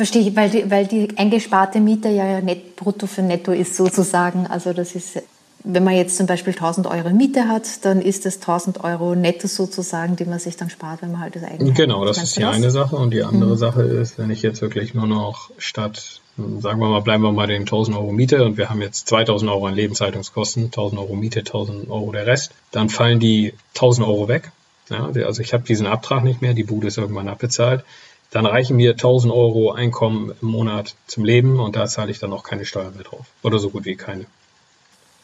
Verstehe 0.00 0.22
ich, 0.22 0.34
weil 0.34 0.48
die, 0.48 0.70
weil 0.70 0.86
die 0.86 1.08
eingesparte 1.18 1.78
Miete 1.78 2.08
ja 2.08 2.40
net, 2.40 2.74
brutto 2.74 3.06
für 3.06 3.20
netto 3.20 3.52
ist 3.52 3.76
sozusagen. 3.76 4.46
Also 4.46 4.72
das 4.72 4.94
ist, 4.94 5.22
wenn 5.62 5.84
man 5.84 5.94
jetzt 5.94 6.16
zum 6.16 6.26
Beispiel 6.26 6.54
1000 6.54 6.86
Euro 6.86 7.10
Miete 7.10 7.48
hat, 7.48 7.84
dann 7.84 8.00
ist 8.00 8.24
das 8.24 8.36
1000 8.36 8.82
Euro 8.82 9.14
netto 9.14 9.46
sozusagen, 9.46 10.16
die 10.16 10.24
man 10.24 10.38
sich 10.38 10.56
dann 10.56 10.70
spart, 10.70 11.02
wenn 11.02 11.12
man 11.12 11.20
halt 11.20 11.36
das 11.36 11.44
eigene 11.44 11.74
Genau, 11.74 12.06
das 12.06 12.16
ist 12.16 12.38
die 12.38 12.40
das? 12.40 12.54
eine 12.54 12.70
Sache. 12.70 12.96
Und 12.96 13.10
die 13.10 13.22
andere 13.22 13.50
mhm. 13.50 13.56
Sache 13.58 13.82
ist, 13.82 14.16
wenn 14.16 14.30
ich 14.30 14.40
jetzt 14.40 14.62
wirklich 14.62 14.94
nur 14.94 15.06
noch 15.06 15.50
statt, 15.58 16.22
sagen 16.38 16.80
wir 16.80 16.88
mal, 16.88 17.02
bleiben 17.02 17.22
wir 17.22 17.32
mal 17.32 17.46
den 17.46 17.64
1000 17.64 17.94
Euro 17.94 18.10
Miete 18.10 18.42
und 18.42 18.56
wir 18.56 18.70
haben 18.70 18.80
jetzt 18.80 19.06
2000 19.06 19.50
Euro 19.50 19.66
an 19.66 19.74
Lebenshaltungskosten, 19.74 20.64
1000 20.64 20.98
Euro 20.98 21.14
Miete, 21.14 21.40
1000 21.40 21.90
Euro 21.90 22.10
der 22.10 22.26
Rest, 22.26 22.52
dann 22.70 22.88
fallen 22.88 23.20
die 23.20 23.52
1000 23.74 24.06
Euro 24.06 24.28
weg. 24.28 24.50
Ja, 24.88 25.10
also 25.26 25.42
ich 25.42 25.52
habe 25.52 25.62
diesen 25.64 25.86
Abtrag 25.86 26.24
nicht 26.24 26.40
mehr, 26.40 26.54
die 26.54 26.64
Bude 26.64 26.86
ist 26.86 26.96
irgendwann 26.96 27.28
abbezahlt 27.28 27.84
dann 28.30 28.46
reichen 28.46 28.76
mir 28.76 28.92
1000 28.92 29.32
Euro 29.32 29.72
Einkommen 29.72 30.32
im 30.40 30.48
Monat 30.48 30.94
zum 31.06 31.24
Leben 31.24 31.58
und 31.58 31.76
da 31.76 31.86
zahle 31.86 32.10
ich 32.10 32.18
dann 32.18 32.32
auch 32.32 32.44
keine 32.44 32.64
Steuern 32.64 32.94
mehr 32.94 33.04
drauf. 33.04 33.26
Oder 33.42 33.58
so 33.58 33.70
gut 33.70 33.84
wie 33.84 33.96
keine. 33.96 34.26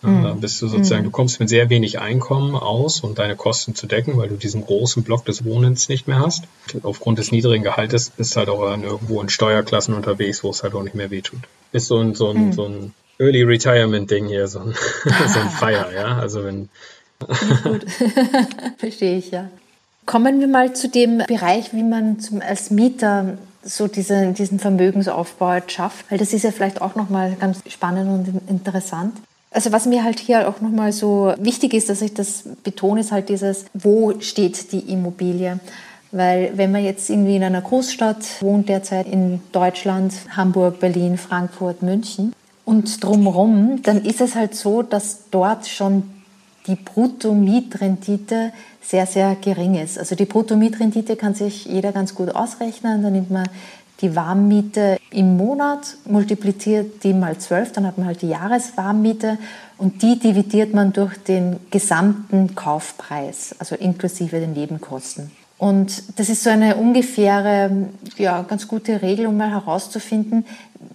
Mhm. 0.02 0.22
Dann 0.22 0.40
bist 0.40 0.60
du 0.60 0.68
sozusagen, 0.68 1.02
mhm. 1.02 1.06
du 1.06 1.10
kommst 1.10 1.40
mit 1.40 1.48
sehr 1.48 1.70
wenig 1.70 1.98
Einkommen 2.00 2.54
aus, 2.54 3.00
um 3.00 3.14
deine 3.14 3.36
Kosten 3.36 3.74
zu 3.74 3.86
decken, 3.86 4.16
weil 4.16 4.28
du 4.28 4.36
diesen 4.36 4.64
großen 4.64 5.02
Block 5.02 5.24
des 5.24 5.44
Wohnens 5.44 5.88
nicht 5.88 6.06
mehr 6.06 6.18
hast. 6.18 6.44
Aufgrund 6.82 7.18
des 7.18 7.32
niedrigen 7.32 7.64
Gehaltes 7.64 8.10
bist 8.10 8.34
du 8.34 8.40
halt 8.40 8.48
auch 8.48 8.62
irgendwo 8.62 9.20
in 9.20 9.28
Steuerklassen 9.28 9.94
unterwegs, 9.94 10.44
wo 10.44 10.50
es 10.50 10.62
halt 10.62 10.74
auch 10.74 10.82
nicht 10.82 10.94
mehr 10.94 11.10
wehtut. 11.10 11.40
Ist 11.72 11.86
so 11.86 11.98
ein, 11.98 12.14
so 12.14 12.30
ein, 12.30 12.48
mhm. 12.48 12.52
so 12.52 12.64
ein 12.64 12.94
Early 13.18 13.42
Retirement 13.44 14.10
Ding 14.10 14.26
hier, 14.26 14.46
so 14.48 14.60
ein, 14.60 14.74
so 15.32 15.40
ein 15.40 15.50
Feier, 15.50 15.92
ja. 15.94 16.18
Also 16.18 16.44
wenn. 16.44 16.68
Gut. 17.64 17.86
Verstehe 18.78 19.18
ich, 19.18 19.30
ja. 19.30 19.48
Kommen 20.06 20.40
wir 20.40 20.48
mal 20.48 20.72
zu 20.72 20.88
dem 20.88 21.18
Bereich, 21.26 21.74
wie 21.74 21.82
man 21.82 22.20
zum, 22.20 22.40
als 22.40 22.70
Mieter 22.70 23.38
so 23.64 23.88
diese, 23.88 24.32
diesen 24.32 24.60
Vermögensaufbau 24.60 25.58
schafft, 25.66 26.10
weil 26.10 26.18
das 26.18 26.32
ist 26.32 26.44
ja 26.44 26.52
vielleicht 26.52 26.80
auch 26.80 26.94
nochmal 26.94 27.36
ganz 27.38 27.58
spannend 27.68 28.08
und 28.08 28.48
interessant. 28.48 29.16
Also 29.50 29.72
was 29.72 29.86
mir 29.86 30.04
halt 30.04 30.20
hier 30.20 30.48
auch 30.48 30.60
nochmal 30.60 30.92
so 30.92 31.34
wichtig 31.38 31.74
ist, 31.74 31.88
dass 31.88 32.02
ich 32.02 32.14
das 32.14 32.44
betone, 32.62 33.00
ist 33.00 33.10
halt 33.10 33.28
dieses, 33.28 33.64
wo 33.74 34.14
steht 34.20 34.70
die 34.72 34.80
Immobilie? 34.80 35.58
Weil 36.12 36.52
wenn 36.54 36.72
man 36.72 36.84
jetzt 36.84 37.10
irgendwie 37.10 37.36
in 37.36 37.42
einer 37.42 37.62
Großstadt 37.62 38.42
wohnt, 38.42 38.68
derzeit 38.68 39.08
in 39.08 39.40
Deutschland, 39.52 40.12
Hamburg, 40.36 40.78
Berlin, 40.78 41.18
Frankfurt, 41.18 41.82
München 41.82 42.32
und 42.64 43.02
drumherum, 43.02 43.82
dann 43.82 44.04
ist 44.04 44.20
es 44.20 44.34
halt 44.34 44.54
so, 44.54 44.82
dass 44.82 45.30
dort 45.30 45.66
schon 45.66 46.04
die 46.66 46.76
Brutto-Mietrendite 46.76 48.52
sehr, 48.82 49.06
sehr 49.06 49.36
gering 49.36 49.74
ist. 49.74 49.98
Also 49.98 50.14
die 50.14 50.24
Brutto-Mietrendite 50.24 51.16
kann 51.16 51.34
sich 51.34 51.66
jeder 51.66 51.92
ganz 51.92 52.14
gut 52.14 52.34
ausrechnen. 52.34 53.02
Da 53.02 53.10
nimmt 53.10 53.30
man 53.30 53.48
die 54.00 54.14
Warmmiete 54.14 54.98
im 55.10 55.36
Monat, 55.36 55.96
multipliziert 56.04 57.02
die 57.02 57.14
mal 57.14 57.38
12, 57.38 57.72
dann 57.72 57.86
hat 57.86 57.96
man 57.98 58.06
halt 58.06 58.22
die 58.22 58.28
Jahreswarmmiete 58.28 59.38
und 59.78 60.02
die 60.02 60.18
dividiert 60.18 60.74
man 60.74 60.92
durch 60.92 61.16
den 61.16 61.56
gesamten 61.70 62.54
Kaufpreis, 62.54 63.54
also 63.58 63.74
inklusive 63.74 64.38
den 64.38 64.52
Nebenkosten. 64.52 65.30
Und 65.58 66.18
das 66.18 66.28
ist 66.28 66.42
so 66.42 66.50
eine 66.50 66.76
ungefähre, 66.76 67.88
ja, 68.18 68.42
ganz 68.42 68.68
gute 68.68 69.00
Regel, 69.00 69.26
um 69.26 69.38
mal 69.38 69.50
herauszufinden, 69.50 70.44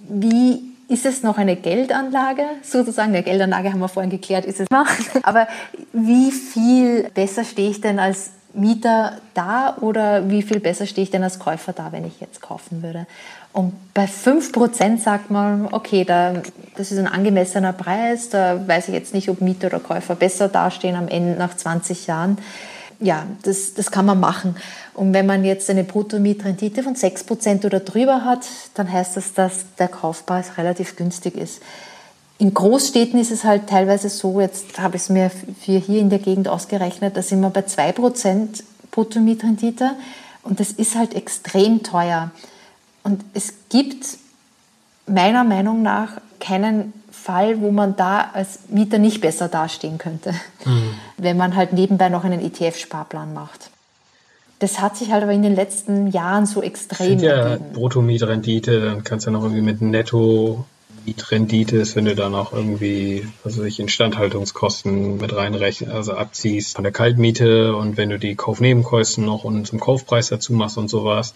wie 0.08 0.71
ist 0.92 1.06
es 1.06 1.24
noch 1.24 1.38
eine 1.38 1.56
Geldanlage? 1.56 2.44
Sozusagen, 2.62 3.14
eine 3.14 3.24
Geldanlage 3.24 3.72
haben 3.72 3.80
wir 3.80 3.88
vorhin 3.88 4.12
geklärt, 4.12 4.46
ist 4.46 4.60
es 4.60 4.70
noch. 4.70 4.88
Aber 5.24 5.48
wie 5.94 6.32
viel 6.32 7.10
besser 7.14 7.46
stehe 7.46 7.70
ich 7.70 7.80
denn 7.80 7.98
als 7.98 8.32
Mieter 8.54 9.14
da 9.34 9.78
oder 9.80 10.30
wie 10.30 10.42
viel 10.42 10.60
besser 10.60 10.86
stehe 10.86 11.04
ich 11.04 11.10
denn 11.10 11.24
als 11.24 11.40
Käufer 11.40 11.72
da, 11.72 11.94
wenn 11.94 12.06
ich 12.06 12.20
jetzt 12.20 12.42
kaufen 12.42 12.84
würde? 12.84 13.08
Und 13.54 13.74
bei 13.94 14.04
5% 14.04 15.00
sagt 15.00 15.32
man, 15.32 15.70
okay, 15.72 16.04
da, 16.04 16.34
das 16.76 16.92
ist 16.92 16.98
ein 16.98 17.08
angemessener 17.08 17.72
Preis, 17.72 18.28
da 18.28 18.68
weiß 18.68 18.90
ich 18.90 18.94
jetzt 18.94 19.14
nicht, 19.14 19.30
ob 19.30 19.40
Mieter 19.40 19.68
oder 19.68 19.80
Käufer 19.80 20.16
besser 20.16 20.50
dastehen 20.50 20.96
am 20.96 21.08
Ende 21.08 21.38
nach 21.38 21.56
20 21.56 22.08
Jahren 22.08 22.38
ja, 23.02 23.26
das, 23.44 23.74
das 23.74 23.92
kann 23.92 24.06
man 24.06 24.20
machen. 24.20 24.56
Und 24.94 25.14
wenn 25.14 25.26
man 25.26 25.44
jetzt 25.44 25.70
eine 25.70 25.84
Bruttomietrendite 25.84 26.84
von 26.84 26.96
6% 26.96 27.66
oder 27.66 27.80
drüber 27.80 28.24
hat, 28.24 28.46
dann 28.76 28.92
heißt 28.92 29.18
das, 29.18 29.34
dass 29.34 29.66
der 29.78 29.88
Kaufpreis 29.88 30.58
relativ 30.58 30.96
günstig 30.96 31.36
ist. 31.36 31.62
In 32.38 32.54
Großstädten 32.54 33.20
ist 33.20 33.32
es 33.32 33.44
halt 33.44 33.68
teilweise 33.68 34.10
so, 34.10 34.40
jetzt 34.40 34.80
habe 34.80 34.96
ich 34.96 35.04
es 35.04 35.10
mir 35.10 35.30
für 35.30 35.78
hier 35.78 36.00
in 36.00 36.10
der 36.10 36.20
Gegend 36.20 36.48
ausgerechnet, 36.48 37.18
da 37.18 37.22
sind 37.22 37.42
wir 37.42 37.50
bei 37.50 37.62
2% 37.62 38.64
Bruttomietrendite 38.90 39.92
und 40.44 40.60
das 40.60 40.72
ist 40.72 40.96
halt 40.96 41.14
extrem 41.14 41.84
teuer. 41.84 42.32
Und 43.04 43.24
es 43.34 43.54
gibt 43.70 44.18
meiner 45.08 45.44
Meinung 45.44 45.82
nach 45.82 46.14
keinen 46.40 46.94
Fall, 47.22 47.62
wo 47.62 47.72
man 47.72 47.96
da 47.96 48.32
als 48.34 48.60
Mieter 48.70 48.98
nicht 48.98 49.22
besser 49.22 49.48
dastehen 49.48 49.98
könnte, 49.98 50.34
mhm. 50.66 50.96
wenn 51.18 51.38
man 51.38 51.56
halt 51.56 51.74
nebenbei 51.74 52.10
noch 52.10 52.24
einen 52.24 52.42
ETF-Sparplan 52.42 53.34
macht. 53.34 53.70
Das 54.60 54.80
hat 54.80 54.96
sich 54.96 55.12
halt 55.12 55.24
aber 55.24 55.32
in 55.32 55.42
den 55.42 55.56
letzten 55.56 56.08
Jahren 56.08 56.46
so 56.46 56.62
extrem 56.62 57.20
ja 57.20 57.58
Brutto-Mietrendite, 57.74 58.82
dann 58.82 59.04
kannst 59.04 59.26
du 59.26 59.32
ja 59.32 59.38
noch 59.38 59.44
irgendwie 59.44 59.62
mit 59.62 59.82
Netto 59.82 60.66
Mietrendite 61.06 61.78
ist, 61.78 61.96
wenn 61.96 62.06
du 62.06 62.16
da 62.16 62.30
noch 62.30 62.54
irgendwie, 62.54 63.28
also 63.44 63.64
ich 63.64 63.80
Instandhaltungskosten 63.80 65.18
mit 65.18 65.36
reinrechnen, 65.36 65.92
also 65.92 66.14
abziehst 66.14 66.76
von 66.76 66.84
der 66.84 66.92
Kaltmiete 66.92 67.76
und 67.76 67.98
wenn 67.98 68.10
du 68.10 68.20
die 68.20 68.36
Kaufnebenkosten 68.36 69.26
noch 69.26 69.44
und 69.44 69.66
zum 69.66 69.80
Kaufpreis 69.80 70.30
dazu 70.30 70.54
machst 70.54 70.78
und 70.78 70.90
sowas, 70.90 71.34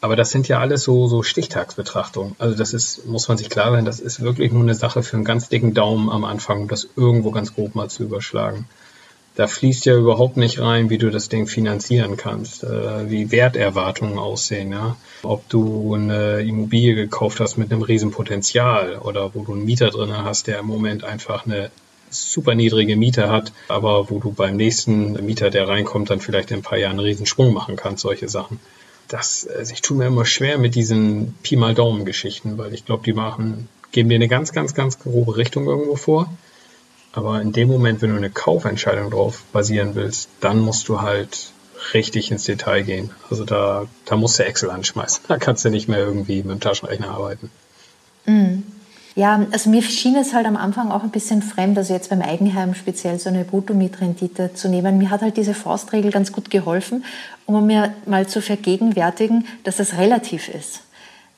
aber 0.00 0.16
das 0.16 0.30
sind 0.30 0.48
ja 0.48 0.60
alles 0.60 0.82
so, 0.82 1.08
so 1.08 1.22
Stichtagsbetrachtungen. 1.22 2.36
Also 2.38 2.56
das 2.56 2.74
ist, 2.74 3.06
muss 3.06 3.28
man 3.28 3.38
sich 3.38 3.50
klar 3.50 3.70
sein, 3.72 3.84
das 3.84 4.00
ist 4.00 4.20
wirklich 4.20 4.52
nur 4.52 4.62
eine 4.62 4.74
Sache 4.74 5.02
für 5.02 5.16
einen 5.16 5.24
ganz 5.24 5.48
dicken 5.48 5.74
Daumen 5.74 6.10
am 6.10 6.24
Anfang, 6.24 6.62
um 6.62 6.68
das 6.68 6.88
irgendwo 6.96 7.30
ganz 7.30 7.54
grob 7.54 7.74
mal 7.74 7.88
zu 7.88 8.04
überschlagen. 8.04 8.66
Da 9.36 9.46
fließt 9.46 9.84
ja 9.84 9.94
überhaupt 9.94 10.38
nicht 10.38 10.60
rein, 10.60 10.88
wie 10.88 10.96
du 10.96 11.10
das 11.10 11.28
Ding 11.28 11.46
finanzieren 11.46 12.16
kannst, 12.16 12.64
äh, 12.64 13.10
wie 13.10 13.30
Werterwartungen 13.30 14.18
aussehen, 14.18 14.72
ja. 14.72 14.96
Ob 15.22 15.46
du 15.50 15.94
eine 15.94 16.40
Immobilie 16.40 16.94
gekauft 16.94 17.40
hast 17.40 17.58
mit 17.58 17.70
einem 17.70 17.82
Riesenpotenzial 17.82 18.96
oder 18.96 19.34
wo 19.34 19.44
du 19.44 19.52
einen 19.52 19.66
Mieter 19.66 19.90
drin 19.90 20.16
hast, 20.16 20.46
der 20.46 20.60
im 20.60 20.66
Moment 20.66 21.04
einfach 21.04 21.44
eine 21.44 21.70
super 22.08 22.54
niedrige 22.54 22.96
Miete 22.96 23.28
hat, 23.28 23.52
aber 23.68 24.08
wo 24.08 24.20
du 24.20 24.32
beim 24.32 24.56
nächsten 24.56 25.12
Mieter, 25.26 25.50
der 25.50 25.68
reinkommt, 25.68 26.08
dann 26.08 26.20
vielleicht 26.20 26.50
in 26.50 26.58
ein 26.58 26.62
paar 26.62 26.78
Jahren 26.78 26.92
einen 26.92 27.00
Riesensprung 27.00 27.52
machen 27.52 27.76
kannst, 27.76 28.02
solche 28.02 28.28
Sachen 28.28 28.58
das, 29.08 29.46
also 29.46 29.72
ich 29.72 29.82
tue 29.82 29.96
mir 29.96 30.06
immer 30.06 30.24
schwer 30.24 30.58
mit 30.58 30.74
diesen 30.74 31.34
Pi 31.42 31.56
mal 31.56 31.74
Daumen 31.74 32.04
Geschichten, 32.04 32.58
weil 32.58 32.74
ich 32.74 32.84
glaube, 32.84 33.04
die 33.04 33.12
machen, 33.12 33.68
geben 33.92 34.08
dir 34.08 34.16
eine 34.16 34.28
ganz, 34.28 34.52
ganz, 34.52 34.74
ganz 34.74 34.98
grobe 34.98 35.36
Richtung 35.36 35.66
irgendwo 35.66 35.96
vor. 35.96 36.32
Aber 37.12 37.40
in 37.40 37.52
dem 37.52 37.68
Moment, 37.68 38.02
wenn 38.02 38.10
du 38.10 38.16
eine 38.16 38.30
Kaufentscheidung 38.30 39.10
drauf 39.10 39.42
basieren 39.52 39.94
willst, 39.94 40.28
dann 40.40 40.60
musst 40.60 40.88
du 40.88 41.00
halt 41.00 41.50
richtig 41.94 42.30
ins 42.30 42.44
Detail 42.44 42.82
gehen. 42.82 43.10
Also 43.30 43.44
da, 43.44 43.86
da 44.04 44.16
musst 44.16 44.38
du 44.38 44.44
Excel 44.44 44.70
anschmeißen. 44.70 45.24
Da 45.28 45.38
kannst 45.38 45.64
du 45.64 45.70
nicht 45.70 45.88
mehr 45.88 45.98
irgendwie 45.98 46.42
mit 46.42 46.50
dem 46.50 46.60
Taschenrechner 46.60 47.10
arbeiten. 47.10 47.50
Mhm. 48.26 48.64
Ja, 49.16 49.46
also 49.50 49.70
mir 49.70 49.80
schien 49.80 50.14
es 50.14 50.34
halt 50.34 50.44
am 50.44 50.58
Anfang 50.58 50.90
auch 50.90 51.02
ein 51.02 51.10
bisschen 51.10 51.40
fremd, 51.40 51.78
also 51.78 51.94
jetzt 51.94 52.10
beim 52.10 52.20
Eigenheim 52.20 52.74
speziell 52.74 53.18
so 53.18 53.30
eine 53.30 53.44
Bruttomietrendite 53.44 54.52
zu 54.52 54.68
nehmen. 54.68 54.98
Mir 54.98 55.08
hat 55.08 55.22
halt 55.22 55.38
diese 55.38 55.54
Faustregel 55.54 56.10
ganz 56.10 56.32
gut 56.32 56.50
geholfen, 56.50 57.02
um 57.46 57.66
mir 57.66 57.94
mal 58.04 58.26
zu 58.26 58.42
vergegenwärtigen, 58.42 59.46
dass 59.64 59.78
das 59.78 59.96
relativ 59.96 60.50
ist. 60.50 60.80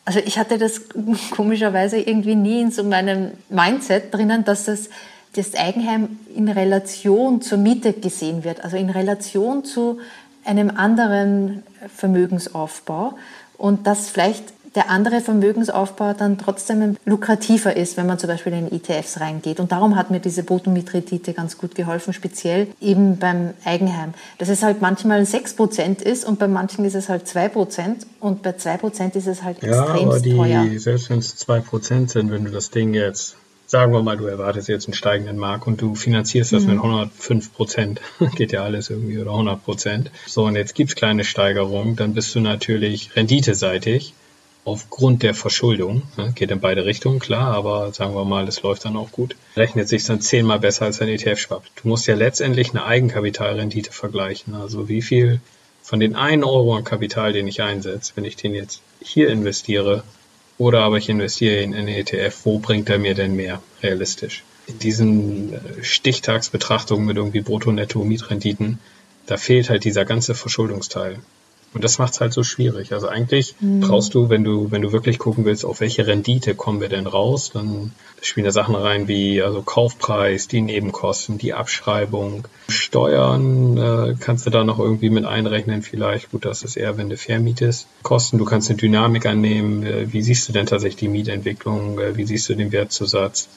Also 0.05 0.19
ich 0.19 0.41
hatte 0.41 0.59
das 0.59 0.89
komischerweise 1.31 1.99
irgendwie 2.01 2.35
nie 2.35 2.63
in 2.63 2.73
so 2.73 2.83
meinem 2.83 3.31
Mindset 3.49 4.13
drinnen, 4.13 4.45
dass 4.45 4.65
das, 4.65 4.89
das 5.35 5.55
Eigenheim 5.55 6.19
in 6.35 6.49
Relation 6.49 7.43
zur 7.43 7.59
Miete 7.59 7.93
gesehen 7.93 8.43
wird, 8.43 8.65
also 8.65 8.77
in 8.77 8.91
Relation 8.91 9.65
zu 9.65 10.01
einem 10.45 10.71
anderen 10.77 11.63
Vermögensaufbau 11.95 13.15
und 13.57 13.87
dass 13.87 14.09
vielleicht 14.09 14.53
der 14.79 14.91
andere 14.91 15.21
Vermögensaufbau 15.21 16.13
dann 16.13 16.39
trotzdem 16.39 16.97
lukrativer 17.05 17.77
ist, 17.77 17.97
wenn 17.97 18.07
man 18.07 18.21
zum 18.21 18.29
Beispiel 18.29 18.53
in 18.53 18.71
ETFs 18.71 19.19
reingeht. 19.19 19.59
Und 19.59 19.73
darum 19.73 19.97
hat 19.97 20.13
mir 20.13 20.21
diese 20.21 20.45
Botomid-Rendite 20.45 21.33
ganz 21.33 21.59
gut 21.59 21.75
geholfen, 21.75 22.13
speziell 22.13 22.69
eben 22.81 23.19
beim 23.19 23.55
Eigenheim. 23.65 24.15
Dass 24.39 24.49
es 24.49 24.63
halt 24.63 24.81
manchmal 24.81 25.23
6% 25.23 26.01
ist 26.01 26.25
und 26.25 26.39
bei 26.39 26.47
manchen 26.47 26.85
ist 26.85 26.95
es 26.95 27.09
halt 27.09 27.27
2% 27.27 28.07
und 28.21 28.43
bei 28.43 28.51
2% 28.51 29.17
ist 29.17 29.27
es 29.27 29.43
halt 29.43 29.61
ja, 29.65 29.83
extrem 29.83 30.09
aber 30.11 30.21
die, 30.21 30.37
teuer. 30.37 30.65
Selbst 30.77 31.11
wenn 31.11 31.19
es 31.19 31.37
2% 31.45 32.09
sind, 32.09 32.31
wenn 32.31 32.45
du 32.45 32.53
das 32.53 32.71
Ding 32.71 32.95
jetzt 32.95 33.35
sagen 33.67 33.93
wir 33.93 34.03
mal, 34.03 34.17
du 34.17 34.27
erwartest 34.27 34.69
jetzt 34.69 34.87
einen 34.87 34.95
steigenden 34.95 35.39
Markt 35.39 35.67
und 35.67 35.83
du 35.83 35.97
finanzierst 35.97 36.53
das 36.53 36.63
mhm. 36.63 36.69
mit 36.71 36.77
105 36.79 37.53
Prozent, 37.53 38.01
geht 38.37 38.53
ja 38.53 38.63
alles 38.63 38.91
irgendwie, 38.91 39.19
oder 39.19 39.33
100 39.33 39.63
Prozent. 39.63 40.11
So, 40.27 40.45
und 40.45 40.55
jetzt 40.55 40.77
gibt's 40.77 40.95
kleine 40.95 41.25
Steigerungen, 41.25 41.97
dann 41.97 42.15
bist 42.15 42.33
du 42.35 42.41
natürlich 42.41 43.17
renditeseitig 43.17 44.15
aufgrund 44.65 45.23
der 45.23 45.35
Verschuldung, 45.35 46.03
ne, 46.17 46.33
geht 46.35 46.51
in 46.51 46.61
beide 46.61 46.85
Richtungen, 46.85 47.19
klar, 47.19 47.55
aber 47.55 47.93
sagen 47.93 48.15
wir 48.15 48.25
mal, 48.25 48.47
es 48.47 48.63
läuft 48.63 48.85
dann 48.85 48.97
auch 48.97 49.13
gut, 49.13 49.37
rechnet 49.57 49.89
sich 49.89 50.05
dann 50.05 50.21
zehnmal 50.21 50.61
besser 50.61 50.85
als 50.85 51.01
ein 51.01 51.09
ETF 51.09 51.39
schwappt. 51.39 51.71
Du 51.83 51.89
musst 51.89 52.07
ja 52.07 52.15
letztendlich 52.15 52.71
eine 52.71 52.85
Eigenkapitalrendite 52.85 53.93
vergleichen, 53.93 54.55
also 54.55 54.89
wie 54.89 55.03
viel 55.03 55.41
von 55.83 56.01
den 56.01 56.17
1 56.17 56.45
Euro 56.45 56.77
an 56.77 56.85
Kapital, 56.85 57.33
den 57.33 57.49
ich 57.49 57.63
einsetze, 57.63 58.13
wenn 58.15 58.27
ich 58.27 58.37
den 58.37 58.55
jetzt 58.55 58.83
hier 59.01 59.31
investiere, 59.31 60.03
oder 60.59 60.81
aber 60.81 60.99
ich 60.99 61.09
investiere 61.09 61.63
in 61.63 61.73
einen 61.73 61.89
ETF, 61.89 62.41
wo 62.45 62.59
bringt 62.59 62.91
er 62.91 62.99
mir 62.99 63.15
denn 63.15 63.37
mehr 63.37 63.63
realistisch? 63.83 64.45
In 64.67 64.79
diesen 64.81 65.55
äh, 65.55 65.83
Stichtagsbetrachtungen 65.83 67.07
mit 67.07 67.17
irgendwie 67.17 67.41
Brutto-Netto-Mietrenditen, 67.41 68.81
da 69.27 69.37
fehlt 69.37 69.71
halt 69.71 69.85
dieser 69.85 70.05
ganze 70.05 70.35
Verschuldungsteil. 70.35 71.21
Und 71.75 71.85
das 71.85 71.99
macht 71.99 72.15
es 72.15 72.21
halt 72.21 72.33
so 72.33 72.43
schwierig. 72.43 72.93
Also 72.93 73.09
eigentlich 73.09 73.55
mhm. 73.61 73.81
brauchst 73.81 74.15
du, 74.15 74.31
wenn 74.31 74.43
du, 74.43 74.71
wenn 74.71 74.83
du 74.83 74.93
wirklich 74.93 75.19
gucken 75.19 75.45
willst, 75.45 75.65
auf 75.65 75.81
welche 75.81 76.07
Rendite 76.07 76.55
kommen 76.55 76.81
wir 76.81 76.89
denn 76.89 77.07
raus, 77.07 77.51
dann 77.53 77.93
spielen 78.23 78.45
da 78.45 78.51
Sachen 78.51 78.75
rein 78.75 79.07
wie 79.07 79.43
also 79.43 79.63
Kaufpreis, 79.63 80.49
die 80.49 80.61
Nebenkosten, 80.61 81.39
die 81.39 81.53
Abschreibung, 81.53 82.49
Steuern 82.69 83.77
äh, 83.77 84.15
kannst 84.19 84.47
du 84.47 84.51
da 84.51 84.65
noch 84.65 84.79
irgendwie 84.79 85.11
mit 85.11 85.25
einrechnen 85.25 85.83
vielleicht. 85.83 86.31
Gut, 86.31 86.45
das 86.45 86.63
ist 86.63 86.77
eher, 86.77 86.97
wenn 86.97 87.11
du 87.11 87.17
vermietest. 87.17 87.87
Kosten, 88.03 88.39
du 88.39 88.45
kannst 88.45 88.71
eine 88.71 88.79
Dynamik 88.79 89.27
annehmen. 89.27 89.85
Äh, 89.85 90.13
wie 90.13 90.23
siehst 90.23 90.49
du 90.49 90.53
denn 90.53 90.67
tatsächlich 90.67 91.01
die 91.01 91.09
Mietentwicklung? 91.09 91.99
Äh, 91.99 92.17
wie 92.17 92.25
siehst 92.25 92.49
du 92.49 92.55
den 92.55 92.73
Wertzusatz? 92.73 93.49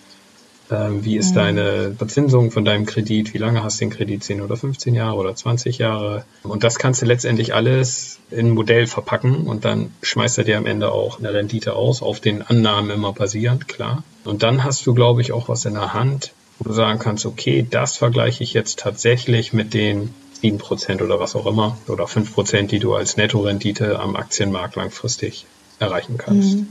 Ähm, 0.71 1.03
wie 1.03 1.17
ist 1.17 1.31
mhm. 1.31 1.35
deine 1.35 1.95
Verzinsung 1.97 2.49
von 2.51 2.63
deinem 2.63 2.85
Kredit? 2.85 3.33
Wie 3.33 3.37
lange 3.37 3.63
hast 3.63 3.79
du 3.79 3.85
den 3.85 3.91
Kredit? 3.91 4.23
10 4.23 4.41
oder 4.41 4.55
15 4.55 4.95
Jahre 4.95 5.17
oder 5.17 5.35
20 5.35 5.77
Jahre? 5.77 6.23
Und 6.43 6.63
das 6.63 6.79
kannst 6.79 7.01
du 7.01 7.05
letztendlich 7.05 7.53
alles 7.53 8.19
in 8.29 8.47
ein 8.47 8.51
Modell 8.51 8.87
verpacken 8.87 9.47
und 9.47 9.65
dann 9.65 9.91
schmeißt 10.01 10.37
er 10.37 10.43
dir 10.45 10.57
am 10.57 10.65
Ende 10.65 10.91
auch 10.91 11.19
eine 11.19 11.33
Rendite 11.33 11.75
aus, 11.75 12.01
auf 12.01 12.19
den 12.21 12.41
Annahmen 12.41 12.89
immer 12.89 13.11
basierend, 13.11 13.67
klar. 13.67 14.03
Und 14.23 14.43
dann 14.43 14.63
hast 14.63 14.85
du, 14.85 14.93
glaube 14.93 15.21
ich, 15.21 15.33
auch 15.33 15.49
was 15.49 15.65
in 15.65 15.73
der 15.73 15.93
Hand, 15.93 16.31
wo 16.57 16.69
du 16.69 16.73
sagen 16.73 16.99
kannst, 16.99 17.25
okay, 17.25 17.65
das 17.69 17.97
vergleiche 17.97 18.43
ich 18.43 18.53
jetzt 18.53 18.79
tatsächlich 18.79 19.51
mit 19.51 19.73
den 19.73 20.13
7% 20.41 21.03
oder 21.03 21.19
was 21.19 21.35
auch 21.35 21.45
immer 21.45 21.77
oder 21.87 22.05
5%, 22.05 22.67
die 22.67 22.79
du 22.79 22.95
als 22.95 23.17
Nettorendite 23.17 23.99
am 23.99 24.15
Aktienmarkt 24.15 24.75
langfristig 24.75 25.45
erreichen 25.79 26.17
kannst. 26.17 26.57
Mhm. 26.57 26.67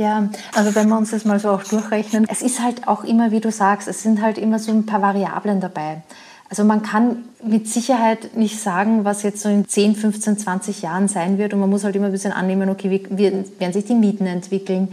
Ja, 0.00 0.30
also 0.54 0.74
wenn 0.74 0.88
wir 0.88 0.96
uns 0.96 1.10
das 1.10 1.26
mal 1.26 1.38
so 1.38 1.50
auch 1.50 1.62
durchrechnen, 1.62 2.26
es 2.26 2.40
ist 2.40 2.62
halt 2.62 2.88
auch 2.88 3.04
immer, 3.04 3.32
wie 3.32 3.40
du 3.40 3.50
sagst, 3.50 3.86
es 3.86 4.02
sind 4.02 4.22
halt 4.22 4.38
immer 4.38 4.58
so 4.58 4.72
ein 4.72 4.86
paar 4.86 5.02
Variablen 5.02 5.60
dabei. 5.60 6.00
Also 6.48 6.64
man 6.64 6.80
kann 6.82 7.24
mit 7.44 7.68
Sicherheit 7.68 8.34
nicht 8.34 8.58
sagen, 8.58 9.04
was 9.04 9.22
jetzt 9.22 9.42
so 9.42 9.50
in 9.50 9.68
10, 9.68 9.96
15, 9.96 10.38
20 10.38 10.80
Jahren 10.80 11.06
sein 11.06 11.36
wird 11.36 11.52
und 11.52 11.60
man 11.60 11.68
muss 11.68 11.84
halt 11.84 11.96
immer 11.96 12.06
ein 12.06 12.12
bisschen 12.12 12.32
annehmen, 12.32 12.70
okay, 12.70 12.90
wie 13.10 13.20
werden 13.58 13.72
sich 13.74 13.84
die 13.84 13.94
Mieten 13.94 14.24
entwickeln? 14.24 14.88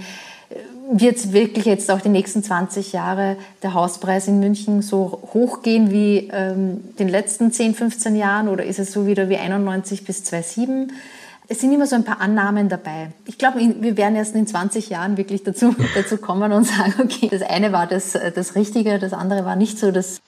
Wird 0.91 1.15
es 1.15 1.31
wirklich 1.31 1.63
jetzt 1.63 1.89
auch 1.89 2.01
die 2.01 2.09
nächsten 2.09 2.43
20 2.43 2.91
Jahre 2.91 3.37
der 3.63 3.73
Hauspreis 3.73 4.27
in 4.27 4.41
München 4.41 4.81
so 4.81 5.21
hoch 5.33 5.61
gehen 5.61 5.89
wie 5.89 6.29
ähm, 6.33 6.83
den 6.99 7.07
letzten 7.07 7.53
10, 7.53 7.75
15 7.75 8.17
Jahren 8.17 8.49
oder 8.49 8.65
ist 8.65 8.77
es 8.77 8.91
so 8.91 9.07
wieder 9.07 9.29
wie 9.29 9.37
91 9.37 10.03
bis 10.03 10.25
2007? 10.25 10.91
Es 11.49 11.61
sind 11.61 11.73
immer 11.73 11.87
so 11.87 11.95
ein 11.95 12.03
paar 12.03 12.19
Annahmen 12.19 12.69
dabei. 12.69 13.11
Ich 13.25 13.37
glaube, 13.37 13.59
wir 13.59 13.97
werden 13.97 14.15
erst 14.15 14.35
in 14.35 14.47
20 14.47 14.89
Jahren 14.89 15.17
wirklich 15.17 15.43
dazu, 15.43 15.75
dazu 15.95 16.17
kommen 16.17 16.51
und 16.51 16.65
sagen, 16.65 16.93
okay, 17.03 17.29
das 17.29 17.41
eine 17.41 17.71
war 17.71 17.87
das, 17.87 18.17
das 18.35 18.55
Richtige, 18.55 18.99
das 18.99 19.13
andere 19.13 19.45
war 19.45 19.55
nicht 19.55 19.79
so 19.79 19.91
das 19.91 20.19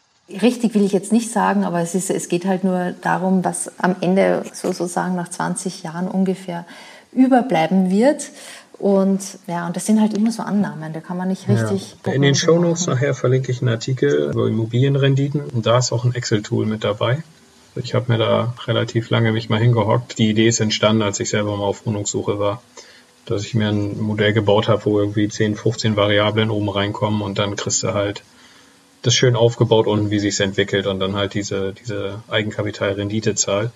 Richtig 0.41 0.75
will 0.75 0.83
ich 0.83 0.91
jetzt 0.91 1.11
nicht 1.11 1.31
sagen, 1.31 1.63
aber 1.63 1.81
es, 1.81 1.95
ist, 1.95 2.11
es 2.11 2.29
geht 2.29 2.45
halt 2.45 2.63
nur 2.63 2.93
darum, 3.01 3.43
was 3.43 3.71
am 3.79 3.95
Ende 3.99 4.43
sozusagen 4.53 5.15
nach 5.15 5.29
20 5.29 5.81
Jahren 5.81 6.07
ungefähr 6.07 6.65
überbleiben 7.11 7.89
wird. 7.89 8.29
Und 8.77 9.21
ja, 9.47 9.65
und 9.65 9.75
das 9.75 9.87
sind 9.87 9.99
halt 9.99 10.13
immer 10.13 10.31
so 10.31 10.43
Annahmen, 10.43 10.93
da 10.93 10.99
kann 11.01 11.17
man 11.17 11.27
nicht 11.27 11.49
richtig. 11.49 11.97
Ja. 12.05 12.13
In 12.13 12.21
den 12.21 12.35
Shownotes 12.35 12.85
nachher 12.85 13.15
verlinke 13.15 13.51
ich 13.51 13.61
einen 13.61 13.69
Artikel 13.69 14.29
über 14.31 14.47
Immobilienrenditen 14.47 15.41
und 15.41 15.65
da 15.65 15.79
ist 15.79 15.91
auch 15.91 16.05
ein 16.05 16.13
Excel-Tool 16.13 16.67
mit 16.67 16.83
dabei. 16.83 17.23
Ich 17.75 17.93
habe 17.93 18.11
mir 18.11 18.17
da 18.17 18.53
relativ 18.65 19.09
lange 19.09 19.31
mich 19.31 19.49
mal 19.49 19.59
hingehockt. 19.59 20.17
Die 20.17 20.29
Idee 20.29 20.47
ist 20.47 20.59
entstanden, 20.59 21.01
als 21.01 21.19
ich 21.19 21.29
selber 21.29 21.55
mal 21.55 21.65
auf 21.65 21.85
Wohnungssuche 21.85 22.39
war, 22.39 22.61
dass 23.25 23.45
ich 23.45 23.53
mir 23.53 23.69
ein 23.69 23.99
Modell 24.01 24.33
gebaut 24.33 24.67
habe, 24.67 24.85
wo 24.85 24.99
irgendwie 24.99 25.27
10, 25.27 25.55
15 25.55 25.95
Variablen 25.95 26.49
oben 26.49 26.69
reinkommen 26.69 27.21
und 27.21 27.37
dann 27.37 27.55
kriegst 27.55 27.83
du 27.83 27.93
halt 27.93 28.23
das 29.01 29.13
schön 29.13 29.35
aufgebaut 29.35 29.87
unten, 29.87 30.09
wie 30.11 30.19
sich's 30.19 30.39
entwickelt 30.39 30.85
und 30.85 30.99
dann 30.99 31.15
halt 31.15 31.33
diese, 31.33 31.73
diese 31.73 32.21
Eigenkapitalrenditezahl. 32.27 33.71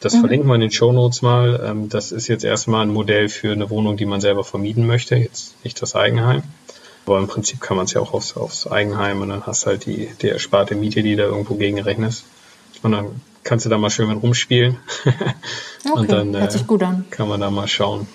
Das 0.00 0.14
mhm. 0.14 0.20
verlinken 0.20 0.48
wir 0.48 0.54
in 0.56 0.60
den 0.60 0.70
Show 0.70 0.92
Notes 0.92 1.22
mal. 1.22 1.60
Ähm, 1.64 1.88
das 1.88 2.12
ist 2.12 2.28
jetzt 2.28 2.44
erstmal 2.44 2.82
ein 2.82 2.92
Modell 2.92 3.28
für 3.28 3.52
eine 3.52 3.70
Wohnung, 3.70 3.96
die 3.96 4.06
man 4.06 4.20
selber 4.20 4.44
vermieten 4.44 4.86
möchte, 4.86 5.16
jetzt 5.16 5.54
nicht 5.64 5.80
das 5.80 5.94
Eigenheim. 5.96 6.42
Aber 7.06 7.18
im 7.18 7.26
Prinzip 7.26 7.60
kann 7.60 7.76
man 7.76 7.86
es 7.86 7.94
ja 7.94 8.00
auch 8.00 8.12
aufs, 8.12 8.36
aufs 8.36 8.66
Eigenheim 8.66 9.22
und 9.22 9.30
dann 9.30 9.46
hast 9.46 9.66
halt 9.66 9.86
die, 9.86 10.08
die 10.20 10.28
ersparte 10.28 10.76
Miete, 10.76 11.02
die 11.02 11.16
da 11.16 11.24
irgendwo 11.24 11.54
gegenrechnest. 11.54 12.24
Und 12.82 12.92
dann 12.92 13.20
kannst 13.44 13.66
du 13.66 13.70
da 13.70 13.78
mal 13.78 13.90
schön 13.90 14.08
mit 14.08 14.22
rumspielen. 14.22 14.78
okay, 15.04 15.92
und 15.92 16.10
dann 16.10 16.34
an. 16.82 17.06
kann 17.10 17.28
man 17.28 17.40
da 17.40 17.50
mal 17.50 17.68
schauen, 17.68 18.06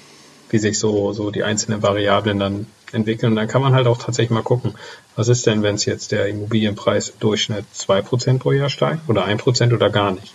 wie 0.50 0.58
sich 0.58 0.80
so, 0.80 1.14
so 1.14 1.32
die 1.32 1.44
einzelnen 1.44 1.82
Variablen 1.82 2.40
dann 2.40 2.68
entwickeln. 2.92 3.34
Und 3.34 3.36
dann 3.36 3.48
kann 3.48 3.62
man 3.62 3.74
halt 3.74 3.88
auch 3.88 3.98
tatsächlich 3.98 4.32
mal 4.32 4.44
gucken, 4.44 4.74
was 5.16 5.28
ist 5.28 5.46
denn, 5.46 5.64
wenn 5.64 5.76
es 5.76 5.86
jetzt 5.86 6.12
der 6.12 6.28
Immobilienpreis 6.28 7.10
im 7.10 7.20
Durchschnitt 7.20 7.66
2% 7.76 8.40
pro 8.40 8.52
Jahr 8.52 8.70
steigt 8.70 9.10
oder 9.10 9.26
1% 9.26 9.74
oder 9.74 9.90
gar 9.90 10.12
nicht. 10.12 10.34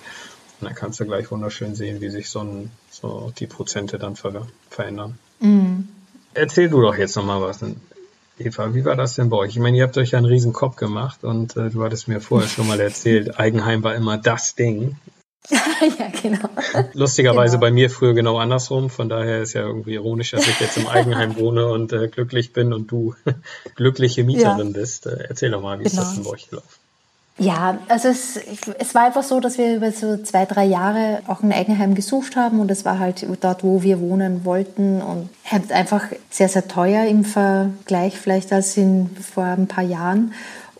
Und 0.60 0.66
dann 0.66 0.74
kannst 0.74 1.00
du 1.00 1.06
gleich 1.06 1.30
wunderschön 1.30 1.74
sehen, 1.74 2.00
wie 2.00 2.10
sich 2.10 2.30
so, 2.30 2.40
ein, 2.40 2.70
so 2.90 3.32
die 3.38 3.46
Prozente 3.46 3.98
dann 3.98 4.16
ver 4.16 4.46
verändern. 4.70 5.18
Mhm. 5.40 5.88
Erzähl 6.34 6.68
du 6.68 6.80
doch 6.80 6.96
jetzt 6.96 7.16
nochmal 7.16 7.42
was. 7.42 7.60
Eva, 8.44 8.74
wie 8.74 8.84
war 8.84 8.96
das 8.96 9.14
denn 9.14 9.28
bei 9.28 9.36
euch? 9.36 9.50
Ich 9.50 9.58
meine, 9.58 9.76
ihr 9.76 9.84
habt 9.84 9.96
euch 9.96 10.12
ja 10.12 10.18
einen 10.18 10.26
riesen 10.26 10.52
Kopf 10.52 10.76
gemacht 10.76 11.24
und 11.24 11.56
äh, 11.56 11.70
du 11.70 11.82
hattest 11.84 12.08
mir 12.08 12.20
vorher 12.20 12.48
schon 12.48 12.66
mal 12.66 12.80
erzählt, 12.80 13.38
Eigenheim 13.38 13.82
war 13.82 13.94
immer 13.94 14.18
das 14.18 14.54
Ding. 14.54 14.96
ja, 15.50 16.08
genau. 16.22 16.48
Lustigerweise 16.92 17.56
genau. 17.56 17.60
bei 17.60 17.70
mir 17.72 17.90
früher 17.90 18.14
genau 18.14 18.38
andersrum. 18.38 18.90
Von 18.90 19.08
daher 19.08 19.42
ist 19.42 19.54
ja 19.54 19.62
irgendwie 19.62 19.94
ironisch, 19.94 20.30
dass 20.30 20.46
ich 20.46 20.60
jetzt 20.60 20.76
im 20.76 20.86
Eigenheim 20.86 21.36
wohne 21.38 21.66
und 21.66 21.92
äh, 21.92 22.08
glücklich 22.08 22.52
bin 22.52 22.72
und 22.72 22.90
du 22.90 23.14
glückliche 23.74 24.24
Mieterin 24.24 24.68
ja. 24.68 24.72
bist. 24.72 25.06
Äh, 25.06 25.26
erzähl 25.28 25.50
doch 25.50 25.62
mal, 25.62 25.80
wie 25.80 25.84
genau. 25.84 26.02
ist 26.02 26.08
das 26.08 26.14
denn 26.14 26.24
bei 26.24 26.30
euch 26.30 26.48
gelaufen? 26.48 26.81
Ja, 27.38 27.78
also 27.88 28.08
es, 28.08 28.38
es 28.78 28.94
war 28.94 29.06
einfach 29.06 29.22
so, 29.22 29.40
dass 29.40 29.56
wir 29.56 29.76
über 29.76 29.90
so 29.90 30.18
zwei, 30.18 30.44
drei 30.44 30.64
Jahre 30.64 31.22
auch 31.26 31.42
ein 31.42 31.52
Eigenheim 31.52 31.94
gesucht 31.94 32.36
haben 32.36 32.60
und 32.60 32.70
es 32.70 32.84
war 32.84 32.98
halt 32.98 33.26
dort, 33.40 33.64
wo 33.64 33.82
wir 33.82 34.00
wohnen 34.00 34.44
wollten 34.44 35.00
und 35.00 35.30
halt 35.50 35.72
einfach 35.72 36.04
sehr, 36.30 36.48
sehr 36.48 36.68
teuer 36.68 37.06
im 37.06 37.24
Vergleich 37.24 38.18
vielleicht 38.18 38.52
als 38.52 38.76
in, 38.76 39.10
vor 39.34 39.44
ein 39.44 39.66
paar 39.66 39.84
Jahren. 39.84 40.32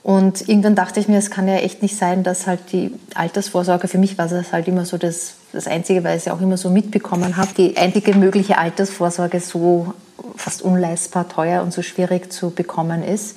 Und 0.03 0.49
irgendwann 0.49 0.75
dachte 0.75 1.01
ich 1.01 1.09
mir, 1.09 1.19
es 1.19 1.31
kann 1.31 1.47
ja 1.47 1.55
echt 1.57 1.81
nicht 1.81 1.97
sein, 1.97 2.23
dass 2.23 2.47
halt 2.47 2.73
die 2.73 2.93
Altersvorsorge, 3.15 3.89
für 3.89 3.99
mich 3.99 4.19
war 4.19 4.29
das 4.29 4.53
halt 4.53 4.67
immer 4.69 4.85
so 4.85 4.99
das, 4.99 5.35
das 5.53 5.69
Einzige, 5.69 6.03
weil 6.05 6.17
ich 6.17 6.23
es 6.23 6.25
ja 6.27 6.35
auch 6.35 6.41
immer 6.41 6.57
so 6.57 6.71
mitbekommen 6.71 7.37
habe, 7.37 7.51
die 7.57 7.77
einzige 7.77 8.15
mögliche 8.15 8.59
Altersvorsorge 8.59 9.41
so 9.41 9.95
fast 10.37 10.63
unleistbar 10.63 11.29
teuer 11.29 11.63
und 11.63 11.73
so 11.73 11.83
schwierig 11.83 12.33
zu 12.33 12.51
bekommen 12.51 13.03
ist. 13.03 13.37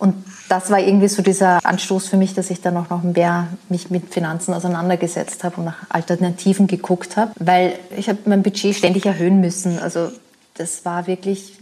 Und 0.00 0.14
das 0.48 0.70
war 0.70 0.80
irgendwie 0.80 1.08
so 1.08 1.20
dieser 1.20 1.64
Anstoß 1.64 2.08
für 2.08 2.16
mich, 2.16 2.32
dass 2.32 2.48
ich 2.48 2.62
dann 2.62 2.74
auch 2.78 2.88
noch 2.88 3.02
mehr 3.02 3.48
mich 3.68 3.90
mit 3.90 4.12
Finanzen 4.12 4.54
auseinandergesetzt 4.54 5.44
habe 5.44 5.58
und 5.58 5.66
nach 5.66 5.76
Alternativen 5.90 6.66
geguckt 6.66 7.18
habe, 7.18 7.32
weil 7.38 7.78
ich 7.94 8.08
habe 8.08 8.18
mein 8.24 8.42
Budget 8.42 8.74
ständig 8.74 9.04
erhöhen 9.04 9.40
müssen. 9.40 9.78
Also 9.78 10.10
das 10.54 10.86
war 10.86 11.06
wirklich 11.06 11.58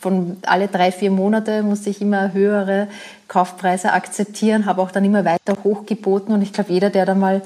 von 0.00 0.36
alle 0.42 0.68
drei, 0.68 0.92
vier 0.92 1.10
Monate 1.10 1.62
musste 1.62 1.88
ich 1.88 2.02
immer 2.02 2.34
höhere 2.34 2.88
Kaufpreise 3.26 3.92
akzeptieren, 3.92 4.66
habe 4.66 4.82
auch 4.82 4.90
dann 4.90 5.04
immer 5.04 5.24
weiter 5.24 5.56
hochgeboten 5.64 6.34
und 6.34 6.42
ich 6.42 6.52
glaube, 6.52 6.72
jeder, 6.72 6.90
der 6.90 7.06
da 7.06 7.14
mal 7.14 7.40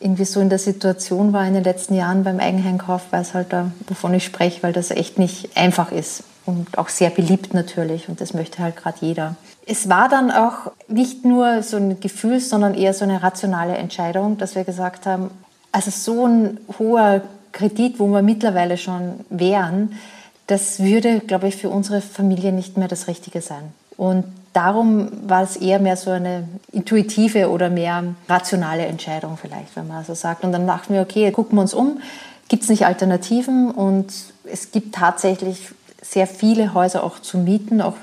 irgendwie 0.00 0.24
so 0.24 0.40
in 0.40 0.48
der 0.48 0.58
Situation 0.58 1.32
war 1.32 1.46
in 1.46 1.54
den 1.54 1.64
letzten 1.64 1.94
Jahren 1.94 2.24
beim 2.24 2.40
Eigenheimkauf, 2.40 3.02
weiß 3.12 3.34
halt, 3.34 3.52
da, 3.52 3.70
wovon 3.86 4.12
ich 4.14 4.24
spreche, 4.24 4.62
weil 4.64 4.72
das 4.72 4.90
echt 4.90 5.18
nicht 5.18 5.56
einfach 5.56 5.92
ist 5.92 6.24
und 6.46 6.78
auch 6.78 6.88
sehr 6.88 7.10
beliebt 7.10 7.54
natürlich 7.54 8.08
und 8.08 8.20
das 8.20 8.34
möchte 8.34 8.62
halt 8.62 8.76
gerade 8.76 8.98
jeder. 9.00 9.36
Es 9.66 9.88
war 9.88 10.08
dann 10.08 10.30
auch 10.30 10.72
nicht 10.88 11.24
nur 11.24 11.62
so 11.62 11.78
ein 11.78 12.00
Gefühl, 12.00 12.40
sondern 12.40 12.74
eher 12.74 12.92
so 12.92 13.04
eine 13.04 13.22
rationale 13.22 13.76
Entscheidung, 13.76 14.36
dass 14.36 14.54
wir 14.54 14.64
gesagt 14.64 15.06
haben, 15.06 15.30
also 15.72 15.90
so 15.90 16.26
ein 16.26 16.58
hoher 16.78 17.22
Kredit, 17.52 17.98
wo 17.98 18.06
wir 18.08 18.22
mittlerweile 18.22 18.76
schon 18.76 19.20
wären, 19.30 19.98
das 20.46 20.80
würde, 20.80 21.20
glaube 21.20 21.48
ich, 21.48 21.56
für 21.56 21.70
unsere 21.70 22.02
Familie 22.02 22.52
nicht 22.52 22.76
mehr 22.76 22.88
das 22.88 23.08
Richtige 23.08 23.40
sein. 23.40 23.72
Und 23.96 24.24
darum 24.52 25.08
war 25.28 25.42
es 25.42 25.56
eher 25.56 25.78
mehr 25.78 25.96
so 25.96 26.10
eine 26.10 26.48
intuitive 26.72 27.48
oder 27.50 27.70
mehr 27.70 28.02
rationale 28.28 28.86
Entscheidung 28.86 29.38
vielleicht, 29.40 29.74
wenn 29.76 29.88
man 29.88 30.04
so 30.04 30.14
sagt. 30.14 30.44
Und 30.44 30.52
dann 30.52 30.66
dachten 30.66 30.94
wir, 30.94 31.00
okay, 31.00 31.30
gucken 31.30 31.56
wir 31.56 31.62
uns 31.62 31.74
um, 31.74 32.00
gibt 32.48 32.64
es 32.64 32.68
nicht 32.68 32.86
Alternativen? 32.86 33.70
Und 33.70 34.12
es 34.44 34.72
gibt 34.72 34.94
tatsächlich 34.94 35.70
sehr 36.02 36.26
viele 36.26 36.74
Häuser 36.74 37.04
auch 37.04 37.18
zu 37.20 37.38
mieten, 37.38 37.80
auch 37.80 37.96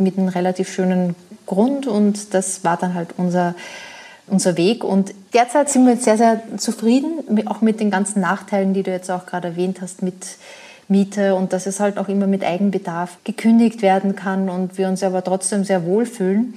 mit 0.00 0.18
einem 0.18 0.28
relativ 0.28 0.72
schönen 0.72 1.14
Grund. 1.46 1.86
Und 1.86 2.34
das 2.34 2.64
war 2.64 2.76
dann 2.76 2.94
halt 2.94 3.10
unser, 3.16 3.54
unser 4.26 4.56
Weg. 4.56 4.84
Und 4.84 5.14
derzeit 5.32 5.70
sind 5.70 5.86
wir 5.86 5.96
sehr, 5.96 6.16
sehr 6.16 6.42
zufrieden, 6.56 7.46
auch 7.46 7.60
mit 7.60 7.80
den 7.80 7.90
ganzen 7.90 8.20
Nachteilen, 8.20 8.74
die 8.74 8.82
du 8.82 8.90
jetzt 8.90 9.10
auch 9.10 9.26
gerade 9.26 9.48
erwähnt 9.48 9.80
hast, 9.80 10.02
mit 10.02 10.38
Miete 10.88 11.36
und 11.36 11.52
dass 11.52 11.66
es 11.66 11.78
halt 11.78 11.98
auch 11.98 12.08
immer 12.08 12.26
mit 12.26 12.44
Eigenbedarf 12.44 13.18
gekündigt 13.22 13.80
werden 13.80 14.16
kann 14.16 14.48
und 14.48 14.76
wir 14.76 14.88
uns 14.88 15.02
aber 15.04 15.22
trotzdem 15.22 15.64
sehr 15.64 15.84
wohl 15.84 16.04
fühlen. 16.04 16.54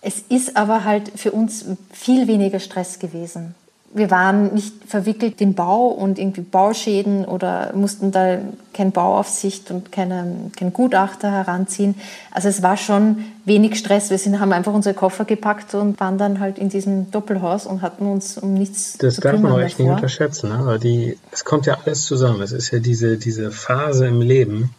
Es 0.00 0.20
ist 0.28 0.56
aber 0.56 0.84
halt 0.84 1.10
für 1.16 1.32
uns 1.32 1.64
viel 1.92 2.28
weniger 2.28 2.60
Stress 2.60 3.00
gewesen 3.00 3.56
wir 3.94 4.10
waren 4.10 4.52
nicht 4.54 4.74
verwickelt 4.86 5.40
im 5.40 5.54
Bau 5.54 5.86
und 5.86 6.18
irgendwie 6.18 6.42
Bauschäden 6.42 7.24
oder 7.24 7.72
mussten 7.74 8.12
da 8.12 8.38
keine 8.74 8.90
Bauaufsicht 8.90 9.70
und 9.70 9.90
keine, 9.90 10.50
kein 10.56 10.72
Gutachter 10.74 11.30
heranziehen. 11.30 11.94
Also 12.30 12.48
es 12.48 12.62
war 12.62 12.76
schon 12.76 13.24
wenig 13.46 13.78
Stress. 13.78 14.10
Wir 14.10 14.18
sind, 14.18 14.40
haben 14.40 14.52
einfach 14.52 14.74
unsere 14.74 14.94
Koffer 14.94 15.24
gepackt 15.24 15.74
und 15.74 15.98
waren 16.00 16.18
dann 16.18 16.38
halt 16.38 16.58
in 16.58 16.68
diesem 16.68 17.10
Doppelhaus 17.10 17.66
und 17.66 17.80
hatten 17.80 18.06
uns 18.06 18.36
um 18.36 18.52
nichts 18.54 18.98
das 18.98 19.16
zu 19.16 19.20
kümmern. 19.22 19.34
Das 19.34 19.42
darf 19.42 19.50
man 19.50 19.52
auch 19.52 19.64
echt 19.64 19.78
nicht 19.78 19.88
unterschätzen. 19.88 20.50
Ne? 20.50 20.56
Aber 20.56 20.78
die, 20.78 21.16
es 21.32 21.44
kommt 21.44 21.64
ja 21.64 21.78
alles 21.84 22.04
zusammen. 22.04 22.42
Es 22.42 22.52
ist 22.52 22.70
ja 22.70 22.80
diese, 22.80 23.16
diese 23.16 23.50
Phase 23.50 24.06
im 24.06 24.20
Leben, 24.20 24.74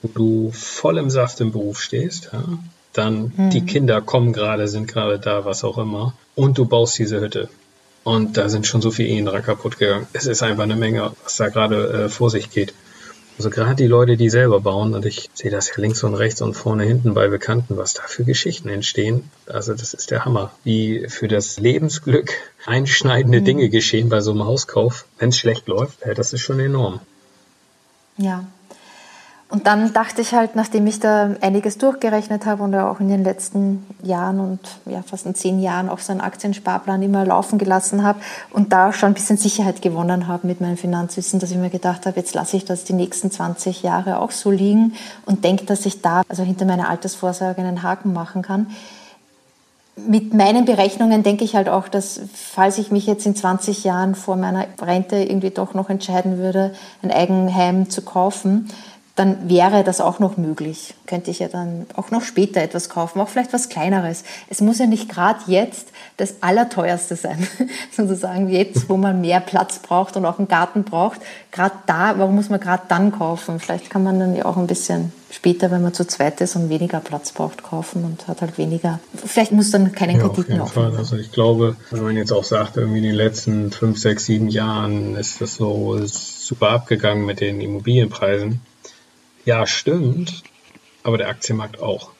wo 0.00 0.08
du 0.08 0.50
voll 0.52 0.96
im 0.96 1.10
Saft 1.10 1.40
im 1.42 1.52
Beruf 1.52 1.82
stehst. 1.82 2.30
Ja? 2.32 2.44
Dann 2.94 3.30
hm. 3.36 3.50
die 3.50 3.66
Kinder 3.66 4.00
kommen 4.00 4.32
gerade, 4.32 4.68
sind 4.68 4.88
gerade 4.88 5.18
da, 5.18 5.44
was 5.44 5.64
auch 5.64 5.76
immer. 5.76 6.14
Und 6.34 6.56
du 6.56 6.64
baust 6.64 6.98
diese 6.98 7.20
Hütte. 7.20 7.50
Und 8.04 8.36
da 8.36 8.48
sind 8.48 8.66
schon 8.66 8.80
so 8.80 8.90
viele 8.90 9.08
Ehen 9.08 9.26
dran 9.26 9.42
kaputt 9.42 9.78
gegangen. 9.78 10.06
Es 10.12 10.26
ist 10.26 10.42
einfach 10.42 10.62
eine 10.62 10.76
Menge, 10.76 11.12
was 11.24 11.36
da 11.36 11.48
gerade 11.48 12.04
äh, 12.04 12.08
vor 12.08 12.30
sich 12.30 12.50
geht. 12.50 12.72
Also 13.38 13.50
gerade 13.50 13.76
die 13.76 13.86
Leute, 13.86 14.16
die 14.16 14.30
selber 14.30 14.60
bauen, 14.60 14.94
und 14.94 15.06
ich 15.06 15.30
sehe 15.32 15.50
das 15.50 15.68
ja 15.68 15.74
links 15.76 16.02
und 16.02 16.14
rechts 16.14 16.42
und 16.42 16.54
vorne 16.54 16.84
hinten 16.84 17.14
bei 17.14 17.28
Bekannten, 17.28 17.76
was 17.76 17.94
da 17.94 18.02
für 18.06 18.24
Geschichten 18.24 18.68
entstehen. 18.68 19.30
Also 19.46 19.74
das 19.74 19.94
ist 19.94 20.10
der 20.10 20.24
Hammer. 20.24 20.52
Wie 20.64 21.06
für 21.08 21.28
das 21.28 21.60
Lebensglück 21.60 22.32
einschneidende 22.66 23.40
mhm. 23.40 23.44
Dinge 23.44 23.68
geschehen 23.68 24.08
bei 24.08 24.20
so 24.20 24.32
einem 24.32 24.44
Hauskauf, 24.44 25.04
wenn 25.18 25.28
es 25.28 25.38
schlecht 25.38 25.68
läuft, 25.68 25.98
das 26.16 26.32
ist 26.32 26.40
schon 26.40 26.58
enorm. 26.58 27.00
Ja, 28.16 28.44
und 29.50 29.66
dann 29.66 29.94
dachte 29.94 30.20
ich 30.20 30.34
halt, 30.34 30.56
nachdem 30.56 30.86
ich 30.86 31.00
da 31.00 31.30
einiges 31.40 31.78
durchgerechnet 31.78 32.44
habe 32.44 32.62
und 32.62 32.74
auch 32.74 33.00
in 33.00 33.08
den 33.08 33.24
letzten 33.24 33.86
Jahren 34.02 34.40
und 34.40 34.60
ja, 34.84 35.00
fast 35.00 35.24
in 35.24 35.34
zehn 35.34 35.62
Jahren 35.62 35.88
auch 35.88 36.00
so 36.00 36.12
einen 36.12 36.20
Aktiensparplan 36.20 37.00
immer 37.00 37.24
laufen 37.24 37.58
gelassen 37.58 38.02
habe 38.02 38.20
und 38.50 38.74
da 38.74 38.92
schon 38.92 39.12
ein 39.12 39.14
bisschen 39.14 39.38
Sicherheit 39.38 39.80
gewonnen 39.80 40.26
habe 40.26 40.46
mit 40.46 40.60
meinem 40.60 40.76
Finanzwissen, 40.76 41.40
dass 41.40 41.50
ich 41.50 41.56
mir 41.56 41.70
gedacht 41.70 42.04
habe, 42.04 42.20
jetzt 42.20 42.34
lasse 42.34 42.58
ich 42.58 42.66
das 42.66 42.84
die 42.84 42.92
nächsten 42.92 43.30
20 43.30 43.82
Jahre 43.82 44.20
auch 44.20 44.32
so 44.32 44.50
liegen 44.50 44.92
und 45.24 45.44
denke, 45.44 45.64
dass 45.64 45.86
ich 45.86 46.02
da 46.02 46.20
also 46.28 46.42
hinter 46.42 46.66
meiner 46.66 46.90
Altersvorsorge 46.90 47.62
einen 47.62 47.82
Haken 47.82 48.12
machen 48.12 48.42
kann. 48.42 48.66
Mit 49.96 50.34
meinen 50.34 50.66
Berechnungen 50.66 51.22
denke 51.22 51.44
ich 51.44 51.56
halt 51.56 51.70
auch, 51.70 51.88
dass 51.88 52.20
falls 52.34 52.76
ich 52.76 52.90
mich 52.92 53.06
jetzt 53.06 53.24
in 53.24 53.34
20 53.34 53.82
Jahren 53.82 54.14
vor 54.14 54.36
meiner 54.36 54.66
Rente 54.80 55.16
irgendwie 55.16 55.50
doch 55.50 55.72
noch 55.72 55.88
entscheiden 55.88 56.36
würde, 56.36 56.74
ein 57.02 57.10
Eigenheim 57.10 57.88
zu 57.88 58.02
kaufen, 58.02 58.68
dann 59.18 59.48
wäre 59.48 59.82
das 59.82 60.00
auch 60.00 60.20
noch 60.20 60.36
möglich. 60.36 60.94
Könnte 61.06 61.32
ich 61.32 61.40
ja 61.40 61.48
dann 61.48 61.86
auch 61.96 62.12
noch 62.12 62.22
später 62.22 62.62
etwas 62.62 62.88
kaufen, 62.88 63.20
auch 63.20 63.28
vielleicht 63.28 63.52
was 63.52 63.68
Kleineres. 63.68 64.22
Es 64.48 64.60
muss 64.60 64.78
ja 64.78 64.86
nicht 64.86 65.08
gerade 65.08 65.40
jetzt 65.48 65.88
das 66.18 66.36
Allerteuerste 66.40 67.16
sein, 67.16 67.44
sozusagen 67.96 68.48
jetzt, 68.48 68.88
wo 68.88 68.96
man 68.96 69.20
mehr 69.20 69.40
Platz 69.40 69.80
braucht 69.80 70.16
und 70.16 70.24
auch 70.24 70.38
einen 70.38 70.46
Garten 70.46 70.84
braucht. 70.84 71.20
Gerade 71.50 71.74
da, 71.86 72.14
warum 72.16 72.36
muss 72.36 72.48
man 72.48 72.60
gerade 72.60 72.84
dann 72.88 73.10
kaufen? 73.10 73.58
Vielleicht 73.58 73.90
kann 73.90 74.04
man 74.04 74.20
dann 74.20 74.36
ja 74.36 74.44
auch 74.44 74.56
ein 74.56 74.68
bisschen 74.68 75.12
später, 75.30 75.72
wenn 75.72 75.82
man 75.82 75.92
zu 75.92 76.06
zweit 76.06 76.40
ist 76.40 76.54
und 76.54 76.68
weniger 76.68 77.00
Platz 77.00 77.32
braucht, 77.32 77.64
kaufen 77.64 78.04
und 78.04 78.28
hat 78.28 78.40
halt 78.40 78.56
weniger. 78.56 79.00
Vielleicht 79.24 79.50
muss 79.50 79.72
dann 79.72 79.90
keinen 79.92 80.20
ja, 80.20 80.28
Kredit 80.28 80.48
mehr 80.48 80.62
aufnehmen. 80.62 80.96
Also 80.96 81.16
ich 81.16 81.32
glaube, 81.32 81.74
wenn 81.90 82.04
man 82.04 82.16
jetzt 82.16 82.32
auch 82.32 82.44
sagt, 82.44 82.76
irgendwie 82.76 82.98
in 82.98 83.04
den 83.04 83.14
letzten 83.14 83.72
fünf, 83.72 83.98
sechs, 83.98 84.26
sieben 84.26 84.48
Jahren 84.48 85.16
ist 85.16 85.40
das 85.40 85.56
so 85.56 85.98
super 86.04 86.70
abgegangen 86.70 87.26
mit 87.26 87.40
den 87.40 87.60
Immobilienpreisen 87.60 88.60
ja, 89.44 89.66
stimmt, 89.66 90.42
aber 91.02 91.18
der 91.18 91.28
Aktienmarkt 91.28 91.80
auch. 91.80 92.10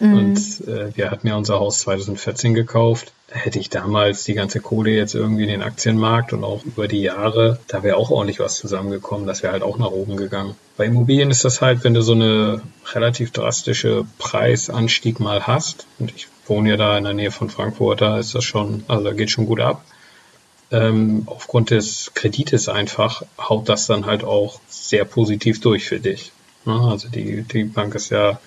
Mhm. 0.00 0.14
Und 0.14 0.68
äh, 0.68 0.96
wir 0.96 1.10
hatten 1.10 1.26
ja 1.26 1.36
unser 1.36 1.60
Haus 1.60 1.80
2014 1.80 2.54
gekauft. 2.54 3.12
Hätte 3.28 3.58
ich 3.58 3.70
damals 3.70 4.24
die 4.24 4.34
ganze 4.34 4.60
Kohle 4.60 4.90
jetzt 4.90 5.14
irgendwie 5.14 5.44
in 5.44 5.48
den 5.48 5.62
Aktienmarkt 5.62 6.32
und 6.32 6.44
auch 6.44 6.64
über 6.64 6.88
die 6.88 7.00
Jahre, 7.00 7.58
da 7.68 7.82
wäre 7.82 7.96
auch 7.96 8.10
ordentlich 8.10 8.38
was 8.38 8.56
zusammengekommen. 8.56 9.26
Das 9.26 9.42
wäre 9.42 9.52
halt 9.52 9.62
auch 9.62 9.78
nach 9.78 9.90
oben 9.90 10.16
gegangen. 10.16 10.54
Bei 10.76 10.86
Immobilien 10.86 11.30
ist 11.30 11.44
das 11.44 11.60
halt, 11.60 11.84
wenn 11.84 11.94
du 11.94 12.02
so 12.02 12.12
eine 12.12 12.62
relativ 12.92 13.32
drastische 13.32 14.04
Preisanstieg 14.18 15.20
mal 15.20 15.46
hast, 15.46 15.86
und 15.98 16.12
ich 16.14 16.28
wohne 16.46 16.70
ja 16.70 16.76
da 16.76 16.98
in 16.98 17.04
der 17.04 17.14
Nähe 17.14 17.30
von 17.30 17.48
Frankfurt, 17.48 18.00
da 18.00 18.18
ist 18.18 18.34
das 18.34 18.44
schon, 18.44 18.84
also 18.88 19.04
da 19.04 19.12
geht 19.12 19.30
schon 19.30 19.46
gut 19.46 19.60
ab. 19.60 19.84
Ähm, 20.74 21.22
aufgrund 21.26 21.70
des 21.70 22.10
Kredites 22.14 22.68
einfach 22.68 23.22
haut 23.38 23.68
das 23.68 23.86
dann 23.86 24.06
halt 24.06 24.24
auch 24.24 24.60
sehr 24.68 25.04
positiv 25.04 25.60
durch 25.60 25.84
für 25.84 26.00
dich. 26.00 26.32
Also 26.66 27.08
die, 27.08 27.42
die 27.42 27.62
Bank 27.62 27.94
ist 27.94 28.10
ja, 28.10 28.40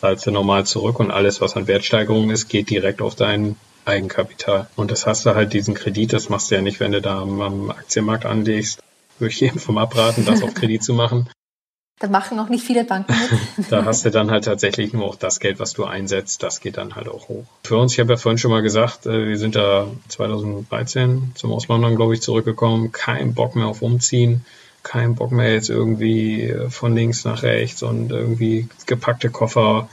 zahlst 0.00 0.26
normal 0.28 0.66
zurück 0.66 1.00
und 1.00 1.10
alles, 1.10 1.40
was 1.40 1.56
an 1.56 1.66
Wertsteigerung 1.66 2.30
ist, 2.30 2.48
geht 2.48 2.70
direkt 2.70 3.02
auf 3.02 3.16
dein 3.16 3.56
Eigenkapital. 3.86 4.68
Und 4.76 4.92
das 4.92 5.04
hast 5.04 5.26
du 5.26 5.34
halt 5.34 5.52
diesen 5.52 5.74
Kredit, 5.74 6.12
das 6.12 6.28
machst 6.28 6.50
du 6.50 6.54
ja 6.54 6.62
nicht, 6.62 6.78
wenn 6.78 6.92
du 6.92 7.00
da 7.00 7.20
am 7.20 7.70
Aktienmarkt 7.70 8.24
anlegst. 8.24 8.80
Würde 9.18 9.32
ich 9.32 9.40
jedem 9.40 9.58
vom 9.58 9.78
abraten, 9.78 10.24
das 10.24 10.42
auf 10.42 10.54
Kredit 10.54 10.84
zu 10.84 10.94
machen. 10.94 11.28
Da 12.04 12.10
machen 12.10 12.38
auch 12.38 12.50
nicht 12.50 12.64
viele 12.64 12.84
Banken 12.84 13.14
mit. 13.56 13.70
da 13.70 13.86
hast 13.86 14.04
du 14.04 14.10
dann 14.10 14.30
halt 14.30 14.44
tatsächlich 14.44 14.92
nur 14.92 15.06
auch 15.06 15.16
das 15.16 15.40
Geld, 15.40 15.58
was 15.58 15.72
du 15.72 15.84
einsetzt, 15.84 16.42
das 16.42 16.60
geht 16.60 16.76
dann 16.76 16.96
halt 16.96 17.08
auch 17.08 17.28
hoch. 17.28 17.46
Für 17.62 17.78
uns, 17.78 17.94
ich 17.94 18.00
habe 18.00 18.12
ja 18.12 18.18
vorhin 18.18 18.36
schon 18.36 18.50
mal 18.50 18.60
gesagt, 18.60 19.06
äh, 19.06 19.26
wir 19.26 19.38
sind 19.38 19.56
da 19.56 19.86
2013 20.08 21.32
zum 21.34 21.50
Auswandern, 21.50 21.96
glaube 21.96 22.12
ich, 22.12 22.20
zurückgekommen. 22.20 22.92
Kein 22.92 23.32
Bock 23.32 23.56
mehr 23.56 23.66
auf 23.66 23.80
Umziehen 23.80 24.44
keinen 24.82 25.14
Bock 25.14 25.32
mehr 25.32 25.54
jetzt 25.54 25.70
irgendwie 25.70 26.54
von 26.68 26.94
links 26.94 27.24
nach 27.24 27.42
rechts 27.42 27.82
und 27.82 28.10
irgendwie 28.10 28.68
gepackte 28.84 29.30
Koffer 29.30 29.88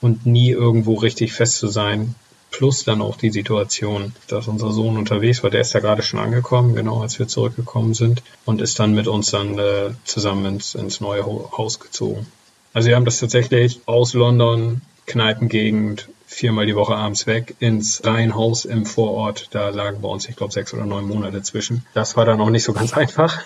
und 0.00 0.26
nie 0.26 0.50
irgendwo 0.50 0.94
richtig 0.94 1.32
fest 1.32 1.58
zu 1.58 1.68
sein. 1.68 2.16
Plus 2.52 2.84
dann 2.84 3.00
auch 3.00 3.16
die 3.16 3.30
Situation, 3.30 4.14
dass 4.28 4.46
unser 4.46 4.70
Sohn 4.70 4.96
unterwegs 4.96 5.42
war, 5.42 5.50
der 5.50 5.62
ist 5.62 5.72
ja 5.72 5.80
gerade 5.80 6.02
schon 6.02 6.20
angekommen, 6.20 6.74
genau 6.74 7.00
als 7.00 7.18
wir 7.18 7.26
zurückgekommen 7.26 7.94
sind 7.94 8.22
und 8.44 8.60
ist 8.60 8.78
dann 8.78 8.94
mit 8.94 9.08
uns 9.08 9.30
dann 9.30 9.58
äh, 9.58 9.90
zusammen 10.04 10.44
ins, 10.44 10.74
ins 10.74 11.00
neue 11.00 11.24
Haus 11.24 11.80
gezogen. 11.80 12.26
Also 12.74 12.88
wir 12.88 12.96
haben 12.96 13.06
das 13.06 13.18
tatsächlich 13.18 13.80
aus 13.86 14.14
London, 14.14 14.82
Kneipengegend, 15.06 16.08
viermal 16.26 16.66
die 16.66 16.76
Woche 16.76 16.94
abends 16.94 17.26
weg 17.26 17.56
ins 17.58 18.04
Reihenhaus 18.04 18.64
im 18.64 18.86
Vorort. 18.86 19.48
Da 19.50 19.70
lagen 19.70 20.00
bei 20.00 20.08
uns, 20.08 20.28
ich 20.28 20.36
glaube, 20.36 20.52
sechs 20.52 20.72
oder 20.72 20.86
neun 20.86 21.06
Monate 21.06 21.42
zwischen. 21.42 21.84
Das 21.94 22.16
war 22.16 22.24
dann 22.24 22.40
auch 22.40 22.50
nicht 22.50 22.64
so 22.64 22.72
ganz 22.72 22.92
einfach. 22.96 23.40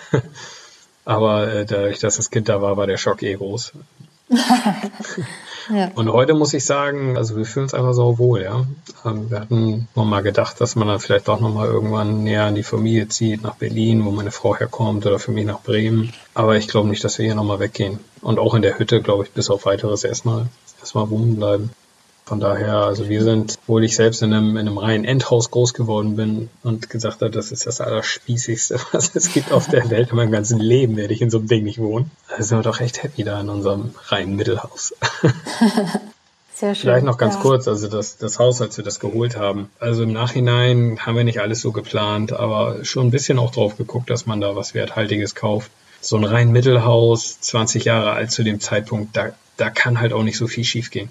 Aber 1.05 1.47
äh, 1.47 1.65
dadurch, 1.65 1.99
dass 1.99 2.17
das 2.17 2.29
Kind 2.29 2.49
da 2.49 2.61
war, 2.61 2.75
war 2.75 2.87
der 2.87 2.97
Schock 2.97 3.23
eh 3.23 3.35
groß. 3.35 3.71
Und 5.95 6.11
heute 6.11 6.33
muss 6.33 6.53
ich 6.53 6.65
sagen, 6.65 7.17
also 7.17 7.35
wir 7.35 7.45
fühlen 7.45 7.65
uns 7.65 7.73
einfach 7.73 7.93
so 7.93 8.17
wohl, 8.17 8.43
ja. 8.43 8.65
Ähm, 9.05 9.29
wir 9.29 9.39
hatten 9.39 9.87
noch 9.95 10.05
mal 10.05 10.21
gedacht, 10.21 10.59
dass 10.61 10.75
man 10.75 10.87
dann 10.87 10.99
vielleicht 10.99 11.27
doch 11.27 11.39
noch 11.39 11.53
mal 11.53 11.67
irgendwann 11.67 12.23
näher 12.23 12.45
an 12.45 12.55
die 12.55 12.63
Familie 12.63 13.07
zieht, 13.07 13.43
nach 13.43 13.55
Berlin, 13.55 14.05
wo 14.05 14.11
meine 14.11 14.31
Frau 14.31 14.55
herkommt, 14.55 15.05
oder 15.05 15.19
für 15.19 15.31
mich 15.31 15.45
nach 15.45 15.61
Bremen. 15.61 16.13
Aber 16.33 16.55
ich 16.57 16.67
glaube 16.67 16.89
nicht, 16.89 17.03
dass 17.03 17.17
wir 17.17 17.25
hier 17.25 17.35
noch 17.35 17.43
mal 17.43 17.59
weggehen. 17.59 17.99
Und 18.21 18.39
auch 18.39 18.53
in 18.53 18.61
der 18.61 18.79
Hütte, 18.79 19.01
glaube 19.01 19.23
ich, 19.23 19.31
bis 19.31 19.49
auf 19.49 19.65
weiteres 19.65 20.03
erstmal 20.03 20.47
erstmal 20.79 21.09
wohnen 21.09 21.35
bleiben. 21.35 21.71
Von 22.27 22.41
daher, 22.41 22.79
also 22.79 23.07
wir 23.07 23.23
sind, 23.23 23.57
obwohl 23.63 23.85
ich 23.85 23.95
selbst 23.95 24.21
in 24.21 24.33
einem, 24.33 24.57
in 24.57 24.67
einem 24.67 24.77
reinen 24.77 25.05
Endhaus 25.05 25.49
groß 25.49 25.73
geworden 25.73 26.17
bin 26.17 26.49
und 26.61 26.89
gesagt 26.89 27.21
habe, 27.21 27.31
das 27.31 27.53
ist 27.53 27.65
das 27.65 27.79
Allerspießigste, 27.79 28.81
was 28.91 29.15
es 29.15 29.31
gibt 29.31 29.53
auf 29.53 29.69
der 29.69 29.89
Welt. 29.89 30.09
In 30.09 30.17
meinem 30.17 30.33
ganzen 30.33 30.59
Leben 30.59 30.97
werde 30.97 31.13
ich 31.13 31.21
in 31.21 31.29
so 31.29 31.37
einem 31.37 31.47
Ding 31.47 31.63
nicht 31.63 31.79
wohnen. 31.79 32.11
Da 32.27 32.43
sind 32.43 32.57
wir 32.57 32.63
doch 32.63 32.81
echt 32.81 33.01
happy 33.01 33.23
da 33.23 33.39
in 33.39 33.47
unserem 33.47 33.95
reinen 34.07 34.35
Mittelhaus. 34.35 34.93
Sehr 36.53 36.75
schön. 36.75 36.81
Vielleicht 36.81 37.05
noch 37.05 37.17
ganz 37.17 37.35
ja. 37.35 37.39
kurz, 37.39 37.65
also 37.65 37.87
das, 37.87 38.17
das 38.17 38.39
Haus, 38.39 38.61
als 38.61 38.75
wir 38.75 38.83
das 38.83 38.99
geholt 38.99 39.37
haben. 39.37 39.69
Also 39.79 40.03
im 40.03 40.11
Nachhinein 40.11 40.99
haben 41.05 41.15
wir 41.15 41.23
nicht 41.23 41.39
alles 41.39 41.61
so 41.61 41.71
geplant, 41.71 42.33
aber 42.33 42.83
schon 42.83 43.07
ein 43.07 43.11
bisschen 43.11 43.39
auch 43.39 43.51
drauf 43.51 43.77
geguckt, 43.77 44.09
dass 44.09 44.25
man 44.25 44.41
da 44.41 44.53
was 44.53 44.73
Werthaltiges 44.73 45.33
kauft. 45.33 45.71
So 46.01 46.17
ein 46.17 46.25
rein 46.25 46.51
Mittelhaus, 46.51 47.39
20 47.39 47.85
Jahre 47.85 48.11
alt 48.11 48.31
zu 48.31 48.43
dem 48.43 48.59
Zeitpunkt, 48.59 49.15
da, 49.15 49.29
da 49.55 49.69
kann 49.69 50.01
halt 50.01 50.11
auch 50.11 50.23
nicht 50.23 50.37
so 50.37 50.47
viel 50.47 50.65
schiefgehen. 50.65 51.09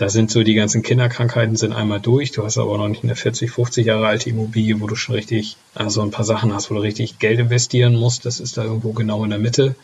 Da 0.00 0.08
sind 0.08 0.30
so 0.30 0.42
die 0.42 0.54
ganzen 0.54 0.82
Kinderkrankheiten 0.82 1.56
sind 1.56 1.74
einmal 1.74 2.00
durch. 2.00 2.32
Du 2.32 2.42
hast 2.42 2.56
aber 2.56 2.78
noch 2.78 2.88
nicht 2.88 3.04
eine 3.04 3.14
40, 3.14 3.50
50 3.50 3.84
Jahre 3.84 4.06
alte 4.06 4.30
Immobilie, 4.30 4.80
wo 4.80 4.86
du 4.86 4.94
schon 4.94 5.14
richtig, 5.14 5.58
also 5.74 6.00
ein 6.00 6.10
paar 6.10 6.24
Sachen 6.24 6.54
hast, 6.54 6.70
wo 6.70 6.74
du 6.74 6.80
richtig 6.80 7.18
Geld 7.18 7.38
investieren 7.38 7.96
musst. 7.96 8.24
Das 8.24 8.40
ist 8.40 8.56
da 8.56 8.64
irgendwo 8.64 8.94
genau 8.94 9.22
in 9.24 9.28
der 9.28 9.38
Mitte. 9.38 9.74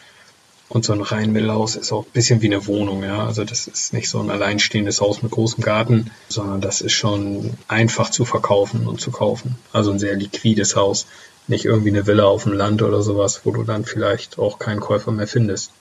Und 0.71 0.87
so 0.87 0.95
ein 0.95 1.03
Reihenmittelhaus 1.03 1.77
ist 1.77 1.93
auch 1.93 2.07
ein 2.07 2.13
bisschen 2.15 2.41
wie 2.41 2.47
eine 2.47 2.67
Wohnung, 2.67 3.05
ja. 3.05 3.27
Also 3.27 3.45
das 3.45 3.67
ist 3.67 3.93
nicht 3.93 4.09
so 4.09 4.19
ein 4.19 4.31
alleinstehendes 4.31 5.03
Haus 5.03 5.23
mit 5.23 5.33
großem 5.33 5.63
Garten, 5.63 6.11
sondern 6.31 6.63
das 6.63 6.81
ist 6.81 6.95
schon 6.95 7.51
einfach 7.69 8.09
zu 8.09 8.25
verkaufen 8.25 8.89
und 8.89 9.03
zu 9.03 9.11
kaufen. 9.11 9.57
Also 9.75 9.91
ein 9.91 9.99
sehr 9.99 10.17
liquides 10.17 10.77
Haus. 10.77 11.07
Nicht 11.47 11.67
irgendwie 11.67 11.91
eine 11.91 12.07
Villa 12.07 12.25
auf 12.25 12.45
dem 12.45 12.55
Land 12.55 12.81
oder 12.81 13.03
sowas, 13.03 13.43
wo 13.45 13.51
du 13.51 13.65
dann 13.65 13.85
vielleicht 13.85 14.39
auch 14.39 14.59
keinen 14.59 14.81
Käufer 14.81 15.13
mehr 15.13 15.29
findest. 15.29 15.73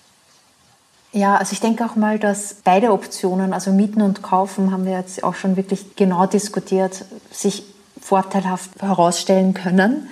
Ja, 1.16 1.38
also 1.38 1.54
ich 1.54 1.62
denke 1.62 1.86
auch 1.86 1.96
mal, 1.96 2.20
dass 2.20 2.58
beide 2.66 2.92
Optionen, 2.92 3.54
also 3.54 3.72
Mieten 3.72 4.02
und 4.02 4.22
Kaufen, 4.22 4.72
haben 4.72 4.84
wir 4.84 5.00
jetzt 5.00 5.24
auch 5.24 5.34
schon 5.34 5.56
wirklich 5.56 5.96
genau 5.96 6.26
diskutiert, 6.26 7.06
sich 7.32 7.64
vorteilhaft 8.02 8.82
herausstellen 8.82 9.54
können, 9.54 10.10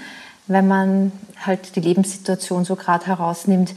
wenn 0.47 0.65
man 0.65 1.11
halt 1.45 1.75
die 1.75 1.81
Lebenssituation 1.81 2.63
so 2.63 2.77
gerade 2.77 3.05
herausnimmt. 3.05 3.75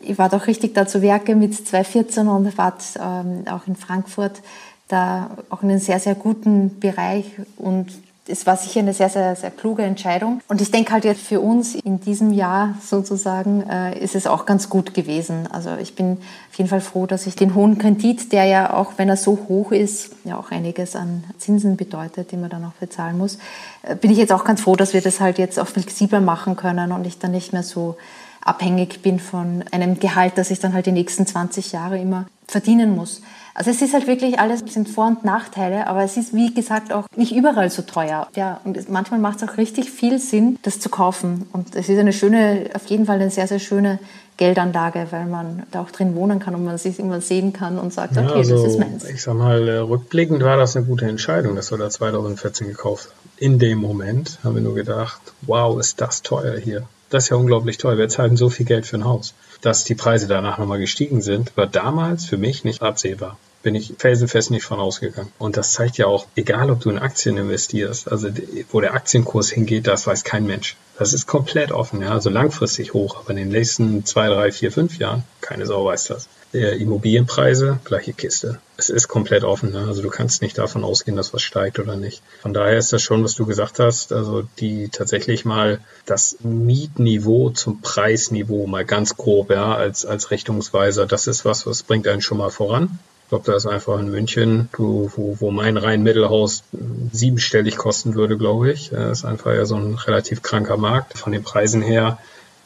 Ich 0.00 0.16
war 0.16 0.30
doch 0.30 0.46
richtig 0.46 0.72
da 0.72 0.86
zu 0.86 1.02
Werke 1.02 1.36
mit 1.36 1.54
2014 1.54 2.28
und 2.28 2.56
war 2.56 2.78
ähm, 2.98 3.44
auch 3.46 3.66
in 3.66 3.76
Frankfurt 3.76 4.40
da 4.88 5.32
auch 5.50 5.62
in 5.62 5.68
einem 5.68 5.80
sehr, 5.80 6.00
sehr 6.00 6.14
guten 6.14 6.80
Bereich 6.80 7.26
und 7.58 7.88
es 8.26 8.46
war 8.46 8.56
sicher 8.56 8.80
eine 8.80 8.94
sehr, 8.94 9.10
sehr, 9.10 9.36
sehr 9.36 9.50
kluge 9.50 9.82
Entscheidung. 9.82 10.40
Und 10.48 10.60
ich 10.60 10.70
denke 10.70 10.92
halt 10.92 11.04
jetzt 11.04 11.20
für 11.20 11.40
uns 11.40 11.74
in 11.74 12.00
diesem 12.00 12.32
Jahr 12.32 12.74
sozusagen 12.82 13.68
äh, 13.68 13.98
ist 13.98 14.14
es 14.14 14.26
auch 14.26 14.46
ganz 14.46 14.70
gut 14.70 14.94
gewesen. 14.94 15.46
Also 15.52 15.76
ich 15.76 15.94
bin 15.94 16.18
auf 16.50 16.56
jeden 16.56 16.70
Fall 16.70 16.80
froh, 16.80 17.06
dass 17.06 17.26
ich 17.26 17.36
den 17.36 17.54
hohen 17.54 17.76
Kredit, 17.76 18.32
der 18.32 18.44
ja 18.44 18.72
auch, 18.72 18.92
wenn 18.96 19.08
er 19.08 19.16
so 19.16 19.46
hoch 19.48 19.72
ist, 19.72 20.12
ja 20.24 20.38
auch 20.38 20.50
einiges 20.50 20.96
an 20.96 21.24
Zinsen 21.38 21.76
bedeutet, 21.76 22.32
die 22.32 22.36
man 22.36 22.48
dann 22.48 22.64
auch 22.64 22.72
bezahlen 22.80 23.18
muss, 23.18 23.38
äh, 23.82 23.94
bin 23.94 24.10
ich 24.10 24.18
jetzt 24.18 24.32
auch 24.32 24.44
ganz 24.44 24.62
froh, 24.62 24.76
dass 24.76 24.94
wir 24.94 25.02
das 25.02 25.20
halt 25.20 25.38
jetzt 25.38 25.58
auch 25.58 25.68
flexibler 25.68 26.20
machen 26.20 26.56
können 26.56 26.92
und 26.92 27.06
ich 27.06 27.18
dann 27.18 27.32
nicht 27.32 27.52
mehr 27.52 27.62
so 27.62 27.96
abhängig 28.40 29.02
bin 29.02 29.18
von 29.18 29.64
einem 29.70 29.98
Gehalt, 29.98 30.36
das 30.36 30.50
ich 30.50 30.60
dann 30.60 30.72
halt 30.72 30.86
die 30.86 30.92
nächsten 30.92 31.26
20 31.26 31.72
Jahre 31.72 31.98
immer 31.98 32.26
verdienen 32.46 32.94
muss. 32.94 33.22
Also 33.54 33.70
es 33.70 33.80
ist 33.82 33.94
halt 33.94 34.08
wirklich 34.08 34.40
alles, 34.40 34.62
es 34.62 34.74
sind 34.74 34.88
Vor- 34.88 35.06
und 35.06 35.24
Nachteile, 35.24 35.86
aber 35.86 36.02
es 36.02 36.16
ist 36.16 36.34
wie 36.34 36.52
gesagt 36.52 36.92
auch 36.92 37.04
nicht 37.16 37.32
überall 37.34 37.70
so 37.70 37.82
teuer. 37.82 38.26
Ja, 38.34 38.60
und 38.64 38.76
es, 38.76 38.88
manchmal 38.88 39.20
macht 39.20 39.40
es 39.40 39.48
auch 39.48 39.56
richtig 39.56 39.90
viel 39.90 40.18
Sinn, 40.18 40.58
das 40.62 40.80
zu 40.80 40.88
kaufen. 40.88 41.46
Und 41.52 41.76
es 41.76 41.88
ist 41.88 41.98
eine 41.98 42.12
schöne, 42.12 42.70
auf 42.74 42.86
jeden 42.86 43.06
Fall 43.06 43.20
eine 43.20 43.30
sehr, 43.30 43.46
sehr 43.46 43.60
schöne 43.60 44.00
Geldanlage, 44.36 45.06
weil 45.10 45.26
man 45.26 45.62
da 45.70 45.82
auch 45.82 45.92
drin 45.92 46.16
wohnen 46.16 46.40
kann 46.40 46.56
und 46.56 46.64
man 46.64 46.78
sich 46.78 46.98
immer 46.98 47.20
sehen 47.20 47.52
kann 47.52 47.78
und 47.78 47.92
sagt, 47.92 48.16
okay, 48.16 48.26
ja, 48.26 48.34
also, 48.34 48.56
das 48.56 48.72
ist 48.72 48.80
meins. 48.80 49.04
Ich 49.04 49.22
sag 49.22 49.34
mal, 49.34 49.68
äh, 49.68 49.76
rückblickend 49.78 50.42
war 50.42 50.56
das 50.56 50.76
eine 50.76 50.86
gute 50.86 51.06
Entscheidung, 51.06 51.54
dass 51.54 51.70
wir 51.70 51.78
da 51.78 51.88
2014 51.88 52.66
gekauft 52.66 53.06
haben. 53.06 53.30
In 53.36 53.60
dem 53.60 53.78
Moment 53.78 54.38
haben 54.42 54.56
wir 54.56 54.62
nur 54.62 54.74
gedacht, 54.74 55.20
wow, 55.42 55.78
ist 55.78 56.00
das 56.00 56.22
teuer 56.22 56.58
hier. 56.58 56.88
Das 57.14 57.24
ist 57.24 57.30
ja 57.30 57.36
unglaublich 57.36 57.78
teuer. 57.78 57.96
Wir 57.96 58.08
zahlen 58.08 58.36
so 58.36 58.50
viel 58.50 58.66
Geld 58.66 58.86
für 58.86 58.96
ein 58.96 59.04
Haus. 59.04 59.34
Dass 59.60 59.84
die 59.84 59.94
Preise 59.94 60.26
danach 60.26 60.58
nochmal 60.58 60.80
gestiegen 60.80 61.22
sind, 61.22 61.56
war 61.56 61.68
damals 61.68 62.24
für 62.24 62.36
mich 62.36 62.64
nicht 62.64 62.82
absehbar 62.82 63.38
bin 63.62 63.74
ich 63.74 63.94
felsenfest 63.96 64.50
nicht 64.50 64.64
von 64.64 64.78
ausgegangen. 64.78 65.32
Und 65.38 65.56
das 65.56 65.72
zeigt 65.72 65.96
ja 65.96 66.06
auch, 66.06 66.26
egal 66.36 66.70
ob 66.70 66.80
du 66.80 66.90
in 66.90 66.98
Aktien 66.98 67.38
investierst, 67.38 68.12
also 68.12 68.28
wo 68.70 68.80
der 68.82 68.92
Aktienkurs 68.92 69.48
hingeht, 69.48 69.86
das 69.86 70.06
weiß 70.06 70.22
kein 70.22 70.44
Mensch. 70.44 70.76
Das 70.98 71.14
ist 71.14 71.26
komplett 71.26 71.72
offen, 71.72 72.02
ja, 72.02 72.10
also 72.10 72.28
langfristig 72.28 72.92
hoch, 72.92 73.16
aber 73.18 73.30
in 73.30 73.36
den 73.36 73.48
nächsten 73.48 74.04
zwei, 74.04 74.28
drei, 74.28 74.52
vier, 74.52 74.70
fünf 74.70 74.98
Jahren, 74.98 75.24
keine 75.40 75.64
Sau 75.64 75.86
weiß 75.86 76.08
das. 76.08 76.28
Der 76.54 76.76
Immobilienpreise, 76.76 77.80
gleiche 77.84 78.12
Kiste. 78.12 78.60
Es 78.76 78.88
ist 78.88 79.08
komplett 79.08 79.42
offen, 79.42 79.72
ne? 79.72 79.86
also 79.88 80.02
du 80.02 80.08
kannst 80.08 80.40
nicht 80.40 80.56
davon 80.56 80.84
ausgehen, 80.84 81.16
dass 81.16 81.34
was 81.34 81.42
steigt 81.42 81.80
oder 81.80 81.96
nicht. 81.96 82.22
Von 82.42 82.54
daher 82.54 82.78
ist 82.78 82.92
das 82.92 83.02
schon, 83.02 83.24
was 83.24 83.34
du 83.34 83.44
gesagt 83.44 83.80
hast, 83.80 84.12
also 84.12 84.44
die 84.60 84.88
tatsächlich 84.88 85.44
mal 85.44 85.80
das 86.06 86.36
Mietniveau 86.42 87.50
zum 87.50 87.80
Preisniveau 87.80 88.68
mal 88.68 88.84
ganz 88.84 89.16
grob, 89.16 89.50
ja, 89.50 89.74
als, 89.74 90.06
als 90.06 90.30
Richtungsweiser, 90.30 91.06
das 91.06 91.26
ist 91.26 91.44
was, 91.44 91.66
was 91.66 91.82
bringt 91.82 92.06
einen 92.06 92.22
schon 92.22 92.38
mal 92.38 92.50
voran. 92.50 93.00
Ich 93.24 93.30
glaube, 93.30 93.46
da 93.46 93.56
ist 93.56 93.66
einfach 93.66 93.98
in 93.98 94.10
München, 94.10 94.68
wo, 94.76 95.10
wo 95.16 95.50
mein 95.50 95.76
Rhein-Mittelhaus 95.76 96.62
siebenstellig 97.10 97.76
kosten 97.76 98.14
würde, 98.14 98.38
glaube 98.38 98.70
ich. 98.70 98.90
Das 98.90 99.18
ist 99.18 99.24
einfach 99.24 99.54
ja 99.54 99.64
so 99.64 99.74
ein 99.74 99.94
relativ 99.94 100.42
kranker 100.42 100.76
Markt. 100.76 101.18
Von 101.18 101.32
den 101.32 101.42
Preisen 101.42 101.82
her, 101.82 102.18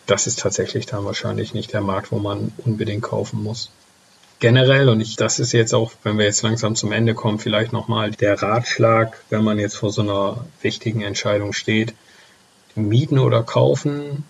das 0.07 0.27
ist 0.27 0.41
tatsächlich 0.41 0.87
dann 0.87 1.05
wahrscheinlich 1.05 1.55
nicht 1.55 1.73
der 1.73 1.81
Markt, 1.81 2.11
wo 2.11 2.19
man 2.19 2.53
unbedingt 2.59 3.03
kaufen 3.03 3.43
muss. 3.43 3.71
Generell, 4.41 4.89
und 4.89 5.01
ich, 5.01 5.17
das 5.17 5.41
ist 5.41 5.53
jetzt 5.53 5.75
auch, 5.75 5.93
wenn 6.05 6.17
wir 6.17 6.25
jetzt 6.25 6.43
langsam 6.43 6.77
zum 6.77 6.93
Ende 6.93 7.15
kommen, 7.15 7.39
vielleicht 7.41 7.73
nochmal 7.73 8.13
der 8.13 8.41
Ratschlag, 8.41 9.21
wenn 9.31 9.43
man 9.43 9.59
jetzt 9.59 9.77
vor 9.77 9.91
so 9.91 10.03
einer 10.03 10.45
wichtigen 10.63 11.03
Entscheidung 11.03 11.53
steht, 11.53 11.95
mieten 12.77 13.19
oder 13.19 13.43
kaufen, 13.43 14.25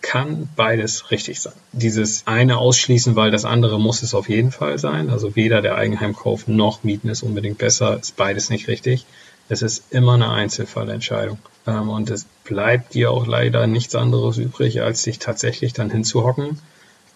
kann 0.00 0.48
beides 0.56 1.12
richtig 1.12 1.40
sein. 1.40 1.52
Dieses 1.70 2.26
eine 2.26 2.58
ausschließen, 2.58 3.14
weil 3.14 3.30
das 3.30 3.44
andere 3.44 3.78
muss 3.78 4.02
es 4.02 4.14
auf 4.14 4.28
jeden 4.28 4.50
Fall 4.50 4.78
sein. 4.78 5.10
Also 5.10 5.36
weder 5.36 5.62
der 5.62 5.76
Eigenheimkauf 5.76 6.48
noch 6.48 6.82
Mieten 6.82 7.08
ist 7.08 7.22
unbedingt 7.22 7.58
besser, 7.58 7.98
ist 8.00 8.16
beides 8.16 8.50
nicht 8.50 8.66
richtig. 8.66 9.06
Es 9.48 9.62
ist 9.62 9.84
immer 9.90 10.14
eine 10.14 10.30
Einzelfallentscheidung. 10.30 11.38
Ähm, 11.66 11.88
und 11.88 12.10
es 12.10 12.26
bleibt 12.44 12.94
dir 12.94 13.12
auch 13.12 13.26
leider 13.26 13.66
nichts 13.68 13.94
anderes 13.94 14.38
übrig, 14.38 14.82
als 14.82 15.02
dich 15.02 15.20
tatsächlich 15.20 15.72
dann 15.72 15.90
hinzuhocken, 15.90 16.58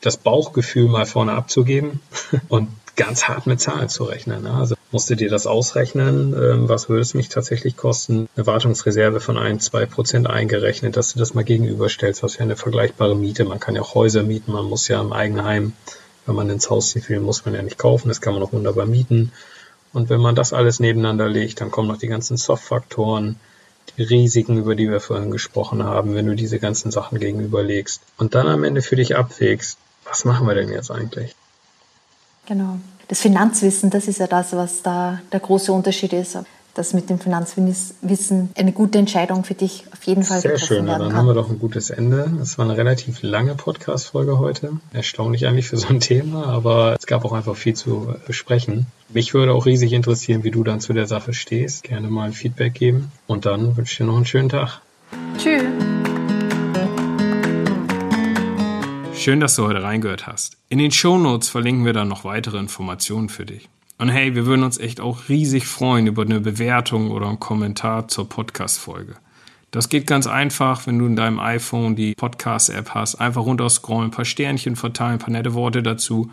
das 0.00 0.16
Bauchgefühl 0.16 0.88
mal 0.88 1.06
vorne 1.06 1.32
abzugeben 1.32 2.00
und 2.48 2.68
ganz 2.96 3.24
hart 3.24 3.46
mit 3.46 3.60
Zahlen 3.60 3.88
zu 3.88 4.04
rechnen. 4.04 4.42
Ne? 4.42 4.52
Also 4.52 4.74
musste 4.90 5.16
dir 5.16 5.28
das 5.28 5.46
ausrechnen, 5.46 6.32
ähm, 6.32 6.68
was 6.68 6.88
würde 6.88 7.02
es 7.02 7.14
mich 7.14 7.28
tatsächlich 7.28 7.76
kosten, 7.76 8.28
eine 8.34 8.46
Wartungsreserve 8.46 9.20
von 9.20 9.36
ein, 9.36 9.60
zwei 9.60 9.84
Prozent 9.86 10.26
eingerechnet, 10.26 10.96
dass 10.96 11.12
du 11.12 11.18
das 11.18 11.34
mal 11.34 11.44
gegenüberstellst, 11.44 12.22
was 12.22 12.34
wäre 12.34 12.44
eine 12.44 12.56
vergleichbare 12.56 13.14
Miete. 13.14 13.44
Man 13.44 13.60
kann 13.60 13.74
ja 13.76 13.82
auch 13.82 13.94
Häuser 13.94 14.22
mieten, 14.22 14.52
man 14.52 14.64
muss 14.64 14.88
ja 14.88 15.00
im 15.00 15.12
Eigenheim, 15.12 15.74
wenn 16.24 16.34
man 16.34 16.50
ins 16.50 16.70
Haus 16.70 16.90
zieht, 16.90 17.08
will, 17.08 17.20
muss 17.20 17.44
man 17.44 17.54
ja 17.54 17.62
nicht 17.62 17.78
kaufen, 17.78 18.08
das 18.08 18.20
kann 18.20 18.34
man 18.34 18.42
auch 18.42 18.52
wunderbar 18.52 18.86
mieten. 18.86 19.32
Und 19.92 20.08
wenn 20.08 20.20
man 20.20 20.34
das 20.34 20.52
alles 20.52 20.80
nebeneinander 20.80 21.28
legt, 21.28 21.60
dann 21.60 21.70
kommen 21.70 21.88
noch 21.88 21.98
die 21.98 22.08
ganzen 22.08 22.36
Soft-Faktoren, 22.36 23.36
die 23.96 24.02
Risiken, 24.02 24.58
über 24.58 24.74
die 24.74 24.90
wir 24.90 25.00
vorhin 25.00 25.30
gesprochen 25.30 25.84
haben, 25.84 26.14
wenn 26.14 26.26
du 26.26 26.34
diese 26.34 26.58
ganzen 26.58 26.90
Sachen 26.90 27.20
gegenüberlegst 27.20 28.02
und 28.18 28.34
dann 28.34 28.48
am 28.48 28.64
Ende 28.64 28.82
für 28.82 28.96
dich 28.96 29.16
abwägst, 29.16 29.78
was 30.08 30.24
machen 30.24 30.46
wir 30.46 30.54
denn 30.54 30.68
jetzt 30.68 30.90
eigentlich? 30.90 31.34
Genau. 32.46 32.78
Das 33.08 33.20
Finanzwissen, 33.20 33.90
das 33.90 34.08
ist 34.08 34.18
ja 34.18 34.26
das, 34.26 34.52
was 34.52 34.82
da 34.82 35.20
der 35.32 35.40
große 35.40 35.72
Unterschied 35.72 36.12
ist. 36.12 36.38
Dass 36.74 36.92
mit 36.92 37.08
dem 37.08 37.18
Finanzwissen 37.18 38.50
eine 38.54 38.72
gute 38.72 38.98
Entscheidung 38.98 39.44
für 39.44 39.54
dich 39.54 39.86
auf 39.94 40.04
jeden 40.04 40.22
Fall 40.24 40.42
Sehr 40.42 40.58
schön, 40.58 40.84
dann 40.84 41.14
haben 41.14 41.26
wir 41.26 41.32
doch 41.32 41.48
ein 41.48 41.58
gutes 41.58 41.88
Ende. 41.88 42.30
Es 42.42 42.58
war 42.58 42.66
eine 42.66 42.76
relativ 42.76 43.22
lange 43.22 43.54
Podcast-Folge 43.54 44.38
heute. 44.38 44.72
Erstaunlich 44.92 45.46
eigentlich 45.46 45.68
für 45.68 45.78
so 45.78 45.88
ein 45.88 46.00
Thema, 46.00 46.44
aber 46.48 46.94
es 46.98 47.06
gab 47.06 47.24
auch 47.24 47.32
einfach 47.32 47.56
viel 47.56 47.72
zu 47.72 48.14
besprechen. 48.26 48.86
Mich 49.08 49.32
würde 49.32 49.54
auch 49.54 49.64
riesig 49.64 49.94
interessieren, 49.94 50.44
wie 50.44 50.50
du 50.50 50.64
dann 50.64 50.80
zu 50.80 50.92
der 50.92 51.06
Sache 51.06 51.32
stehst. 51.32 51.82
Gerne 51.82 52.08
mal 52.08 52.24
ein 52.24 52.34
Feedback 52.34 52.74
geben. 52.74 53.10
Und 53.26 53.46
dann 53.46 53.74
wünsche 53.78 53.92
ich 53.92 53.96
dir 53.96 54.04
noch 54.04 54.16
einen 54.16 54.26
schönen 54.26 54.50
Tag. 54.50 54.82
Tschüss. 55.38 55.62
Schön, 59.26 59.40
dass 59.40 59.56
du 59.56 59.66
heute 59.66 59.82
reingehört 59.82 60.28
hast. 60.28 60.56
In 60.68 60.78
den 60.78 60.92
Shownotes 60.92 61.48
verlinken 61.48 61.84
wir 61.84 61.92
dann 61.92 62.06
noch 62.06 62.22
weitere 62.22 62.58
Informationen 62.58 63.28
für 63.28 63.44
dich. 63.44 63.68
Und 63.98 64.08
hey, 64.08 64.36
wir 64.36 64.46
würden 64.46 64.62
uns 64.62 64.78
echt 64.78 65.00
auch 65.00 65.28
riesig 65.28 65.66
freuen 65.66 66.06
über 66.06 66.22
eine 66.22 66.38
Bewertung 66.38 67.10
oder 67.10 67.26
einen 67.26 67.40
Kommentar 67.40 68.06
zur 68.06 68.28
Podcast-Folge. 68.28 69.16
Das 69.72 69.88
geht 69.88 70.06
ganz 70.06 70.28
einfach, 70.28 70.86
wenn 70.86 71.00
du 71.00 71.06
in 71.06 71.16
deinem 71.16 71.40
iPhone 71.40 71.96
die 71.96 72.14
Podcast-App 72.14 72.90
hast. 72.90 73.16
Einfach 73.16 73.44
runterscrollen, 73.44 74.10
ein 74.10 74.10
paar 74.12 74.24
Sternchen 74.24 74.76
verteilen, 74.76 75.14
ein 75.14 75.18
paar 75.18 75.30
nette 75.30 75.54
Worte 75.54 75.82
dazu. 75.82 76.30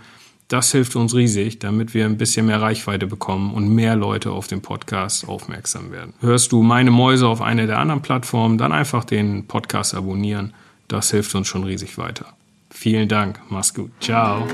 Das 0.47 0.71
hilft 0.71 0.95
uns 0.95 1.15
riesig, 1.15 1.57
damit 1.57 1.95
wir 1.95 2.05
ein 2.05 2.19
bisschen 2.19 2.45
mehr 2.45 2.61
Reichweite 2.61 3.07
bekommen 3.07 3.55
und 3.55 3.69
mehr 3.69 3.95
Leute 3.95 4.29
auf 4.29 4.45
den 4.45 4.61
Podcast 4.61 5.27
aufmerksam 5.27 5.91
werden. 5.91 6.13
Hörst 6.19 6.51
du 6.51 6.61
meine 6.61 6.91
Mäuse 6.91 7.27
auf 7.27 7.41
einer 7.41 7.65
der 7.65 7.79
anderen 7.79 8.03
Plattformen, 8.03 8.59
dann 8.59 8.71
einfach 8.71 9.03
den 9.03 9.47
Podcast 9.47 9.95
abonnieren. 9.95 10.53
Das 10.87 11.09
hilft 11.09 11.33
uns 11.33 11.47
schon 11.47 11.63
riesig 11.63 11.97
weiter. 11.97 12.35
Vielen 12.74 13.07
Dank. 13.07 13.39
Mach's 13.49 13.74
gut. 13.74 13.91
Ciao. 14.01 14.45